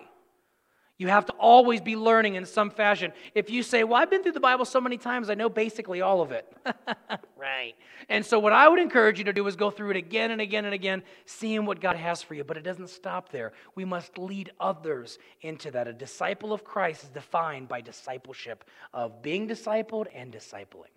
You 0.99 1.09
have 1.09 1.27
to 1.27 1.33
always 1.33 1.81
be 1.81 1.97
learning 1.97 2.37
in 2.37 2.45
some 2.45 2.71
fashion. 2.71 3.13
If 3.35 3.51
you 3.51 3.63
say, 3.63 3.83
Well, 3.83 4.01
I've 4.01 4.11
been 4.11 4.23
through 4.23 4.33
the 4.33 4.41
Bible 4.41 4.65
so 4.65 4.81
many 4.81 4.99
times, 4.99 5.31
I 5.31 5.35
know 5.35 5.49
basically 5.49 6.01
all 6.01 6.21
of 6.21 6.33
it. 6.33 6.51
right. 7.37 7.75
And 8.09 8.25
so, 8.25 8.39
what 8.39 8.53
I 8.53 8.69
would 8.69 8.79
encourage 8.79 9.19
you 9.19 9.25
to 9.25 9.33
do 9.33 9.47
is 9.47 9.57
go 9.57 9.71
through 9.71 9.91
it 9.91 9.97
again 9.97 10.31
and 10.31 10.41
again 10.41 10.65
and 10.65 10.75
again, 10.75 11.03
seeing 11.25 11.65
what 11.65 11.81
God 11.81 11.97
has 11.97 12.23
for 12.23 12.35
you. 12.35 12.45
But 12.45 12.57
it 12.57 12.63
doesn't 12.63 12.91
stop 12.91 13.31
there. 13.31 13.53
We 13.75 13.85
must 13.85 14.19
lead 14.19 14.53
others 14.61 15.19
into 15.41 15.71
that. 15.73 15.89
A 15.89 15.93
disciple 15.93 16.53
of 16.53 16.63
Christ 16.63 17.05
is 17.05 17.09
defined 17.09 17.69
by 17.69 17.81
discipleship, 17.81 18.65
of 18.93 19.23
being 19.23 19.49
discipled 19.49 20.07
and 20.15 20.33
discipling. 20.33 20.93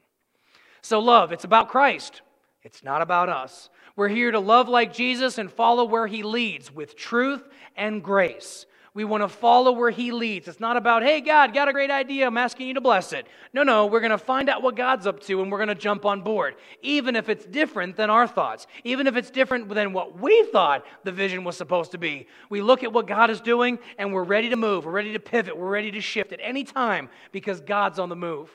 So, 0.82 1.00
love, 1.00 1.32
it's 1.32 1.46
about 1.46 1.70
Christ. 1.70 2.22
It's 2.62 2.84
not 2.84 3.02
about 3.02 3.30
us. 3.30 3.70
We're 3.96 4.10
here 4.10 4.32
to 4.32 4.40
love 4.40 4.68
like 4.68 4.94
Jesus 4.94 5.38
and 5.38 5.52
follow 5.52 5.86
where 5.86 6.08
he 6.08 6.22
leads 6.22 6.72
with 6.72 6.96
truth 6.96 7.48
and 7.78 8.04
grace. 8.04 8.66
We 8.96 9.04
want 9.04 9.24
to 9.24 9.28
follow 9.28 9.74
where 9.74 9.92
He 9.92 10.14
leads. 10.14 10.48
It's 10.48 10.62
not 10.62 10.78
about, 10.78 11.04
hey, 11.04 11.20
God, 11.20 11.54
got 11.54 11.68
a 11.68 11.74
great 11.74 11.92
idea. 11.92 12.26
I'm 12.28 12.38
asking 12.38 12.70
you 12.70 12.76
to 12.76 12.82
bless 12.82 13.12
it. 13.12 13.28
No, 13.54 13.62
no, 13.62 13.88
we're 13.88 14.00
going 14.00 14.12
to 14.12 14.18
find 14.18 14.48
out 14.48 14.64
what 14.64 14.78
God's 14.78 15.06
up 15.06 15.20
to 15.24 15.42
and 15.42 15.52
we're 15.52 15.58
going 15.58 15.68
to 15.68 15.76
jump 15.76 16.06
on 16.06 16.22
board, 16.22 16.56
even 16.82 17.18
if 17.18 17.28
it's 17.28 17.46
different 17.46 17.98
than 17.98 18.10
our 18.10 18.26
thoughts, 18.26 18.68
even 18.86 19.06
if 19.06 19.18
it's 19.18 19.30
different 19.30 19.68
than 19.68 19.92
what 19.92 20.18
we 20.18 20.46
thought 20.46 20.86
the 21.04 21.12
vision 21.12 21.44
was 21.44 21.58
supposed 21.58 21.92
to 21.92 21.98
be. 21.98 22.26
We 22.50 22.62
look 22.62 22.86
at 22.86 22.94
what 22.94 23.06
God 23.06 23.30
is 23.30 23.42
doing 23.42 23.80
and 23.98 24.14
we're 24.14 24.24
ready 24.24 24.48
to 24.50 24.56
move. 24.56 24.86
We're 24.86 24.92
ready 24.92 25.12
to 25.12 25.20
pivot. 25.20 25.58
We're 25.58 25.70
ready 25.70 25.92
to 25.92 26.00
shift 26.00 26.32
at 26.32 26.40
any 26.42 26.64
time 26.64 27.10
because 27.34 27.60
God's 27.60 28.00
on 28.00 28.08
the 28.08 28.16
move. 28.16 28.50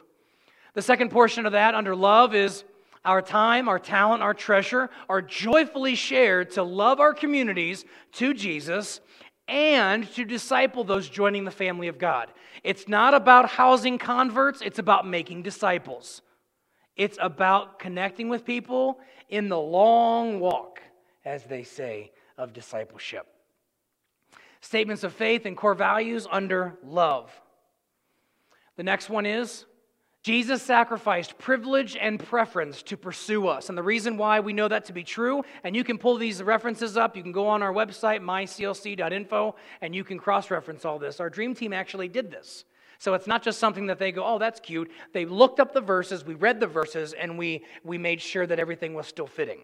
The 0.72 0.82
second 0.82 1.11
portion 1.11 1.45
of 1.45 1.53
that 1.53 1.74
under 1.74 1.95
love 1.95 2.34
is 2.34 2.64
our 3.05 3.20
time, 3.20 3.68
our 3.68 3.78
talent, 3.78 4.22
our 4.22 4.34
treasure 4.34 4.88
are 5.07 5.20
joyfully 5.20 5.97
shared 5.97 6.53
to 6.53 6.62
love 6.62 6.99
our 6.99 7.12
communities 7.12 7.84
to 8.12 8.32
Jesus 8.32 9.01
and 9.51 10.11
to 10.14 10.24
disciple 10.24 10.84
those 10.84 11.09
joining 11.09 11.44
the 11.44 11.51
family 11.51 11.88
of 11.88 11.98
God. 11.98 12.30
It's 12.62 12.86
not 12.86 13.14
about 13.14 13.51
housing 13.51 13.98
converts, 13.98 14.62
it's 14.62 14.78
about 14.78 15.07
making 15.07 15.42
disciples. 15.42 16.22
It's 16.96 17.18
about 17.20 17.78
connecting 17.80 18.28
with 18.28 18.44
people 18.44 19.01
in 19.28 19.48
the 19.48 19.59
long 19.59 20.38
walk, 20.38 20.80
as 21.24 21.44
they 21.44 21.64
say, 21.64 22.12
of 22.38 22.53
discipleship. 22.53 23.26
Statements 24.61 25.03
of 25.03 25.12
faith 25.12 25.46
and 25.46 25.57
core 25.57 25.74
values 25.74 26.28
under 26.30 26.78
love. 26.84 27.32
The 28.76 28.82
next 28.84 29.11
one 29.11 29.26
is 29.26 29.64
Jesus 30.22 30.62
sacrificed 30.62 31.38
privilege 31.38 31.96
and 31.96 32.20
preference 32.20 32.82
to 32.82 32.96
pursue 32.98 33.48
us. 33.48 33.70
And 33.70 33.78
the 33.78 33.82
reason 33.82 34.18
why 34.18 34.40
we 34.40 34.52
know 34.52 34.68
that 34.68 34.84
to 34.86 34.92
be 34.92 35.02
true, 35.02 35.42
and 35.64 35.74
you 35.74 35.82
can 35.82 35.96
pull 35.96 36.18
these 36.18 36.42
references 36.42 36.98
up, 36.98 37.16
you 37.16 37.22
can 37.22 37.32
go 37.32 37.48
on 37.48 37.62
our 37.62 37.72
website, 37.72 38.20
myclc.info, 38.20 39.54
and 39.80 39.94
you 39.94 40.04
can 40.04 40.18
cross 40.18 40.50
reference 40.50 40.84
all 40.84 40.98
this. 40.98 41.20
Our 41.20 41.30
dream 41.30 41.54
team 41.54 41.72
actually 41.72 42.08
did 42.08 42.30
this. 42.30 42.66
So 42.98 43.14
it's 43.14 43.26
not 43.26 43.42
just 43.42 43.58
something 43.58 43.86
that 43.86 43.98
they 43.98 44.12
go, 44.12 44.22
oh, 44.22 44.38
that's 44.38 44.60
cute. 44.60 44.90
They 45.14 45.24
looked 45.24 45.58
up 45.58 45.72
the 45.72 45.80
verses, 45.80 46.22
we 46.22 46.34
read 46.34 46.60
the 46.60 46.66
verses, 46.66 47.14
and 47.14 47.38
we, 47.38 47.64
we 47.82 47.96
made 47.96 48.20
sure 48.20 48.46
that 48.46 48.58
everything 48.58 48.92
was 48.92 49.06
still 49.06 49.26
fitting. 49.26 49.62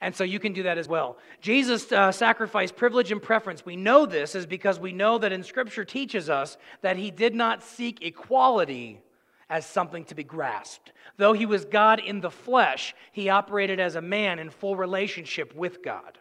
And 0.00 0.16
so 0.16 0.24
you 0.24 0.38
can 0.38 0.54
do 0.54 0.62
that 0.62 0.78
as 0.78 0.88
well. 0.88 1.18
Jesus 1.42 1.92
uh, 1.92 2.10
sacrificed 2.10 2.74
privilege 2.74 3.12
and 3.12 3.20
preference. 3.20 3.66
We 3.66 3.76
know 3.76 4.06
this 4.06 4.34
is 4.34 4.46
because 4.46 4.80
we 4.80 4.92
know 4.92 5.18
that 5.18 5.30
in 5.30 5.42
Scripture 5.42 5.84
teaches 5.84 6.30
us 6.30 6.56
that 6.80 6.96
he 6.96 7.10
did 7.10 7.34
not 7.34 7.62
seek 7.62 8.00
equality 8.00 9.02
as 9.50 9.66
something 9.66 10.04
to 10.04 10.14
be 10.14 10.24
grasped. 10.24 10.92
Though 11.16 11.32
he 11.32 11.46
was 11.46 11.64
God 11.64 12.00
in 12.00 12.20
the 12.20 12.30
flesh, 12.30 12.94
he 13.12 13.28
operated 13.28 13.80
as 13.80 13.96
a 13.96 14.02
man 14.02 14.38
in 14.38 14.50
full 14.50 14.76
relationship 14.76 15.54
with 15.54 15.82
God 15.82 16.18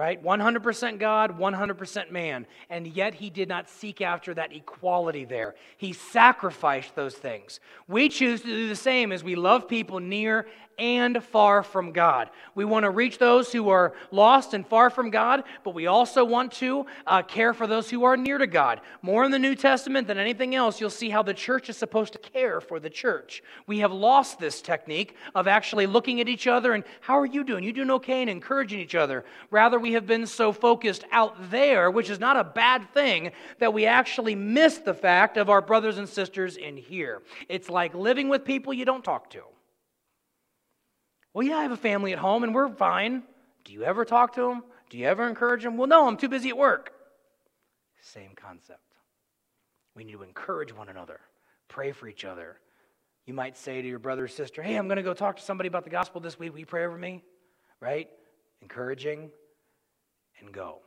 right? 0.00 0.24
100% 0.24 0.98
God, 0.98 1.38
100% 1.38 2.10
man. 2.10 2.46
And 2.70 2.86
yet 2.86 3.12
he 3.12 3.28
did 3.28 3.50
not 3.50 3.68
seek 3.68 4.00
after 4.00 4.32
that 4.32 4.50
equality 4.50 5.26
there. 5.26 5.54
He 5.76 5.92
sacrificed 5.92 6.94
those 6.94 7.14
things. 7.14 7.60
We 7.86 8.08
choose 8.08 8.40
to 8.40 8.46
do 8.46 8.66
the 8.66 8.76
same 8.76 9.12
as 9.12 9.22
we 9.22 9.34
love 9.34 9.68
people 9.68 10.00
near 10.00 10.46
and 10.80 11.22
far 11.22 11.62
from 11.62 11.92
God. 11.92 12.30
We 12.54 12.64
want 12.64 12.84
to 12.84 12.90
reach 12.90 13.18
those 13.18 13.52
who 13.52 13.68
are 13.68 13.92
lost 14.10 14.54
and 14.54 14.66
far 14.66 14.88
from 14.88 15.10
God, 15.10 15.44
but 15.62 15.74
we 15.74 15.86
also 15.86 16.24
want 16.24 16.52
to 16.52 16.86
uh, 17.06 17.22
care 17.22 17.52
for 17.52 17.66
those 17.66 17.90
who 17.90 18.04
are 18.04 18.16
near 18.16 18.38
to 18.38 18.46
God. 18.46 18.80
More 19.02 19.24
in 19.24 19.30
the 19.30 19.38
New 19.38 19.54
Testament 19.54 20.08
than 20.08 20.16
anything 20.16 20.54
else, 20.54 20.80
you'll 20.80 20.88
see 20.88 21.10
how 21.10 21.22
the 21.22 21.34
church 21.34 21.68
is 21.68 21.76
supposed 21.76 22.14
to 22.14 22.18
care 22.18 22.62
for 22.62 22.80
the 22.80 22.88
church. 22.88 23.42
We 23.66 23.80
have 23.80 23.92
lost 23.92 24.38
this 24.38 24.62
technique 24.62 25.14
of 25.34 25.46
actually 25.46 25.86
looking 25.86 26.20
at 26.20 26.28
each 26.28 26.46
other 26.46 26.72
and, 26.72 26.82
how 27.00 27.18
are 27.18 27.26
you 27.26 27.44
doing? 27.44 27.62
You 27.62 27.74
doing 27.74 27.90
okay? 27.90 28.22
And 28.22 28.30
encouraging 28.30 28.80
each 28.80 28.94
other. 28.94 29.24
Rather, 29.50 29.78
we 29.78 29.92
have 29.92 30.06
been 30.06 30.26
so 30.26 30.50
focused 30.50 31.04
out 31.12 31.50
there, 31.50 31.90
which 31.90 32.08
is 32.08 32.18
not 32.18 32.38
a 32.38 32.44
bad 32.44 32.90
thing, 32.94 33.32
that 33.58 33.74
we 33.74 33.84
actually 33.84 34.34
miss 34.34 34.78
the 34.78 34.94
fact 34.94 35.36
of 35.36 35.50
our 35.50 35.60
brothers 35.60 35.98
and 35.98 36.08
sisters 36.08 36.56
in 36.56 36.78
here. 36.78 37.20
It's 37.50 37.68
like 37.68 37.94
living 37.94 38.30
with 38.30 38.46
people 38.46 38.72
you 38.72 38.86
don't 38.86 39.04
talk 39.04 39.28
to. 39.30 39.42
Well, 41.32 41.46
yeah, 41.46 41.56
I 41.56 41.62
have 41.62 41.72
a 41.72 41.76
family 41.76 42.12
at 42.12 42.18
home 42.18 42.42
and 42.42 42.54
we're 42.54 42.68
fine. 42.68 43.22
Do 43.64 43.72
you 43.72 43.84
ever 43.84 44.04
talk 44.04 44.34
to 44.34 44.42
them? 44.42 44.64
Do 44.88 44.98
you 44.98 45.06
ever 45.06 45.28
encourage 45.28 45.62
them? 45.62 45.76
Well, 45.76 45.86
no, 45.86 46.08
I'm 46.08 46.16
too 46.16 46.28
busy 46.28 46.48
at 46.48 46.56
work. 46.56 46.92
Same 48.02 48.32
concept. 48.34 48.80
We 49.94 50.04
need 50.04 50.12
to 50.12 50.22
encourage 50.22 50.74
one 50.74 50.88
another, 50.88 51.20
pray 51.68 51.92
for 51.92 52.08
each 52.08 52.24
other. 52.24 52.58
You 53.26 53.34
might 53.34 53.56
say 53.56 53.80
to 53.80 53.86
your 53.86 53.98
brother 53.98 54.24
or 54.24 54.28
sister, 54.28 54.62
Hey, 54.62 54.76
I'm 54.76 54.88
going 54.88 54.96
to 54.96 55.02
go 55.02 55.14
talk 55.14 55.36
to 55.36 55.42
somebody 55.42 55.68
about 55.68 55.84
the 55.84 55.90
gospel 55.90 56.20
this 56.20 56.38
week. 56.38 56.52
Will 56.52 56.60
you 56.60 56.66
pray 56.66 56.84
over 56.84 56.96
me? 56.96 57.22
Right? 57.80 58.08
Encouraging 58.62 59.30
and 60.40 60.52
go. 60.52 60.78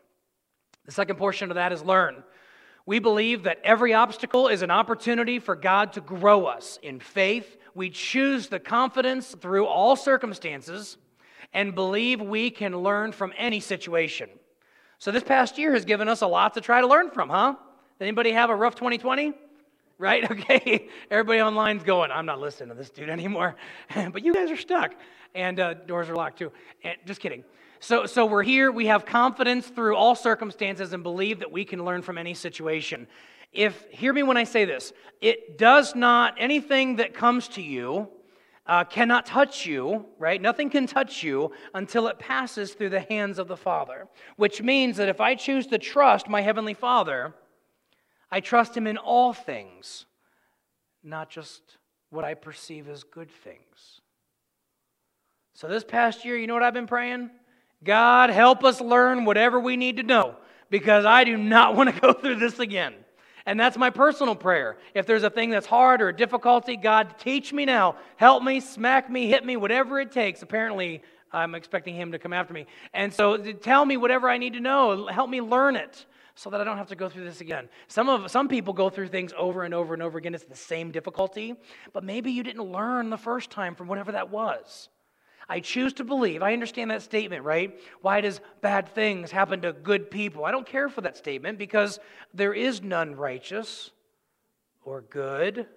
The 0.85 0.91
second 0.91 1.15
portion 1.17 1.51
of 1.51 1.55
that 1.55 1.71
is 1.71 1.83
learn. 1.83 2.23
We 2.85 2.99
believe 2.99 3.43
that 3.43 3.59
every 3.63 3.93
obstacle 3.93 4.49
is 4.49 4.61
an 4.61 4.71
opportunity 4.71 5.39
for 5.39 5.55
God 5.55 5.93
to 5.93 6.01
grow 6.01 6.45
us 6.45 6.79
in 6.81 6.99
faith. 6.99 7.57
We 7.75 7.89
choose 7.89 8.47
the 8.47 8.59
confidence 8.59 9.35
through 9.35 9.65
all 9.65 9.95
circumstances 9.95 10.97
and 11.53 11.75
believe 11.75 12.21
we 12.21 12.49
can 12.49 12.77
learn 12.77 13.11
from 13.11 13.33
any 13.37 13.59
situation. 13.59 14.29
So 14.99 15.11
this 15.11 15.23
past 15.23 15.57
year 15.57 15.73
has 15.73 15.85
given 15.85 16.07
us 16.07 16.21
a 16.21 16.27
lot 16.27 16.53
to 16.53 16.61
try 16.61 16.81
to 16.81 16.87
learn 16.87 17.11
from, 17.11 17.29
huh? 17.29 17.55
Anybody 17.99 18.31
have 18.31 18.49
a 18.49 18.55
rough 18.55 18.75
2020? 18.75 19.33
Right? 19.97 20.23
Okay. 20.31 20.89
Everybody 21.11 21.39
online's 21.39 21.83
going, 21.83 22.11
I'm 22.11 22.25
not 22.25 22.39
listening 22.39 22.69
to 22.69 22.75
this 22.75 22.89
dude 22.89 23.09
anymore. 23.09 23.55
but 23.95 24.23
you 24.23 24.33
guys 24.33 24.51
are 24.51 24.57
stuck. 24.57 24.93
And 25.35 25.59
uh, 25.59 25.73
doors 25.73 26.09
are 26.09 26.15
locked 26.15 26.39
too. 26.39 26.51
And, 26.83 26.97
just 27.05 27.21
kidding. 27.21 27.43
So, 27.79 28.05
so 28.05 28.25
we're 28.25 28.43
here, 28.43 28.71
we 28.71 28.85
have 28.85 29.05
confidence 29.05 29.67
through 29.67 29.95
all 29.95 30.15
circumstances 30.15 30.93
and 30.93 31.03
believe 31.03 31.39
that 31.39 31.51
we 31.51 31.65
can 31.65 31.83
learn 31.83 32.01
from 32.01 32.17
any 32.17 32.33
situation. 32.33 33.07
If, 33.53 33.85
hear 33.91 34.11
me 34.11 34.23
when 34.23 34.37
I 34.37 34.43
say 34.43 34.65
this, 34.65 34.93
it 35.21 35.57
does 35.57 35.95
not, 35.95 36.35
anything 36.37 36.97
that 36.97 37.13
comes 37.13 37.47
to 37.49 37.61
you 37.61 38.09
uh, 38.65 38.83
cannot 38.85 39.25
touch 39.25 39.65
you, 39.65 40.05
right? 40.17 40.41
Nothing 40.41 40.69
can 40.69 40.87
touch 40.87 41.21
you 41.21 41.51
until 41.73 42.07
it 42.07 42.17
passes 42.17 42.73
through 42.73 42.89
the 42.89 43.01
hands 43.01 43.37
of 43.37 43.47
the 43.47 43.57
Father. 43.57 44.07
Which 44.37 44.61
means 44.61 44.97
that 44.97 45.09
if 45.09 45.21
I 45.21 45.35
choose 45.35 45.67
to 45.67 45.77
trust 45.77 46.27
my 46.27 46.41
Heavenly 46.41 46.73
Father, 46.73 47.33
I 48.31 48.39
trust 48.39 48.75
Him 48.75 48.87
in 48.87 48.97
all 48.97 49.33
things, 49.33 50.05
not 51.03 51.29
just 51.29 51.61
what 52.09 52.23
I 52.23 52.33
perceive 52.33 52.87
as 52.89 53.03
good 53.03 53.29
things. 53.29 54.01
So 55.53 55.67
this 55.67 55.83
past 55.83 56.25
year, 56.25 56.37
you 56.37 56.47
know 56.47 56.53
what 56.53 56.63
I've 56.63 56.73
been 56.73 56.87
praying? 56.87 57.29
God, 57.83 58.29
help 58.29 58.63
us 58.63 58.81
learn 58.81 59.25
whatever 59.25 59.59
we 59.59 59.77
need 59.77 59.97
to 59.97 60.03
know 60.03 60.35
because 60.69 61.05
I 61.05 61.23
do 61.25 61.37
not 61.37 61.75
want 61.77 61.93
to 61.93 62.01
go 62.01 62.13
through 62.13 62.37
this 62.37 62.59
again. 62.59 62.95
And 63.45 63.59
that's 63.59 63.77
my 63.77 63.89
personal 63.89 64.35
prayer. 64.35 64.77
If 64.93 65.05
there's 65.05 65.23
a 65.23 65.29
thing 65.29 65.49
that's 65.49 65.67
hard 65.67 66.01
or 66.01 66.09
a 66.09 66.15
difficulty, 66.15 66.77
God, 66.77 67.15
teach 67.19 67.51
me 67.51 67.65
now. 67.65 67.97
Help 68.15 68.43
me, 68.43 68.59
smack 68.59 69.09
me, 69.09 69.27
hit 69.27 69.45
me, 69.45 69.57
whatever 69.57 69.99
it 69.99 70.11
takes. 70.11 70.41
Apparently, 70.41 71.01
I'm 71.31 71.55
expecting 71.55 71.95
Him 71.95 72.13
to 72.13 72.19
come 72.19 72.31
after 72.31 72.53
me. 72.53 72.67
And 72.93 73.13
so 73.13 73.37
tell 73.37 73.85
me 73.85 73.97
whatever 73.97 74.29
I 74.29 74.37
need 74.37 74.53
to 74.53 74.59
know. 74.59 75.07
Help 75.07 75.29
me 75.29 75.41
learn 75.41 75.75
it 75.75 76.05
so 76.35 76.49
that 76.49 76.61
I 76.61 76.63
don't 76.63 76.77
have 76.77 76.87
to 76.87 76.95
go 76.95 77.09
through 77.09 77.25
this 77.25 77.41
again. 77.41 77.69
Some, 77.87 78.09
of, 78.09 78.31
some 78.31 78.47
people 78.47 78.73
go 78.73 78.89
through 78.89 79.09
things 79.09 79.33
over 79.37 79.63
and 79.63 79.73
over 79.73 79.93
and 79.93 80.01
over 80.01 80.17
again. 80.17 80.33
It's 80.33 80.45
the 80.45 80.55
same 80.55 80.91
difficulty, 80.91 81.55
but 81.91 82.03
maybe 82.03 82.31
you 82.31 82.43
didn't 82.43 82.63
learn 82.63 83.09
the 83.09 83.17
first 83.17 83.51
time 83.51 83.75
from 83.75 83.87
whatever 83.87 84.13
that 84.13 84.29
was. 84.29 84.89
I 85.49 85.59
choose 85.59 85.93
to 85.93 86.03
believe. 86.03 86.41
I 86.41 86.53
understand 86.53 86.91
that 86.91 87.01
statement, 87.01 87.43
right? 87.43 87.79
Why 88.01 88.21
does 88.21 88.41
bad 88.61 88.89
things 88.89 89.31
happen 89.31 89.61
to 89.61 89.73
good 89.73 90.09
people? 90.09 90.45
I 90.45 90.51
don't 90.51 90.65
care 90.65 90.89
for 90.89 91.01
that 91.01 91.17
statement 91.17 91.57
because 91.57 91.99
there 92.33 92.53
is 92.53 92.81
none 92.81 93.15
righteous 93.15 93.91
or 94.83 95.01
good, 95.01 95.67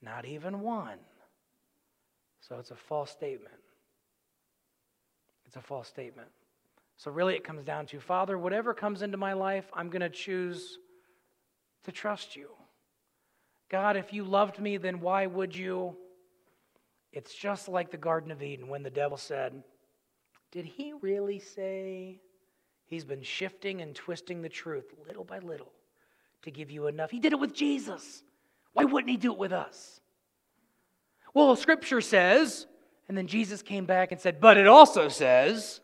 not 0.00 0.24
even 0.24 0.60
one. 0.60 0.98
So 2.40 2.58
it's 2.58 2.70
a 2.70 2.76
false 2.76 3.10
statement. 3.10 3.54
It's 5.46 5.56
a 5.56 5.60
false 5.62 5.88
statement. 5.88 6.28
So 6.96 7.10
really, 7.10 7.34
it 7.34 7.44
comes 7.44 7.64
down 7.64 7.86
to 7.86 8.00
Father, 8.00 8.38
whatever 8.38 8.74
comes 8.74 9.02
into 9.02 9.16
my 9.16 9.32
life, 9.32 9.64
I'm 9.74 9.90
going 9.90 10.02
to 10.02 10.08
choose 10.08 10.78
to 11.84 11.92
trust 11.92 12.36
you. 12.36 12.48
God, 13.68 13.96
if 13.96 14.12
you 14.12 14.24
loved 14.24 14.60
me, 14.60 14.76
then 14.76 15.00
why 15.00 15.26
would 15.26 15.56
you? 15.56 15.96
It's 17.12 17.34
just 17.34 17.68
like 17.68 17.90
the 17.90 17.96
Garden 17.98 18.30
of 18.30 18.42
Eden 18.42 18.68
when 18.68 18.82
the 18.82 18.90
devil 18.90 19.16
said, 19.16 19.62
Did 20.50 20.64
he 20.64 20.94
really 21.00 21.38
say 21.38 22.20
he's 22.86 23.04
been 23.04 23.22
shifting 23.22 23.82
and 23.82 23.94
twisting 23.94 24.40
the 24.40 24.48
truth 24.48 24.86
little 25.06 25.24
by 25.24 25.38
little 25.38 25.72
to 26.42 26.50
give 26.50 26.70
you 26.70 26.86
enough? 26.86 27.10
He 27.10 27.20
did 27.20 27.32
it 27.32 27.40
with 27.40 27.54
Jesus. 27.54 28.22
Why 28.72 28.84
wouldn't 28.84 29.10
he 29.10 29.18
do 29.18 29.32
it 29.32 29.38
with 29.38 29.52
us? 29.52 30.00
Well, 31.34 31.54
Scripture 31.56 32.00
says, 32.00 32.66
and 33.08 33.16
then 33.16 33.26
Jesus 33.26 33.62
came 33.62 33.84
back 33.84 34.12
and 34.12 34.20
said, 34.20 34.40
But 34.40 34.56
it 34.56 34.66
also 34.66 35.08
says, 35.08 35.80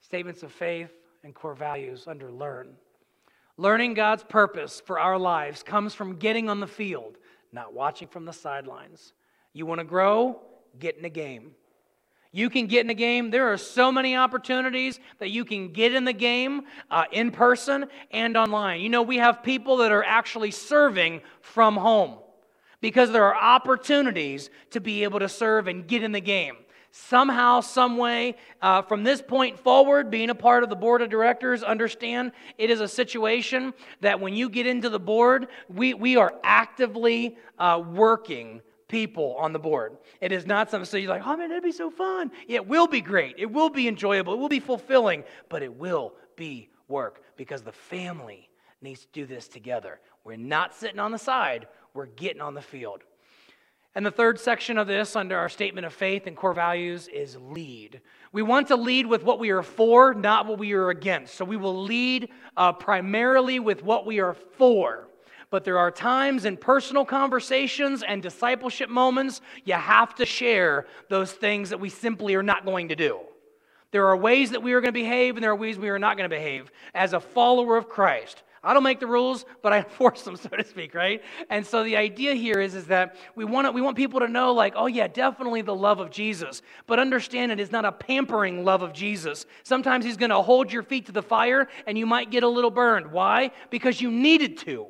statements 0.00 0.42
of 0.42 0.50
faith 0.50 0.90
and 1.22 1.34
core 1.34 1.54
values 1.54 2.04
under 2.08 2.32
learn. 2.32 2.74
Learning 3.56 3.94
God's 3.94 4.24
purpose 4.24 4.80
for 4.84 4.98
our 4.98 5.18
lives 5.18 5.62
comes 5.62 5.94
from 5.94 6.16
getting 6.16 6.48
on 6.48 6.60
the 6.60 6.66
field 6.66 7.18
not 7.52 7.72
watching 7.72 8.08
from 8.08 8.24
the 8.24 8.32
sidelines. 8.32 9.12
You 9.52 9.66
want 9.66 9.80
to 9.80 9.84
grow? 9.84 10.40
Get 10.78 10.96
in 10.96 11.02
the 11.02 11.10
game. 11.10 11.52
You 12.30 12.50
can 12.50 12.66
get 12.66 12.82
in 12.82 12.86
the 12.86 12.94
game. 12.94 13.30
There 13.30 13.50
are 13.52 13.56
so 13.56 13.90
many 13.90 14.14
opportunities 14.14 15.00
that 15.18 15.30
you 15.30 15.44
can 15.44 15.72
get 15.72 15.94
in 15.94 16.04
the 16.04 16.12
game 16.12 16.62
uh, 16.90 17.04
in 17.10 17.30
person 17.30 17.86
and 18.10 18.36
online. 18.36 18.80
You 18.80 18.90
know, 18.90 19.02
we 19.02 19.16
have 19.16 19.42
people 19.42 19.78
that 19.78 19.92
are 19.92 20.04
actually 20.04 20.50
serving 20.50 21.22
from 21.40 21.76
home 21.76 22.18
because 22.80 23.10
there 23.10 23.24
are 23.24 23.34
opportunities 23.34 24.50
to 24.70 24.80
be 24.80 25.04
able 25.04 25.20
to 25.20 25.28
serve 25.28 25.68
and 25.68 25.86
get 25.86 26.02
in 26.02 26.12
the 26.12 26.20
game 26.20 26.56
somehow, 26.90 27.60
some 27.60 27.96
way, 27.96 28.36
uh, 28.62 28.82
from 28.82 29.04
this 29.04 29.22
point 29.22 29.58
forward, 29.58 30.10
being 30.10 30.30
a 30.30 30.34
part 30.34 30.62
of 30.62 30.68
the 30.68 30.76
board 30.76 31.02
of 31.02 31.10
directors, 31.10 31.62
understand 31.62 32.32
it 32.56 32.70
is 32.70 32.80
a 32.80 32.88
situation 32.88 33.74
that 34.00 34.20
when 34.20 34.34
you 34.34 34.48
get 34.48 34.66
into 34.66 34.88
the 34.88 35.00
board, 35.00 35.48
we, 35.68 35.94
we 35.94 36.16
are 36.16 36.34
actively 36.42 37.36
uh, 37.58 37.82
working 37.86 38.60
people 38.88 39.36
on 39.38 39.52
the 39.52 39.58
board. 39.58 39.98
It 40.20 40.32
is 40.32 40.46
not 40.46 40.70
something 40.70 40.86
so 40.86 40.96
you're 40.96 41.10
like, 41.10 41.26
oh 41.26 41.36
man, 41.36 41.50
that'd 41.50 41.62
be 41.62 41.72
so 41.72 41.90
fun. 41.90 42.30
It 42.48 42.66
will 42.66 42.86
be 42.86 43.00
great. 43.00 43.34
It 43.38 43.50
will 43.50 43.68
be 43.68 43.86
enjoyable. 43.86 44.32
It 44.32 44.38
will 44.38 44.48
be 44.48 44.60
fulfilling, 44.60 45.24
but 45.48 45.62
it 45.62 45.74
will 45.74 46.14
be 46.36 46.70
work 46.88 47.22
because 47.36 47.62
the 47.62 47.72
family 47.72 48.48
needs 48.80 49.02
to 49.02 49.08
do 49.12 49.26
this 49.26 49.48
together. 49.48 50.00
We're 50.24 50.36
not 50.36 50.74
sitting 50.74 50.98
on 50.98 51.12
the 51.12 51.18
side, 51.18 51.68
we're 51.94 52.06
getting 52.06 52.40
on 52.40 52.54
the 52.54 52.62
field. 52.62 53.02
And 53.94 54.04
the 54.04 54.10
third 54.10 54.38
section 54.38 54.78
of 54.78 54.86
this, 54.86 55.16
under 55.16 55.36
our 55.36 55.48
statement 55.48 55.86
of 55.86 55.92
faith 55.92 56.26
and 56.26 56.36
core 56.36 56.52
values, 56.52 57.08
is 57.08 57.36
lead. 57.36 58.00
We 58.32 58.42
want 58.42 58.68
to 58.68 58.76
lead 58.76 59.06
with 59.06 59.24
what 59.24 59.38
we 59.38 59.50
are 59.50 59.62
for, 59.62 60.14
not 60.14 60.46
what 60.46 60.58
we 60.58 60.72
are 60.72 60.90
against. 60.90 61.34
So 61.34 61.44
we 61.44 61.56
will 61.56 61.82
lead 61.82 62.28
uh, 62.56 62.72
primarily 62.72 63.58
with 63.58 63.82
what 63.82 64.06
we 64.06 64.20
are 64.20 64.34
for. 64.34 65.08
But 65.50 65.64
there 65.64 65.78
are 65.78 65.90
times 65.90 66.44
in 66.44 66.58
personal 66.58 67.06
conversations 67.06 68.02
and 68.02 68.22
discipleship 68.22 68.90
moments 68.90 69.40
you 69.64 69.74
have 69.74 70.14
to 70.16 70.26
share 70.26 70.86
those 71.08 71.32
things 71.32 71.70
that 71.70 71.80
we 71.80 71.88
simply 71.88 72.34
are 72.34 72.42
not 72.42 72.66
going 72.66 72.88
to 72.88 72.96
do. 72.96 73.20
There 73.90 74.06
are 74.08 74.16
ways 74.16 74.50
that 74.50 74.62
we 74.62 74.74
are 74.74 74.82
going 74.82 74.92
to 74.92 75.00
behave, 75.00 75.36
and 75.36 75.42
there 75.42 75.50
are 75.50 75.56
ways 75.56 75.78
we 75.78 75.88
are 75.88 75.98
not 75.98 76.18
going 76.18 76.28
to 76.28 76.36
behave 76.36 76.70
as 76.94 77.14
a 77.14 77.20
follower 77.20 77.78
of 77.78 77.88
Christ. 77.88 78.42
I 78.68 78.74
don't 78.74 78.82
make 78.82 79.00
the 79.00 79.06
rules, 79.06 79.46
but 79.62 79.72
I 79.72 79.78
enforce 79.84 80.22
them, 80.22 80.36
so 80.36 80.50
to 80.50 80.62
speak, 80.62 80.94
right? 80.94 81.22
And 81.48 81.66
so 81.66 81.82
the 81.82 81.96
idea 81.96 82.34
here 82.34 82.60
is, 82.60 82.74
is 82.74 82.84
that 82.88 83.16
we 83.34 83.46
want, 83.46 83.72
we 83.72 83.80
want 83.80 83.96
people 83.96 84.20
to 84.20 84.28
know, 84.28 84.52
like, 84.52 84.74
oh, 84.76 84.84
yeah, 84.84 85.08
definitely 85.08 85.62
the 85.62 85.74
love 85.74 86.00
of 86.00 86.10
Jesus. 86.10 86.60
But 86.86 86.98
understand 86.98 87.50
it 87.50 87.60
is 87.60 87.72
not 87.72 87.86
a 87.86 87.92
pampering 87.92 88.66
love 88.66 88.82
of 88.82 88.92
Jesus. 88.92 89.46
Sometimes 89.62 90.04
he's 90.04 90.18
going 90.18 90.28
to 90.28 90.42
hold 90.42 90.70
your 90.70 90.82
feet 90.82 91.06
to 91.06 91.12
the 91.12 91.22
fire, 91.22 91.66
and 91.86 91.96
you 91.96 92.04
might 92.04 92.30
get 92.30 92.42
a 92.42 92.48
little 92.48 92.70
burned. 92.70 93.10
Why? 93.10 93.52
Because 93.70 94.02
you 94.02 94.10
needed 94.10 94.58
to. 94.58 94.86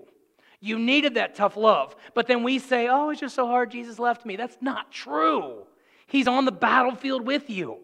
You 0.59 0.81
needed 0.81 1.15
that 1.15 1.37
tough 1.37 1.57
love. 1.57 1.95
But 2.15 2.27
then 2.27 2.43
we 2.43 2.59
say, 2.59 2.89
oh, 2.89 3.11
it's 3.11 3.21
just 3.21 3.37
so 3.37 3.47
hard, 3.47 3.71
Jesus 3.71 4.01
left 4.01 4.27
me. 4.27 4.35
That's 4.35 4.59
not 4.61 4.91
true. 4.91 5.67
He's 6.09 6.27
on 6.27 6.47
the 6.47 6.53
battlefield 6.53 7.25
with 7.25 7.49
you. 7.49 7.79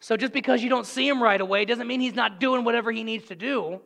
So 0.00 0.16
just 0.16 0.32
because 0.32 0.64
you 0.64 0.68
don't 0.68 0.84
see 0.84 1.06
him 1.06 1.22
right 1.22 1.40
away 1.40 1.64
doesn't 1.64 1.86
mean 1.86 2.00
he's 2.00 2.16
not 2.16 2.40
doing 2.40 2.64
whatever 2.64 2.90
he 2.90 3.04
needs 3.04 3.26
to 3.26 3.36
do. 3.36 3.80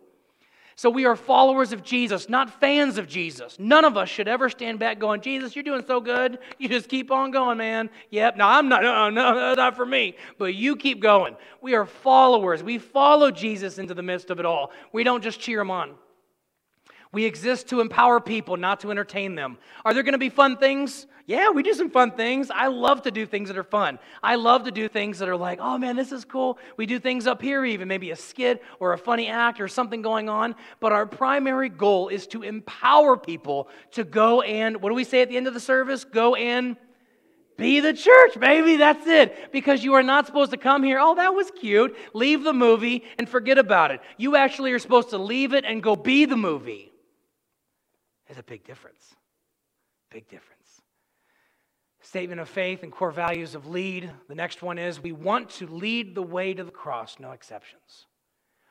So 0.80 0.88
we 0.88 1.04
are 1.04 1.14
followers 1.14 1.74
of 1.74 1.82
Jesus, 1.82 2.30
not 2.30 2.58
fans 2.58 2.96
of 2.96 3.06
Jesus. 3.06 3.58
None 3.58 3.84
of 3.84 3.98
us 3.98 4.08
should 4.08 4.26
ever 4.26 4.48
stand 4.48 4.78
back 4.78 4.98
going, 4.98 5.20
Jesus, 5.20 5.54
you're 5.54 5.62
doing 5.62 5.84
so 5.86 6.00
good. 6.00 6.38
You 6.56 6.70
just 6.70 6.88
keep 6.88 7.10
on 7.10 7.32
going, 7.32 7.58
man. 7.58 7.90
Yep, 8.08 8.38
no, 8.38 8.46
I'm 8.46 8.70
not, 8.70 8.82
uh, 8.82 9.10
no, 9.10 9.34
no, 9.34 9.52
not 9.52 9.76
for 9.76 9.84
me. 9.84 10.16
But 10.38 10.54
you 10.54 10.76
keep 10.76 11.02
going. 11.02 11.36
We 11.60 11.74
are 11.74 11.84
followers. 11.84 12.62
We 12.62 12.78
follow 12.78 13.30
Jesus 13.30 13.76
into 13.76 13.92
the 13.92 14.02
midst 14.02 14.30
of 14.30 14.40
it 14.40 14.46
all. 14.46 14.70
We 14.90 15.04
don't 15.04 15.22
just 15.22 15.38
cheer 15.38 15.60
him 15.60 15.70
on. 15.70 15.96
We 17.12 17.24
exist 17.24 17.68
to 17.70 17.80
empower 17.80 18.20
people, 18.20 18.56
not 18.56 18.80
to 18.80 18.90
entertain 18.90 19.34
them. 19.34 19.58
Are 19.84 19.92
there 19.92 20.04
going 20.04 20.12
to 20.12 20.18
be 20.18 20.28
fun 20.28 20.56
things? 20.58 21.06
Yeah, 21.26 21.50
we 21.50 21.62
do 21.62 21.74
some 21.74 21.90
fun 21.90 22.12
things. 22.12 22.50
I 22.50 22.68
love 22.68 23.02
to 23.02 23.10
do 23.10 23.26
things 23.26 23.48
that 23.48 23.58
are 23.58 23.64
fun. 23.64 23.98
I 24.22 24.36
love 24.36 24.64
to 24.64 24.70
do 24.70 24.88
things 24.88 25.18
that 25.18 25.28
are 25.28 25.36
like, 25.36 25.58
oh 25.60 25.76
man, 25.76 25.96
this 25.96 26.12
is 26.12 26.24
cool. 26.24 26.58
We 26.76 26.86
do 26.86 26.98
things 26.98 27.26
up 27.26 27.42
here, 27.42 27.64
even 27.64 27.88
maybe 27.88 28.10
a 28.10 28.16
skit 28.16 28.62
or 28.78 28.92
a 28.92 28.98
funny 28.98 29.28
act 29.28 29.60
or 29.60 29.66
something 29.66 30.02
going 30.02 30.28
on. 30.28 30.54
But 30.78 30.92
our 30.92 31.06
primary 31.06 31.68
goal 31.68 32.08
is 32.08 32.26
to 32.28 32.42
empower 32.42 33.16
people 33.16 33.68
to 33.92 34.04
go 34.04 34.42
and, 34.42 34.80
what 34.80 34.90
do 34.90 34.94
we 34.94 35.04
say 35.04 35.22
at 35.22 35.28
the 35.28 35.36
end 35.36 35.48
of 35.48 35.54
the 35.54 35.60
service? 35.60 36.04
Go 36.04 36.36
and 36.36 36.76
be 37.56 37.80
the 37.80 37.92
church, 37.92 38.38
baby. 38.40 38.76
That's 38.76 39.06
it. 39.06 39.52
Because 39.52 39.84
you 39.84 39.94
are 39.94 40.02
not 40.02 40.26
supposed 40.26 40.52
to 40.52 40.56
come 40.56 40.82
here, 40.82 40.98
oh, 41.00 41.16
that 41.16 41.34
was 41.34 41.50
cute, 41.50 41.96
leave 42.14 42.44
the 42.44 42.52
movie 42.52 43.04
and 43.18 43.28
forget 43.28 43.58
about 43.58 43.90
it. 43.90 44.00
You 44.16 44.36
actually 44.36 44.72
are 44.72 44.78
supposed 44.78 45.10
to 45.10 45.18
leave 45.18 45.54
it 45.54 45.64
and 45.64 45.82
go 45.82 45.96
be 45.96 46.24
the 46.24 46.36
movie. 46.36 46.89
There's 48.30 48.38
a 48.38 48.44
big 48.44 48.62
difference. 48.62 49.16
Big 50.08 50.28
difference. 50.28 50.82
Statement 52.00 52.40
of 52.40 52.48
faith 52.48 52.84
and 52.84 52.92
core 52.92 53.10
values 53.10 53.56
of 53.56 53.66
lead. 53.66 54.08
The 54.28 54.36
next 54.36 54.62
one 54.62 54.78
is 54.78 55.02
we 55.02 55.10
want 55.10 55.50
to 55.50 55.66
lead 55.66 56.14
the 56.14 56.22
way 56.22 56.54
to 56.54 56.62
the 56.62 56.70
cross, 56.70 57.16
no 57.18 57.32
exceptions. 57.32 58.06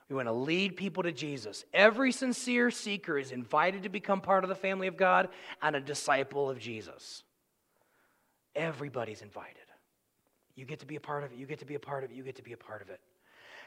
We 0.07 0.15
want 0.15 0.29
to 0.29 0.33
lead 0.33 0.77
people 0.77 1.03
to 1.03 1.11
Jesus. 1.11 1.65
Every 1.73 2.13
sincere 2.13 2.71
seeker 2.71 3.17
is 3.17 3.33
invited 3.33 3.83
to 3.83 3.89
become 3.89 4.21
part 4.21 4.45
of 4.45 4.49
the 4.49 4.55
family 4.55 4.87
of 4.87 4.95
God 4.95 5.27
and 5.61 5.75
a 5.75 5.81
disciple 5.81 6.49
of 6.49 6.57
Jesus. 6.57 7.23
Everybody's 8.55 9.21
invited. 9.21 9.57
You 10.55 10.63
get 10.63 10.79
to 10.79 10.85
be 10.85 10.95
a 10.95 11.01
part 11.01 11.25
of 11.25 11.33
it. 11.33 11.37
You 11.37 11.45
get 11.45 11.59
to 11.59 11.65
be 11.65 11.75
a 11.75 11.79
part 11.79 12.05
of 12.05 12.11
it. 12.11 12.15
You 12.15 12.23
get 12.23 12.37
to 12.37 12.43
be 12.43 12.53
a 12.53 12.57
part 12.57 12.81
of 12.81 12.89
it. 12.89 13.01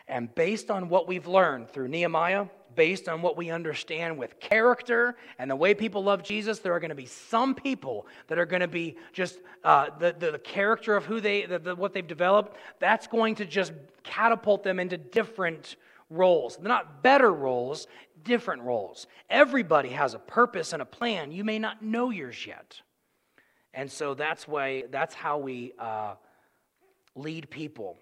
And 0.09 0.35
based 0.35 0.71
on 0.71 0.89
what 0.89 1.07
we've 1.07 1.27
learned 1.27 1.69
through 1.71 1.89
Nehemiah, 1.89 2.47
based 2.75 3.09
on 3.09 3.23
what 3.23 3.37
we 3.37 3.51
understand 3.51 4.19
with 4.19 4.41
character 4.41 5.17
and 5.39 5.51
the 5.51 5.57
way 5.57 5.75
people 5.75 6.03
love 6.03 6.23
Jesus, 6.23 6.59
there 6.59 6.73
are 6.73 6.81
going 6.81 6.91
to 6.91 6.95
be 6.95 7.07
some 7.07 7.55
people 7.55 8.07
that 8.29 8.39
are 8.39 8.47
going 8.47 8.61
to 8.61 8.69
be 8.69 8.97
just 9.13 9.39
uh, 9.65 9.91
the, 9.99 10.15
the, 10.19 10.33
the, 10.33 10.39
character 10.39 10.97
of 10.97 11.05
who 11.05 11.21
they, 11.21 11.47
the, 11.47 11.59
the, 11.59 11.77
what 11.77 11.93
they've 11.93 12.07
developed, 12.07 12.57
that's 12.79 13.07
going 13.07 13.35
to 13.37 13.45
just 13.45 13.73
catapult 14.03 14.63
them 14.63 14.81
into 14.81 14.97
different 14.97 15.77
roles. 16.11 16.57
They're 16.57 16.69
not 16.69 17.03
better 17.03 17.33
roles, 17.33 17.87
different 18.25 18.63
roles. 18.63 19.07
Everybody 19.31 19.91
has 19.91 20.15
a 20.15 20.19
purpose 20.19 20.73
and 20.73 20.83
a 20.83 20.87
plan. 20.87 21.33
You 21.33 21.45
may 21.45 21.59
not 21.59 21.83
know 21.83 22.11
yours 22.11 22.47
yet. 22.47 22.81
And 23.75 23.91
so 23.91 24.15
that's 24.15 24.47
why 24.47 24.85
that's 24.91 25.15
how 25.15 25.39
we 25.39 25.73
uh, 25.79 26.15
lead 27.15 27.49
people 27.49 27.97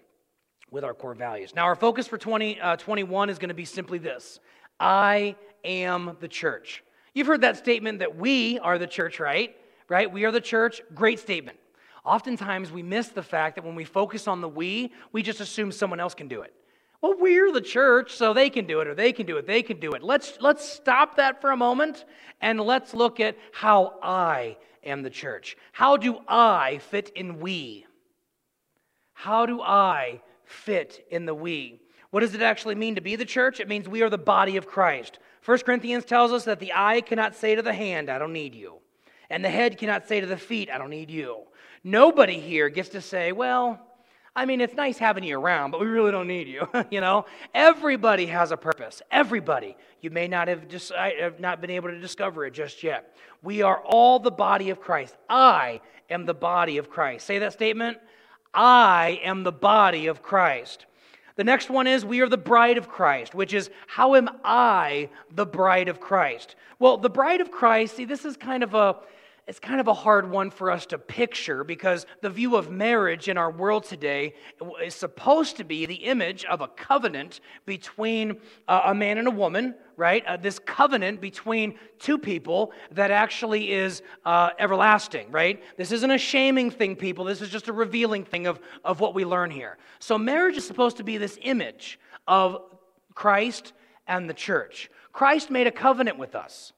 with 0.71 0.85
our 0.85 0.93
core 0.93 1.13
values. 1.13 1.53
Now, 1.53 1.65
our 1.65 1.75
focus 1.75 2.07
for 2.07 2.17
2021 2.17 3.29
uh, 3.29 3.31
is 3.31 3.37
going 3.37 3.49
to 3.49 3.53
be 3.55 3.65
simply 3.65 3.99
this 3.99 4.39
I 4.79 5.35
am 5.63 6.17
the 6.21 6.27
church. 6.27 6.83
You've 7.13 7.27
heard 7.27 7.41
that 7.41 7.57
statement 7.57 7.99
that 7.99 8.15
we 8.15 8.57
are 8.59 8.79
the 8.79 8.87
church, 8.87 9.19
right? 9.19 9.55
Right? 9.89 10.11
We 10.11 10.23
are 10.23 10.31
the 10.31 10.41
church. 10.41 10.81
Great 10.95 11.19
statement. 11.19 11.57
Oftentimes, 12.05 12.71
we 12.71 12.81
miss 12.81 13.09
the 13.09 13.21
fact 13.21 13.55
that 13.55 13.65
when 13.65 13.75
we 13.75 13.83
focus 13.83 14.27
on 14.27 14.41
the 14.41 14.49
we, 14.49 14.91
we 15.11 15.21
just 15.21 15.41
assume 15.41 15.71
someone 15.71 15.99
else 15.99 16.15
can 16.15 16.27
do 16.27 16.41
it. 16.41 16.53
Well, 17.01 17.15
we're 17.19 17.51
the 17.51 17.61
church, 17.61 18.15
so 18.15 18.33
they 18.33 18.49
can 18.49 18.65
do 18.65 18.79
it, 18.79 18.87
or 18.87 18.95
they 18.95 19.11
can 19.11 19.25
do 19.25 19.37
it, 19.37 19.45
they 19.45 19.61
can 19.61 19.79
do 19.79 19.91
it. 19.91 20.03
Let's, 20.03 20.37
let's 20.39 20.67
stop 20.67 21.17
that 21.17 21.41
for 21.41 21.51
a 21.51 21.57
moment 21.57 22.05
and 22.41 22.59
let's 22.61 22.93
look 22.93 23.19
at 23.19 23.37
how 23.51 23.99
I 24.01 24.57
am 24.83 25.01
the 25.01 25.09
church. 25.09 25.57
How 25.73 25.97
do 25.97 26.19
I 26.27 26.79
fit 26.89 27.11
in 27.15 27.39
we? 27.39 27.85
How 29.13 29.45
do 29.45 29.61
I 29.61 30.21
fit 30.51 31.05
in 31.09 31.25
the 31.25 31.33
we. 31.33 31.79
What 32.11 32.19
does 32.19 32.35
it 32.35 32.41
actually 32.41 32.75
mean 32.75 32.95
to 32.95 33.01
be 33.01 33.15
the 33.15 33.25
church? 33.25 33.59
It 33.59 33.67
means 33.67 33.87
we 33.87 34.01
are 34.01 34.09
the 34.09 34.17
body 34.17 34.57
of 34.57 34.67
Christ. 34.67 35.19
1 35.45 35.59
Corinthians 35.59 36.05
tells 36.05 36.31
us 36.31 36.43
that 36.45 36.59
the 36.59 36.73
eye 36.75 37.01
cannot 37.01 37.35
say 37.35 37.55
to 37.55 37.61
the 37.61 37.73
hand, 37.73 38.09
I 38.09 38.19
don't 38.19 38.33
need 38.33 38.53
you. 38.53 38.75
And 39.29 39.43
the 39.43 39.49
head 39.49 39.77
cannot 39.77 40.07
say 40.07 40.19
to 40.19 40.27
the 40.27 40.37
feet, 40.37 40.69
I 40.69 40.77
don't 40.77 40.89
need 40.89 41.09
you. 41.09 41.43
Nobody 41.83 42.39
here 42.39 42.69
gets 42.69 42.89
to 42.89 43.01
say, 43.01 43.31
well, 43.31 43.79
I 44.35 44.45
mean, 44.45 44.61
it's 44.61 44.75
nice 44.75 44.97
having 44.97 45.23
you 45.23 45.39
around, 45.39 45.71
but 45.71 45.79
we 45.79 45.87
really 45.87 46.11
don't 46.11 46.27
need 46.27 46.47
you. 46.47 46.67
you 46.91 47.01
know, 47.01 47.25
everybody 47.53 48.27
has 48.27 48.51
a 48.51 48.57
purpose. 48.57 49.01
Everybody. 49.09 49.75
You 50.01 50.09
may 50.09 50.27
not 50.27 50.47
have, 50.47 50.67
just, 50.67 50.91
have 50.93 51.39
not 51.39 51.61
been 51.61 51.69
able 51.69 51.89
to 51.89 51.99
discover 51.99 52.45
it 52.45 52.53
just 52.53 52.83
yet. 52.83 53.15
We 53.41 53.61
are 53.61 53.81
all 53.83 54.19
the 54.19 54.31
body 54.31 54.69
of 54.69 54.79
Christ. 54.79 55.15
I 55.29 55.81
am 56.09 56.25
the 56.25 56.33
body 56.33 56.77
of 56.77 56.89
Christ. 56.89 57.25
Say 57.25 57.39
that 57.39 57.53
statement. 57.53 57.97
I 58.53 59.19
am 59.23 59.43
the 59.43 59.51
body 59.51 60.07
of 60.07 60.21
Christ. 60.21 60.85
The 61.35 61.43
next 61.43 61.69
one 61.69 61.87
is, 61.87 62.05
we 62.05 62.21
are 62.21 62.29
the 62.29 62.37
bride 62.37 62.77
of 62.77 62.89
Christ, 62.89 63.33
which 63.33 63.53
is, 63.53 63.69
how 63.87 64.15
am 64.15 64.29
I 64.43 65.09
the 65.33 65.45
bride 65.45 65.87
of 65.87 65.99
Christ? 65.99 66.55
Well, 66.77 66.97
the 66.97 67.09
bride 67.09 67.41
of 67.41 67.51
Christ, 67.51 67.95
see, 67.95 68.05
this 68.05 68.25
is 68.25 68.35
kind 68.35 68.63
of 68.63 68.73
a 68.73 68.97
it's 69.47 69.59
kind 69.59 69.79
of 69.79 69.87
a 69.87 69.93
hard 69.93 70.29
one 70.29 70.51
for 70.51 70.69
us 70.71 70.85
to 70.87 70.97
picture 70.97 71.63
because 71.63 72.05
the 72.21 72.29
view 72.29 72.55
of 72.55 72.69
marriage 72.69 73.27
in 73.27 73.37
our 73.37 73.51
world 73.51 73.83
today 73.83 74.35
is 74.83 74.95
supposed 74.95 75.57
to 75.57 75.63
be 75.63 75.85
the 75.85 75.95
image 75.95 76.45
of 76.45 76.61
a 76.61 76.67
covenant 76.67 77.41
between 77.65 78.39
a 78.67 78.93
man 78.93 79.17
and 79.17 79.27
a 79.27 79.31
woman, 79.31 79.75
right? 79.97 80.25
Uh, 80.25 80.37
this 80.37 80.59
covenant 80.59 81.19
between 81.19 81.75
two 81.99 82.17
people 82.17 82.71
that 82.91 83.11
actually 83.11 83.71
is 83.71 84.03
uh, 84.25 84.51
everlasting, 84.59 85.31
right? 85.31 85.61
This 85.75 85.91
isn't 85.91 86.11
a 86.11 86.17
shaming 86.17 86.71
thing, 86.71 86.95
people. 86.95 87.25
This 87.25 87.41
is 87.41 87.49
just 87.49 87.67
a 87.67 87.73
revealing 87.73 88.23
thing 88.23 88.47
of, 88.47 88.59
of 88.85 88.99
what 88.99 89.13
we 89.13 89.25
learn 89.25 89.51
here. 89.51 89.77
So, 89.99 90.17
marriage 90.17 90.57
is 90.57 90.65
supposed 90.65 90.97
to 90.97 91.03
be 91.03 91.17
this 91.17 91.37
image 91.41 91.99
of 92.27 92.61
Christ 93.15 93.73
and 94.07 94.29
the 94.29 94.33
church. 94.33 94.89
Christ 95.11 95.49
made 95.49 95.67
a 95.67 95.71
covenant 95.71 96.17
with 96.17 96.35
us. 96.35 96.73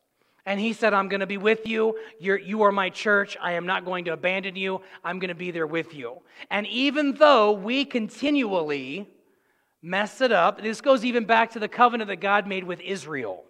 And 0.45 0.59
he 0.59 0.73
said, 0.73 0.93
I'm 0.93 1.07
going 1.07 1.21
to 1.21 1.27
be 1.27 1.37
with 1.37 1.65
you. 1.65 1.97
You're, 2.19 2.37
you 2.37 2.63
are 2.63 2.71
my 2.71 2.89
church. 2.89 3.37
I 3.41 3.53
am 3.53 3.65
not 3.65 3.85
going 3.85 4.05
to 4.05 4.13
abandon 4.13 4.55
you. 4.55 4.81
I'm 5.03 5.19
going 5.19 5.29
to 5.29 5.35
be 5.35 5.51
there 5.51 5.67
with 5.67 5.93
you. 5.93 6.17
And 6.49 6.67
even 6.67 7.13
though 7.13 7.53
we 7.53 7.85
continually 7.85 9.07
mess 9.81 10.19
it 10.19 10.33
up, 10.33 10.61
this 10.61 10.81
goes 10.81 11.05
even 11.05 11.23
back 11.23 11.51
to 11.51 11.59
the 11.59 11.69
covenant 11.69 12.09
that 12.09 12.17
God 12.17 12.45
made 12.45 12.65
with 12.65 12.81
Israel. 12.81 13.45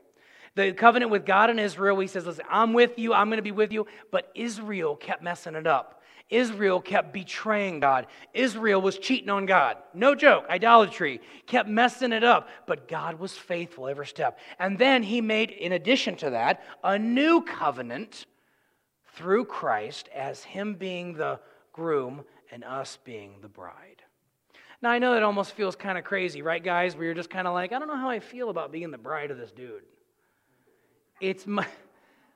The 0.55 0.71
covenant 0.71 1.09
with 1.09 1.25
God 1.25 1.49
and 1.49 1.59
Israel, 1.59 1.99
he 1.99 2.05
says, 2.05 2.27
Listen, 2.27 2.45
I'm 2.47 2.73
with 2.73 2.99
you. 2.99 3.11
I'm 3.11 3.27
going 3.29 3.37
to 3.37 3.43
be 3.43 3.51
with 3.51 3.71
you. 3.71 3.87
But 4.11 4.31
Israel 4.35 4.95
kept 4.95 5.23
messing 5.23 5.55
it 5.55 5.65
up. 5.65 6.02
Israel 6.29 6.81
kept 6.81 7.13
betraying 7.13 7.79
God. 7.79 8.07
Israel 8.33 8.81
was 8.81 8.97
cheating 8.97 9.29
on 9.29 9.45
God. 9.45 9.77
No 9.93 10.15
joke, 10.15 10.45
idolatry. 10.49 11.21
Kept 11.45 11.69
messing 11.69 12.11
it 12.11 12.23
up. 12.23 12.49
But 12.65 12.87
God 12.87 13.19
was 13.19 13.37
faithful 13.37 13.87
every 13.87 14.07
step. 14.07 14.39
And 14.57 14.79
then 14.79 15.03
he 15.03 15.21
made, 15.21 15.51
in 15.51 15.73
addition 15.73 16.15
to 16.17 16.31
that, 16.31 16.63
a 16.83 16.97
new 16.97 17.41
covenant 17.41 18.25
through 19.13 19.45
Christ 19.45 20.09
as 20.13 20.43
Him 20.43 20.75
being 20.75 21.13
the 21.13 21.39
groom 21.71 22.23
and 22.51 22.63
us 22.63 22.97
being 23.03 23.35
the 23.41 23.47
bride. 23.47 24.01
Now, 24.81 24.89
I 24.91 24.99
know 24.99 25.13
that 25.13 25.23
almost 25.23 25.53
feels 25.53 25.75
kind 25.75 25.97
of 25.97 26.03
crazy, 26.03 26.41
right, 26.41 26.63
guys? 26.63 26.95
Where 26.95 27.05
you're 27.05 27.13
just 27.13 27.29
kind 27.29 27.47
of 27.47 27.53
like, 27.53 27.71
I 27.71 27.79
don't 27.79 27.87
know 27.87 27.95
how 27.95 28.09
I 28.09 28.19
feel 28.19 28.49
about 28.49 28.71
being 28.71 28.91
the 28.91 28.97
bride 28.97 29.31
of 29.31 29.37
this 29.37 29.51
dude. 29.51 29.83
It's 31.21 31.47
my, 31.47 31.65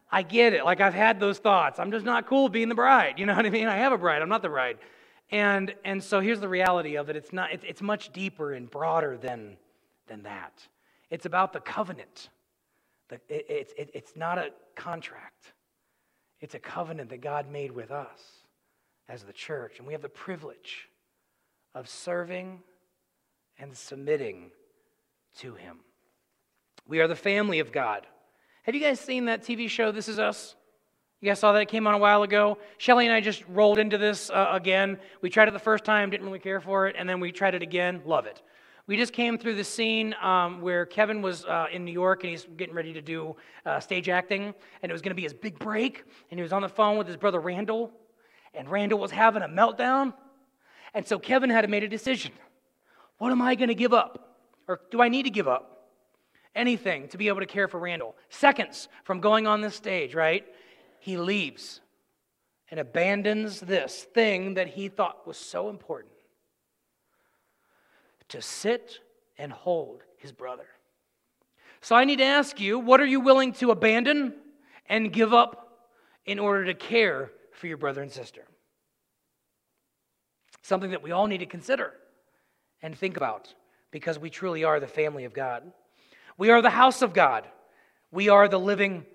I 0.09 0.21
get 0.21 0.53
it. 0.53 0.63
Like, 0.63 0.79
I've 0.79 0.93
had 0.93 1.19
those 1.19 1.37
thoughts. 1.37 1.79
I'm 1.79 1.91
just 1.91 2.05
not 2.05 2.27
cool 2.27 2.49
being 2.49 2.69
the 2.69 2.75
bride. 2.75 3.19
You 3.19 3.25
know 3.25 3.35
what 3.35 3.45
I 3.45 3.49
mean? 3.49 3.67
I 3.67 3.77
have 3.77 3.91
a 3.91 3.97
bride, 3.97 4.21
I'm 4.21 4.29
not 4.29 4.41
the 4.41 4.49
bride. 4.49 4.77
And, 5.29 5.75
and 5.83 6.01
so 6.01 6.21
here's 6.21 6.39
the 6.39 6.47
reality 6.47 6.95
of 6.95 7.09
it 7.09 7.15
it's, 7.15 7.33
not, 7.33 7.51
it's, 7.51 7.65
it's 7.67 7.81
much 7.81 8.13
deeper 8.13 8.53
and 8.53 8.69
broader 8.69 9.17
than, 9.17 9.57
than 10.07 10.23
that. 10.23 10.65
It's 11.09 11.25
about 11.25 11.53
the 11.53 11.59
covenant. 11.59 12.29
The, 13.09 13.15
it, 13.27 13.45
it, 13.49 13.73
it, 13.77 13.91
it's 13.93 14.15
not 14.15 14.37
a 14.37 14.51
contract, 14.75 15.53
it's 16.39 16.55
a 16.55 16.59
covenant 16.59 17.09
that 17.09 17.21
God 17.21 17.49
made 17.51 17.71
with 17.71 17.91
us 17.91 18.21
as 19.09 19.23
the 19.23 19.33
church. 19.33 19.79
And 19.79 19.87
we 19.87 19.93
have 19.93 20.01
the 20.01 20.09
privilege 20.09 20.89
of 21.73 21.89
serving 21.89 22.59
and 23.59 23.75
submitting 23.75 24.51
to 25.39 25.55
Him. 25.55 25.79
We 26.87 26.99
are 26.99 27.07
the 27.07 27.15
family 27.15 27.59
of 27.59 27.71
God. 27.71 28.07
Have 28.67 28.75
you 28.75 28.81
guys 28.81 28.99
seen 28.99 29.23
that 29.27 29.43
TV 29.43 29.69
show, 29.69 29.93
This 29.93 30.09
Is 30.09 30.19
Us? 30.19 30.57
You 31.21 31.29
guys 31.29 31.39
saw 31.39 31.53
that? 31.53 31.61
It 31.61 31.69
came 31.69 31.87
on 31.87 31.93
a 31.93 31.97
while 31.97 32.23
ago. 32.23 32.57
Shelly 32.77 33.05
and 33.05 33.15
I 33.15 33.21
just 33.21 33.45
rolled 33.47 33.79
into 33.79 33.97
this 33.97 34.29
uh, 34.29 34.49
again. 34.51 34.99
We 35.21 35.29
tried 35.29 35.47
it 35.47 35.51
the 35.51 35.59
first 35.59 35.85
time, 35.85 36.09
didn't 36.09 36.25
really 36.25 36.37
care 36.37 36.59
for 36.59 36.85
it, 36.85 36.97
and 36.99 37.07
then 37.07 37.21
we 37.21 37.31
tried 37.31 37.55
it 37.55 37.61
again. 37.61 38.01
Love 38.03 38.25
it. 38.25 38.41
We 38.85 38.97
just 38.97 39.13
came 39.13 39.37
through 39.37 39.55
the 39.55 39.63
scene 39.63 40.13
um, 40.21 40.59
where 40.59 40.85
Kevin 40.85 41.21
was 41.21 41.45
uh, 41.45 41.67
in 41.71 41.85
New 41.85 41.93
York 41.93 42.25
and 42.25 42.31
he's 42.31 42.45
getting 42.57 42.75
ready 42.75 42.91
to 42.91 43.01
do 43.01 43.37
uh, 43.65 43.79
stage 43.79 44.09
acting, 44.09 44.53
and 44.83 44.89
it 44.89 44.91
was 44.91 45.01
going 45.01 45.11
to 45.11 45.15
be 45.15 45.23
his 45.23 45.33
big 45.33 45.57
break. 45.59 46.03
And 46.29 46.37
he 46.37 46.43
was 46.43 46.51
on 46.51 46.61
the 46.61 46.67
phone 46.67 46.97
with 46.97 47.07
his 47.07 47.15
brother 47.15 47.39
Randall, 47.39 47.93
and 48.53 48.69
Randall 48.69 48.99
was 48.99 49.11
having 49.11 49.43
a 49.43 49.47
meltdown. 49.47 50.13
And 50.93 51.07
so 51.07 51.17
Kevin 51.19 51.49
had 51.49 51.61
to 51.61 51.69
make 51.69 51.83
a 51.83 51.87
decision. 51.87 52.33
What 53.17 53.31
am 53.31 53.41
I 53.41 53.55
going 53.55 53.69
to 53.69 53.75
give 53.75 53.93
up? 53.93 54.41
Or 54.67 54.81
do 54.91 55.01
I 55.01 55.07
need 55.07 55.23
to 55.23 55.31
give 55.31 55.47
up? 55.47 55.76
Anything 56.57 57.07
to 57.09 57.17
be 57.17 57.27
able 57.27 57.39
to 57.39 57.45
care 57.45 57.67
for 57.67 57.79
Randall. 57.79 58.15
Seconds 58.29 58.89
from 59.03 59.21
going 59.21 59.45
on 59.45 59.61
this 59.61 59.75
stage, 59.75 60.15
right? 60.15 60.43
He 60.99 61.15
leaves 61.15 61.79
and 62.69 62.79
abandons 62.79 63.59
this 63.59 64.03
thing 64.13 64.55
that 64.55 64.67
he 64.67 64.89
thought 64.89 65.25
was 65.25 65.37
so 65.37 65.69
important 65.69 66.13
to 68.29 68.41
sit 68.41 68.99
and 69.37 69.51
hold 69.51 70.01
his 70.17 70.31
brother. 70.31 70.67
So 71.81 71.95
I 71.95 72.05
need 72.05 72.17
to 72.17 72.25
ask 72.25 72.59
you 72.59 72.79
what 72.79 72.99
are 72.99 73.05
you 73.05 73.19
willing 73.19 73.53
to 73.53 73.71
abandon 73.71 74.33
and 74.89 75.13
give 75.13 75.33
up 75.33 75.89
in 76.25 76.39
order 76.39 76.65
to 76.65 76.73
care 76.73 77.31
for 77.53 77.67
your 77.67 77.77
brother 77.77 78.01
and 78.01 78.11
sister? 78.11 78.43
Something 80.61 80.91
that 80.91 81.03
we 81.03 81.11
all 81.11 81.27
need 81.27 81.37
to 81.37 81.45
consider 81.45 81.93
and 82.81 82.97
think 82.97 83.15
about 83.15 83.53
because 83.91 84.19
we 84.19 84.29
truly 84.29 84.63
are 84.63 84.79
the 84.79 84.87
family 84.87 85.23
of 85.23 85.33
God. 85.33 85.71
We 86.37 86.49
are 86.51 86.61
the 86.61 86.69
house 86.69 87.01
of 87.01 87.13
God. 87.13 87.47
We 88.11 88.29
are 88.29 88.47
the 88.47 88.59
living 88.59 89.05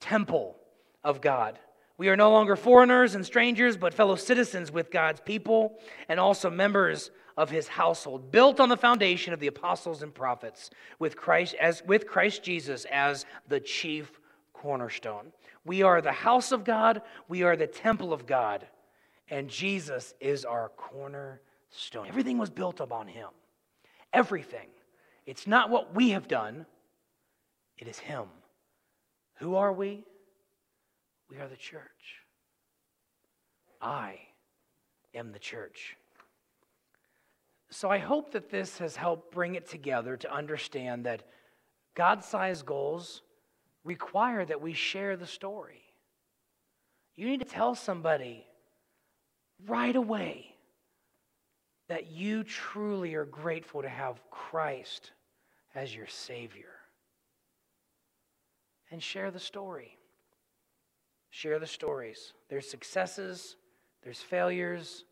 temple 0.00 0.56
of 1.04 1.20
God. 1.20 1.58
We 1.98 2.08
are 2.08 2.16
no 2.16 2.30
longer 2.30 2.56
foreigners 2.56 3.14
and 3.14 3.26
strangers, 3.26 3.76
but 3.76 3.92
fellow 3.92 4.16
citizens 4.16 4.72
with 4.72 4.90
God's 4.90 5.20
people 5.20 5.78
and 6.08 6.18
also 6.18 6.48
members 6.48 7.10
of 7.36 7.50
his 7.50 7.68
household, 7.68 8.32
built 8.32 8.58
on 8.60 8.68
the 8.68 8.76
foundation 8.76 9.32
of 9.32 9.40
the 9.40 9.46
apostles 9.46 10.02
and 10.02 10.14
prophets, 10.14 10.70
with 10.98 11.16
Christ, 11.16 11.54
as, 11.60 11.82
with 11.86 12.06
Christ 12.06 12.42
Jesus 12.42 12.86
as 12.90 13.24
the 13.48 13.60
chief 13.60 14.18
cornerstone. 14.52 15.32
We 15.64 15.82
are 15.82 16.00
the 16.00 16.12
house 16.12 16.52
of 16.52 16.64
God, 16.64 17.02
we 17.28 17.42
are 17.42 17.56
the 17.56 17.66
temple 17.66 18.12
of 18.12 18.26
God, 18.26 18.66
and 19.28 19.48
Jesus 19.48 20.14
is 20.20 20.44
our 20.44 20.70
cornerstone. 20.76 22.08
Everything 22.08 22.38
was 22.38 22.50
built 22.50 22.80
upon 22.80 23.08
him. 23.08 23.28
Everything. 24.12 24.68
It's 25.26 25.46
not 25.46 25.70
what 25.70 25.94
we 25.94 26.10
have 26.10 26.28
done, 26.28 26.66
it 27.78 27.88
is 27.88 27.98
him. 27.98 28.24
Who 29.36 29.54
are 29.54 29.72
we? 29.72 30.04
We 31.30 31.38
are 31.38 31.48
the 31.48 31.56
church. 31.56 32.20
I 33.80 34.18
am 35.14 35.32
the 35.32 35.38
church. 35.38 35.96
So 37.70 37.88
I 37.88 37.98
hope 37.98 38.32
that 38.32 38.50
this 38.50 38.78
has 38.78 38.96
helped 38.96 39.32
bring 39.32 39.54
it 39.54 39.68
together 39.68 40.16
to 40.16 40.32
understand 40.32 41.06
that 41.06 41.22
God 41.94 42.24
sized 42.24 42.66
goals 42.66 43.22
require 43.84 44.44
that 44.44 44.60
we 44.60 44.72
share 44.72 45.16
the 45.16 45.26
story. 45.26 45.82
You 47.16 47.28
need 47.28 47.40
to 47.40 47.46
tell 47.46 47.74
somebody 47.74 48.44
right 49.66 49.94
away 49.94 50.49
that 51.90 52.12
you 52.12 52.44
truly 52.44 53.16
are 53.16 53.24
grateful 53.24 53.82
to 53.82 53.88
have 53.88 54.22
Christ 54.30 55.10
as 55.74 55.92
your 55.92 56.06
Savior. 56.06 56.70
And 58.92 59.02
share 59.02 59.32
the 59.32 59.40
story. 59.40 59.98
Share 61.30 61.58
the 61.58 61.66
stories. 61.66 62.32
There's 62.48 62.70
successes, 62.70 63.56
there's 64.04 64.20
failures, 64.20 65.04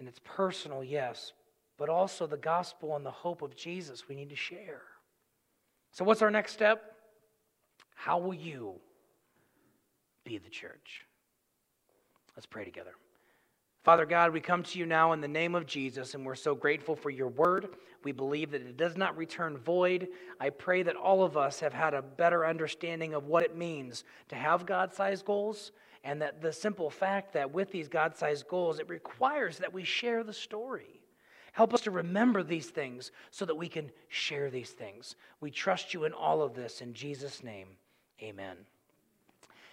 and 0.00 0.08
it's 0.08 0.18
personal, 0.24 0.82
yes, 0.82 1.34
but 1.78 1.88
also 1.88 2.26
the 2.26 2.36
gospel 2.36 2.96
and 2.96 3.06
the 3.06 3.10
hope 3.12 3.40
of 3.40 3.54
Jesus 3.54 4.08
we 4.08 4.16
need 4.16 4.30
to 4.30 4.36
share. 4.36 4.82
So, 5.92 6.04
what's 6.04 6.20
our 6.20 6.32
next 6.32 6.52
step? 6.52 6.96
How 7.94 8.18
will 8.18 8.34
you 8.34 8.74
be 10.24 10.38
the 10.38 10.50
church? 10.50 11.06
Let's 12.34 12.46
pray 12.46 12.64
together. 12.64 12.94
Father 13.82 14.06
God, 14.06 14.32
we 14.32 14.40
come 14.40 14.62
to 14.62 14.78
you 14.78 14.86
now 14.86 15.12
in 15.12 15.20
the 15.20 15.26
name 15.26 15.56
of 15.56 15.66
Jesus, 15.66 16.14
and 16.14 16.24
we're 16.24 16.36
so 16.36 16.54
grateful 16.54 16.94
for 16.94 17.10
your 17.10 17.28
word. 17.28 17.70
We 18.04 18.12
believe 18.12 18.52
that 18.52 18.62
it 18.62 18.76
does 18.76 18.96
not 18.96 19.16
return 19.16 19.58
void. 19.58 20.08
I 20.38 20.50
pray 20.50 20.84
that 20.84 20.94
all 20.94 21.24
of 21.24 21.36
us 21.36 21.58
have 21.58 21.72
had 21.72 21.92
a 21.92 22.02
better 22.02 22.46
understanding 22.46 23.12
of 23.12 23.26
what 23.26 23.42
it 23.42 23.56
means 23.56 24.04
to 24.28 24.36
have 24.36 24.66
God 24.66 24.94
sized 24.94 25.24
goals, 25.24 25.72
and 26.04 26.22
that 26.22 26.40
the 26.40 26.52
simple 26.52 26.90
fact 26.90 27.32
that 27.32 27.52
with 27.52 27.72
these 27.72 27.88
God 27.88 28.16
sized 28.16 28.46
goals, 28.46 28.78
it 28.78 28.88
requires 28.88 29.58
that 29.58 29.72
we 29.72 29.82
share 29.82 30.22
the 30.22 30.32
story. 30.32 31.00
Help 31.52 31.74
us 31.74 31.80
to 31.82 31.90
remember 31.90 32.44
these 32.44 32.70
things 32.70 33.10
so 33.32 33.44
that 33.44 33.56
we 33.56 33.68
can 33.68 33.90
share 34.08 34.48
these 34.48 34.70
things. 34.70 35.16
We 35.40 35.50
trust 35.50 35.92
you 35.92 36.04
in 36.04 36.12
all 36.12 36.40
of 36.40 36.54
this. 36.54 36.80
In 36.80 36.94
Jesus' 36.94 37.42
name, 37.42 37.66
amen. 38.22 38.56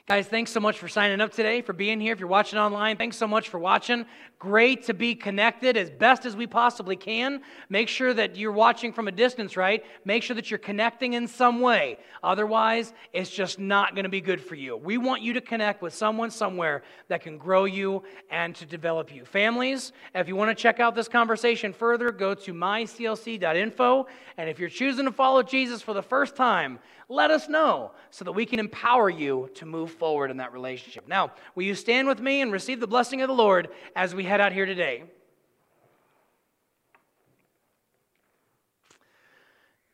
Guys, 0.10 0.26
thanks 0.26 0.52
so 0.52 0.60
much 0.60 0.80
for 0.80 0.88
signing 0.88 1.22
up 1.22 1.32
today, 1.32 1.62
for 1.62 1.72
being 1.72 2.02
here. 2.02 2.12
If 2.14 2.20
you're 2.20 2.28
watching 2.28 2.58
online, 2.58 2.98
thanks 2.98 3.16
so 3.16 3.28
much 3.28 3.50
for 3.50 3.60
watching. 3.60 4.08
Great 4.40 4.86
to 4.86 4.96
be 4.96 5.14
connected 5.14 5.78
as 5.78 5.92
best 5.92 6.26
as 6.26 6.36
we 6.36 6.48
possibly 6.48 6.96
can. 6.96 7.44
Make 7.70 7.88
sure 7.88 8.12
that 8.16 8.36
you're 8.36 8.52
watching 8.52 8.92
from 8.92 9.08
a 9.08 9.12
distance, 9.12 9.56
right? 9.56 9.86
Make 10.06 10.24
sure 10.24 10.36
that 10.36 10.50
you're 10.50 10.58
connecting 10.58 11.14
in 11.14 11.28
some 11.28 11.62
way. 11.62 12.00
Otherwise, 12.24 12.92
it's 13.14 13.30
just 13.30 13.60
not 13.60 13.94
going 13.94 14.06
to 14.06 14.10
be 14.10 14.20
good 14.20 14.42
for 14.42 14.56
you. 14.56 14.78
We 14.78 14.98
want 14.98 15.22
you 15.22 15.34
to 15.34 15.42
connect 15.42 15.84
with 15.84 15.94
someone 15.94 16.32
somewhere 16.32 16.82
that 17.10 17.22
can 17.22 17.38
grow 17.38 17.66
you 17.66 18.02
and 18.32 18.56
to 18.56 18.66
develop 18.66 19.14
you. 19.14 19.26
Families, 19.26 19.92
if 20.16 20.28
you 20.28 20.36
want 20.36 20.50
to 20.50 20.60
check 20.60 20.80
out 20.80 20.96
this 20.96 21.08
conversation 21.08 21.72
further, 21.72 22.12
go 22.12 22.34
to 22.34 22.52
myclc.info. 22.52 24.08
And 24.38 24.50
if 24.50 24.58
you're 24.58 24.70
choosing 24.70 25.06
to 25.06 25.12
follow 25.12 25.44
Jesus 25.44 25.84
for 25.84 25.94
the 25.94 26.02
first 26.02 26.36
time, 26.36 26.80
let 27.10 27.32
us 27.32 27.50
know 27.50 27.92
so 28.12 28.24
that 28.24 28.32
we 28.32 28.46
can 28.46 28.60
empower 28.60 29.10
you 29.10 29.50
to 29.56 29.66
move 29.66 29.92
forward 29.92 30.30
in 30.30 30.38
that 30.38 30.54
relationship. 30.54 31.08
Now, 31.08 31.32
will 31.56 31.64
you 31.64 31.74
stand 31.74 32.08
with 32.08 32.22
me 32.22 32.42
and 32.42 32.52
receive 32.52 32.80
the 32.80 32.88
blessing 32.88 33.22
of 33.22 33.28
the 33.28 33.34
Lord 33.34 33.70
as 33.96 34.14
we 34.14 34.24
head 34.24 34.40
out 34.40 34.54
here 34.54 34.68
today? 34.68 35.04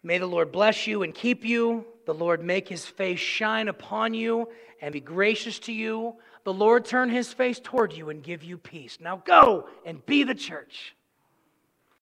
May 0.03 0.17
the 0.19 0.27
Lord 0.27 0.51
bless 0.51 0.85
you 0.85 1.03
and 1.03 1.15
keep 1.15 1.45
you. 1.45 1.85
The 2.05 2.13
Lord 2.13 2.43
make 2.43 2.67
his 2.67 2.85
face 2.85 3.19
shine 3.19 3.69
upon 3.69 4.13
you 4.13 4.49
and 4.81 4.91
be 4.93 4.99
gracious 4.99 5.57
to 5.59 5.73
you. 5.73 6.15
The 6.43 6.53
Lord 6.53 6.85
turn 6.85 7.09
his 7.09 7.33
face 7.33 7.59
toward 7.63 7.93
you 7.93 8.09
and 8.09 8.21
give 8.21 8.43
you 8.43 8.57
peace. 8.57 8.99
Now 9.01 9.23
go 9.25 9.67
and 9.83 10.05
be 10.05 10.23
the 10.23 10.35
church. 10.35 10.95